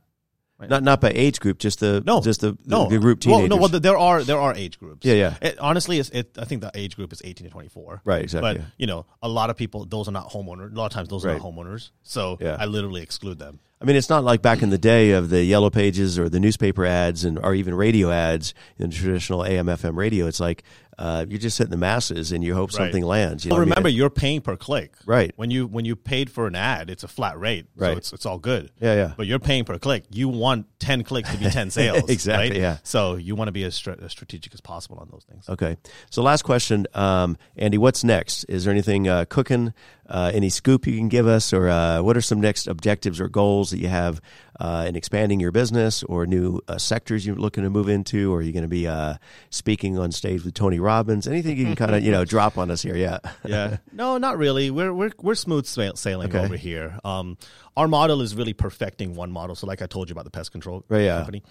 Right. 0.60 0.70
Not 0.70 0.84
not 0.84 1.00
by 1.00 1.12
age 1.16 1.40
group, 1.40 1.58
just 1.58 1.80
the 1.80 2.04
No. 2.06 2.20
just 2.22 2.42
the, 2.42 2.58
No, 2.66 2.90
the 2.90 3.00
group 3.00 3.26
Well, 3.26 3.48
no, 3.48 3.56
well, 3.56 3.70
there 3.70 3.98
are 3.98 4.22
there 4.24 4.38
are 4.40 4.54
age 4.54 4.78
groups. 4.78 5.06
Yeah, 5.06 5.14
yeah. 5.14 5.36
It, 5.42 5.58
honestly, 5.60 6.00
it's, 6.00 6.10
it, 6.10 6.38
I 6.38 6.44
think 6.44 6.62
the 6.62 6.72
age 6.76 6.98
group 6.98 7.14
is 7.14 7.22
18 7.24 7.46
to 7.48 7.52
24. 7.52 8.02
Right, 8.04 8.22
exactly, 8.24 8.50
But 8.56 8.58
yeah. 8.60 8.66
you 8.78 8.86
know, 8.86 9.06
a 9.22 9.30
lot 9.30 9.50
of 9.50 9.56
people, 9.56 9.86
those 9.86 10.10
are 10.10 10.12
not 10.12 10.30
homeowners. 10.32 10.74
A 10.74 10.76
lot 10.76 10.88
of 10.88 10.92
times, 10.92 11.08
those 11.08 11.24
are 11.24 11.30
Right. 11.30 11.42
not 11.42 11.46
homeowners. 11.46 11.92
So 12.04 12.38
Yeah. 12.42 12.58
I 12.60 12.66
literally 12.66 13.02
exclude 13.02 13.40
them. 13.40 13.60
I 13.82 13.86
mean, 13.86 13.96
it's 13.96 14.10
not 14.10 14.26
like 14.26 14.42
back 14.42 14.62
in 14.62 14.72
the 14.72 14.78
day 14.78 15.12
of 15.12 15.30
the 15.30 15.42
yellow 15.44 15.70
pages 15.70 16.20
or 16.20 16.28
the 16.28 16.40
newspaper 16.40 16.86
ads 16.86 17.24
and 17.24 17.40
or 17.40 17.54
even 17.56 17.74
radio 17.74 18.12
ads 18.12 18.54
in 18.78 18.92
traditional 18.92 19.46
AM/FM 19.46 19.96
radio. 19.96 20.28
It's 20.28 20.42
like 20.42 20.64
uh, 20.98 21.26
you're 21.30 21.40
just 21.40 21.58
hitting 21.58 21.72
the 21.72 21.78
masses 21.78 22.34
and 22.34 22.44
you 22.44 22.54
hope 22.54 22.74
something 22.74 23.06
lands. 23.06 23.46
You 23.46 23.50
know 23.50 23.54
Well, 23.56 23.60
what 23.60 23.62
I 23.62 23.66
mean? 23.68 23.70
remember, 23.72 23.88
you're 23.90 24.10
paying 24.10 24.42
per 24.42 24.58
click. 24.58 24.96
Right. 25.06 25.32
When 25.38 25.50
you 25.50 25.66
when 25.66 25.86
you 25.86 25.96
paid 25.96 26.30
for 26.30 26.46
an 26.46 26.56
ad, 26.56 26.90
it's 26.90 27.06
a 27.06 27.08
flat 27.08 27.40
rate. 27.40 27.68
Right. 27.78 27.94
So 27.94 27.98
it's 27.98 28.14
it's 28.14 28.26
all 28.26 28.38
good. 28.38 28.70
Yeah, 28.82 28.96
yeah. 28.96 29.14
But 29.16 29.28
you're 29.28 29.40
paying 29.40 29.64
per 29.64 29.78
click. 29.78 30.04
You 30.10 30.28
want 30.28 30.66
10 30.80 31.04
clicks 31.06 31.32
to 31.32 31.38
be 31.38 31.46
10 31.50 31.72
sales. 31.72 32.10
Exactly, 32.10 32.50
right? 32.50 32.60
yeah. 32.60 32.78
So 32.84 33.16
you 33.16 33.36
want 33.36 33.48
to 33.48 33.54
be 33.54 33.64
as, 33.64 33.82
as 34.02 34.12
strategic 34.12 34.54
as 34.54 34.60
possible 34.60 34.98
on 34.98 35.08
those 35.10 35.24
things. 35.24 35.48
Okay. 35.48 35.78
So 36.10 36.22
last 36.22 36.42
question, 36.42 36.86
um, 36.94 37.38
Andy, 37.56 37.78
what's 37.78 38.04
next? 38.04 38.44
Is 38.50 38.66
there 38.66 38.74
anything 38.74 39.08
uh, 39.08 39.24
cooking 39.30 39.74
uh, 40.10 40.32
any 40.34 40.50
scoop 40.50 40.88
you 40.88 40.98
can 40.98 41.08
give 41.08 41.28
us, 41.28 41.54
or 41.54 41.70
uh, 41.70 42.02
what 42.02 42.18
are 42.18 42.22
some 42.22 42.42
next 42.42 42.68
objectives 42.68 43.22
or 43.22 43.30
goals 43.30 43.70
that 43.72 43.78
you 43.78 43.88
have 43.88 44.20
uh, 44.60 44.86
in 44.88 44.96
expanding 44.96 45.40
your 45.40 45.52
business, 45.52 46.04
or 46.04 46.26
new 46.26 46.60
uh, 46.68 46.78
sectors 46.78 47.26
you're 47.26 47.36
looking 47.36 47.64
to 47.64 47.70
move 47.70 47.88
into, 47.88 48.34
or 48.34 48.40
are 48.40 48.42
you 48.42 48.52
going 48.52 48.64
to 48.64 48.68
be 48.68 48.88
uh, 48.88 49.14
speaking 49.52 49.98
on 50.00 50.12
stage 50.12 50.44
with 50.44 50.54
Tony 50.54 50.80
Robbins? 50.80 51.28
Anything 51.28 51.58
you 51.58 51.66
can 51.66 51.76
kind 51.76 51.96
of 51.96 52.04
you 52.04 52.12
know 52.12 52.26
drop 52.26 52.58
on 52.58 52.72
us 52.72 52.82
here? 52.82 52.96
Yeah, 52.96 53.20
yeah. 53.46 53.78
No, 53.94 54.18
not 54.18 54.38
really. 54.38 54.72
We're 54.72 54.94
we're 54.94 55.12
we're 55.22 55.36
smooth 55.36 55.66
sailing 55.66 56.28
Okay. 56.30 56.40
over 56.40 56.56
here. 56.58 57.00
Um, 57.06 57.38
our 57.78 57.88
model 57.88 58.22
is 58.22 58.36
really 58.36 58.54
perfecting 58.54 59.16
one 59.16 59.32
model. 59.32 59.56
So, 59.56 59.68
like 59.68 59.82
I 59.82 59.86
told 59.86 60.10
you 60.10 60.14
about 60.14 60.26
the 60.26 60.32
pest 60.32 60.52
control 60.52 60.84
Right, 60.90 61.04
yeah. 61.04 61.18
company, 61.18 61.44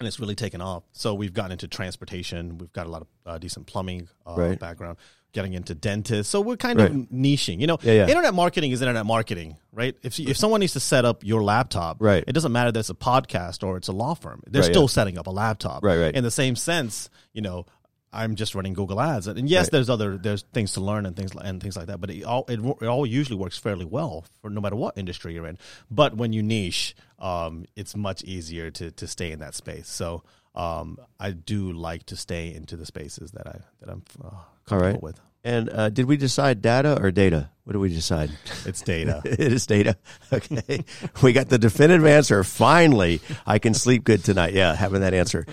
and 0.00 0.06
it's 0.08 0.18
really 0.18 0.34
taken 0.34 0.60
off. 0.60 0.82
So 0.92 1.14
we've 1.14 1.32
gotten 1.34 1.52
into 1.52 1.68
transportation. 1.68 2.58
We've 2.58 2.72
got 2.72 2.86
a 2.86 2.90
lot 2.90 3.02
of 3.02 3.08
uh, 3.26 3.38
decent 3.38 3.66
plumbing 3.66 4.08
uh, 4.26 4.34
Right. 4.36 4.58
background. 4.58 4.96
Getting 5.32 5.54
into 5.54 5.74
dentists, 5.74 6.30
so 6.30 6.42
we're 6.42 6.58
kind 6.58 6.78
of 6.78 6.90
niching. 6.92 7.58
You 7.58 7.66
know, 7.66 7.78
Yeah, 7.82 7.92
yeah. 7.94 8.08
internet 8.08 8.34
marketing 8.34 8.70
is 8.72 8.82
internet 8.82 9.06
marketing, 9.06 9.56
right? 9.72 9.96
If 10.02 10.20
if 10.20 10.36
someone 10.36 10.60
needs 10.60 10.74
to 10.74 10.80
set 10.80 11.06
up 11.06 11.24
your 11.24 11.42
laptop, 11.42 11.96
Right. 12.00 12.22
it 12.26 12.32
doesn't 12.32 12.52
matter 12.52 12.70
that 12.70 12.78
it's 12.80 12.90
a 12.90 12.94
podcast 12.94 13.66
or 13.66 13.78
it's 13.78 13.88
a 13.88 13.92
law 13.92 14.12
firm. 14.12 14.42
They're 14.46 14.60
Right, 14.60 14.70
still 14.70 14.82
yeah. 14.82 14.86
setting 14.88 15.16
up 15.16 15.26
a 15.26 15.30
laptop, 15.30 15.82
Right, 15.82 15.96
right. 15.96 16.14
In 16.14 16.22
the 16.22 16.30
same 16.30 16.54
sense, 16.54 17.08
you 17.32 17.40
know, 17.40 17.64
I'm 18.12 18.34
just 18.36 18.54
running 18.54 18.74
Google 18.74 19.00
Ads, 19.00 19.26
and 19.26 19.48
yes, 19.48 19.64
Right. 19.64 19.70
there's 19.72 19.88
other 19.88 20.18
there's 20.18 20.42
things 20.52 20.74
to 20.74 20.82
learn 20.82 21.06
and 21.06 21.16
things 21.16 21.32
and 21.34 21.62
things 21.62 21.78
like 21.78 21.86
that. 21.86 21.98
But 21.98 22.10
it 22.10 22.24
all 22.24 22.44
it, 22.46 22.60
it 22.82 22.86
all 22.86 23.06
usually 23.06 23.38
works 23.38 23.56
fairly 23.56 23.86
well 23.86 24.26
for 24.42 24.50
no 24.50 24.60
matter 24.60 24.76
what 24.76 24.98
industry 24.98 25.32
you're 25.32 25.46
in. 25.46 25.56
But 25.90 26.14
when 26.14 26.34
you 26.34 26.42
niche, 26.42 26.94
um, 27.18 27.64
it's 27.74 27.96
much 27.96 28.22
easier 28.24 28.70
to 28.72 28.90
to 28.90 29.06
stay 29.06 29.32
in 29.32 29.38
that 29.38 29.54
space. 29.54 29.88
So 29.88 30.24
um, 30.54 30.98
I 31.18 31.30
do 31.30 31.72
like 31.72 32.06
to 32.06 32.16
stay 32.16 32.54
into 32.54 32.76
the 32.76 32.86
spaces 32.86 33.32
that 33.32 33.46
I 33.46 33.60
that 33.80 33.90
I'm 33.90 34.02
uh, 34.22 34.30
comfortable 34.66 34.92
right. 34.92 35.02
with. 35.02 35.20
And 35.44 35.70
uh, 35.70 35.90
did 35.90 36.06
we 36.06 36.16
decide 36.16 36.62
data 36.62 37.00
or 37.02 37.10
data? 37.10 37.50
What 37.64 37.72
did 37.72 37.80
we 37.80 37.88
decide? 37.88 38.30
It's 38.64 38.80
data. 38.82 39.22
it 39.24 39.40
is 39.40 39.66
data. 39.66 39.96
Okay. 40.32 40.84
we 41.22 41.32
got 41.32 41.48
the 41.48 41.58
definitive 41.58 42.06
answer. 42.06 42.42
Finally, 42.42 43.20
I 43.46 43.58
can 43.58 43.74
sleep 43.74 44.04
good 44.04 44.24
tonight. 44.24 44.54
Yeah, 44.54 44.74
having 44.74 45.00
that 45.02 45.14
answer. 45.14 45.44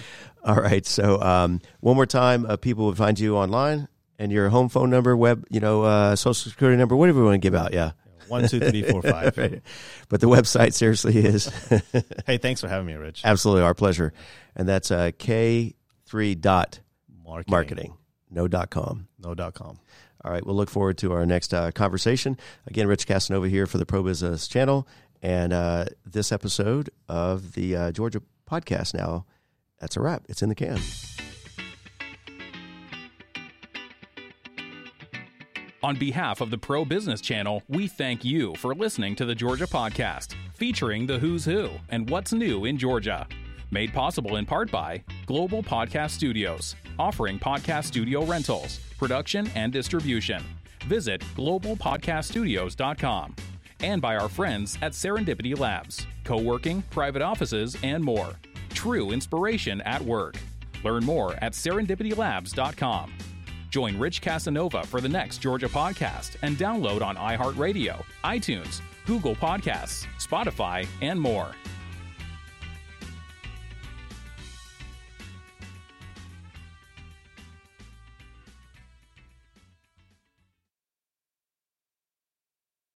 All 0.43 0.55
right. 0.55 0.85
So, 0.85 1.21
um, 1.21 1.59
one 1.81 1.95
more 1.95 2.05
time, 2.05 2.45
uh, 2.45 2.55
people 2.55 2.85
would 2.85 2.97
find 2.97 3.19
you 3.19 3.35
online 3.35 3.87
and 4.17 4.31
your 4.31 4.49
home 4.49 4.69
phone 4.69 4.89
number, 4.89 5.17
web, 5.17 5.45
you 5.49 5.59
know, 5.59 5.83
uh, 5.83 6.15
social 6.15 6.49
security 6.49 6.77
number, 6.77 6.95
whatever 6.95 7.19
you 7.19 7.25
want 7.25 7.35
to 7.35 7.39
give 7.39 7.55
out. 7.55 7.73
Yeah. 7.73 7.91
One, 8.29 8.47
two, 8.47 8.59
three, 8.59 8.83
four, 8.83 9.01
five. 9.01 9.37
Right. 9.37 9.61
But 10.07 10.21
the 10.21 10.27
website 10.27 10.73
seriously 10.73 11.17
is 11.17 11.47
Hey, 12.25 12.37
thanks 12.37 12.61
for 12.61 12.67
having 12.67 12.85
me, 12.85 12.93
Rich. 12.93 13.21
absolutely 13.25 13.63
our 13.63 13.73
pleasure. 13.73 14.13
And 14.59 14.67
that's 14.67 14.91
uh, 14.91 15.11
K3 15.17 16.41
dot 16.41 16.81
Marketing. 17.25 17.51
marketing, 17.51 17.97
no 18.29 18.45
dot 18.49 18.69
com. 18.69 19.07
No 19.17 19.33
dot 19.33 19.53
com. 19.53 19.79
All 20.25 20.31
right, 20.33 20.45
we'll 20.45 20.53
look 20.53 20.69
forward 20.69 20.97
to 20.97 21.13
our 21.13 21.25
next 21.25 21.53
uh, 21.53 21.71
conversation. 21.71 22.37
Again, 22.67 22.85
Rich 22.85 23.07
Casanova 23.07 23.47
here 23.47 23.65
for 23.65 23.77
the 23.77 23.85
Pro 23.85 24.03
Business 24.03 24.49
Channel, 24.49 24.85
and 25.21 25.53
uh, 25.53 25.85
this 26.05 26.33
episode 26.33 26.89
of 27.07 27.53
the 27.53 27.73
uh, 27.73 27.91
Georgia 27.93 28.21
podcast. 28.51 28.93
Now, 28.93 29.25
that's 29.79 29.95
a 29.95 30.01
wrap. 30.01 30.23
It's 30.27 30.41
in 30.41 30.49
the 30.49 30.55
can. 30.55 30.81
On 35.81 35.95
behalf 35.95 36.41
of 36.41 36.49
the 36.49 36.57
Pro 36.57 36.83
Business 36.83 37.21
Channel, 37.21 37.63
we 37.69 37.87
thank 37.87 38.25
you 38.25 38.53
for 38.55 38.75
listening 38.75 39.15
to 39.15 39.23
the 39.23 39.35
Georgia 39.35 39.67
Podcast, 39.67 40.35
featuring 40.53 41.07
the 41.07 41.17
who's 41.17 41.45
who 41.45 41.69
and 41.87 42.09
what's 42.09 42.33
new 42.33 42.65
in 42.65 42.77
Georgia. 42.77 43.25
Made 43.71 43.93
possible 43.93 44.37
in 44.37 44.45
part 44.45 44.71
by 44.71 45.03
Global 45.25 45.61
Podcast 45.61 46.11
Studios, 46.11 46.75
offering 46.97 47.37
podcast 47.39 47.85
studio 47.85 48.25
rentals, 48.25 48.79
production, 48.97 49.49
and 49.55 49.71
distribution. 49.71 50.43
Visit 50.87 51.21
globalpodcaststudios.com. 51.35 53.35
And 53.81 54.01
by 54.01 54.17
our 54.17 54.27
friends 54.27 54.77
at 54.81 54.91
Serendipity 54.93 55.57
Labs, 55.57 56.05
co 56.23 56.41
working, 56.41 56.81
private 56.89 57.21
offices, 57.21 57.77
and 57.83 58.03
more. 58.03 58.35
True 58.73 59.11
inspiration 59.11 59.81
at 59.81 60.01
work. 60.01 60.35
Learn 60.83 61.05
more 61.05 61.33
at 61.41 61.53
serendipitylabs.com. 61.53 63.13
Join 63.69 63.99
Rich 63.99 64.21
Casanova 64.21 64.83
for 64.83 64.99
the 64.99 65.09
next 65.09 65.37
Georgia 65.37 65.69
podcast 65.69 66.37
and 66.41 66.57
download 66.57 67.01
on 67.01 67.15
iHeartRadio, 67.15 68.03
iTunes, 68.23 68.81
Google 69.05 69.35
Podcasts, 69.35 70.07
Spotify, 70.17 70.87
and 71.01 71.21
more. 71.21 71.51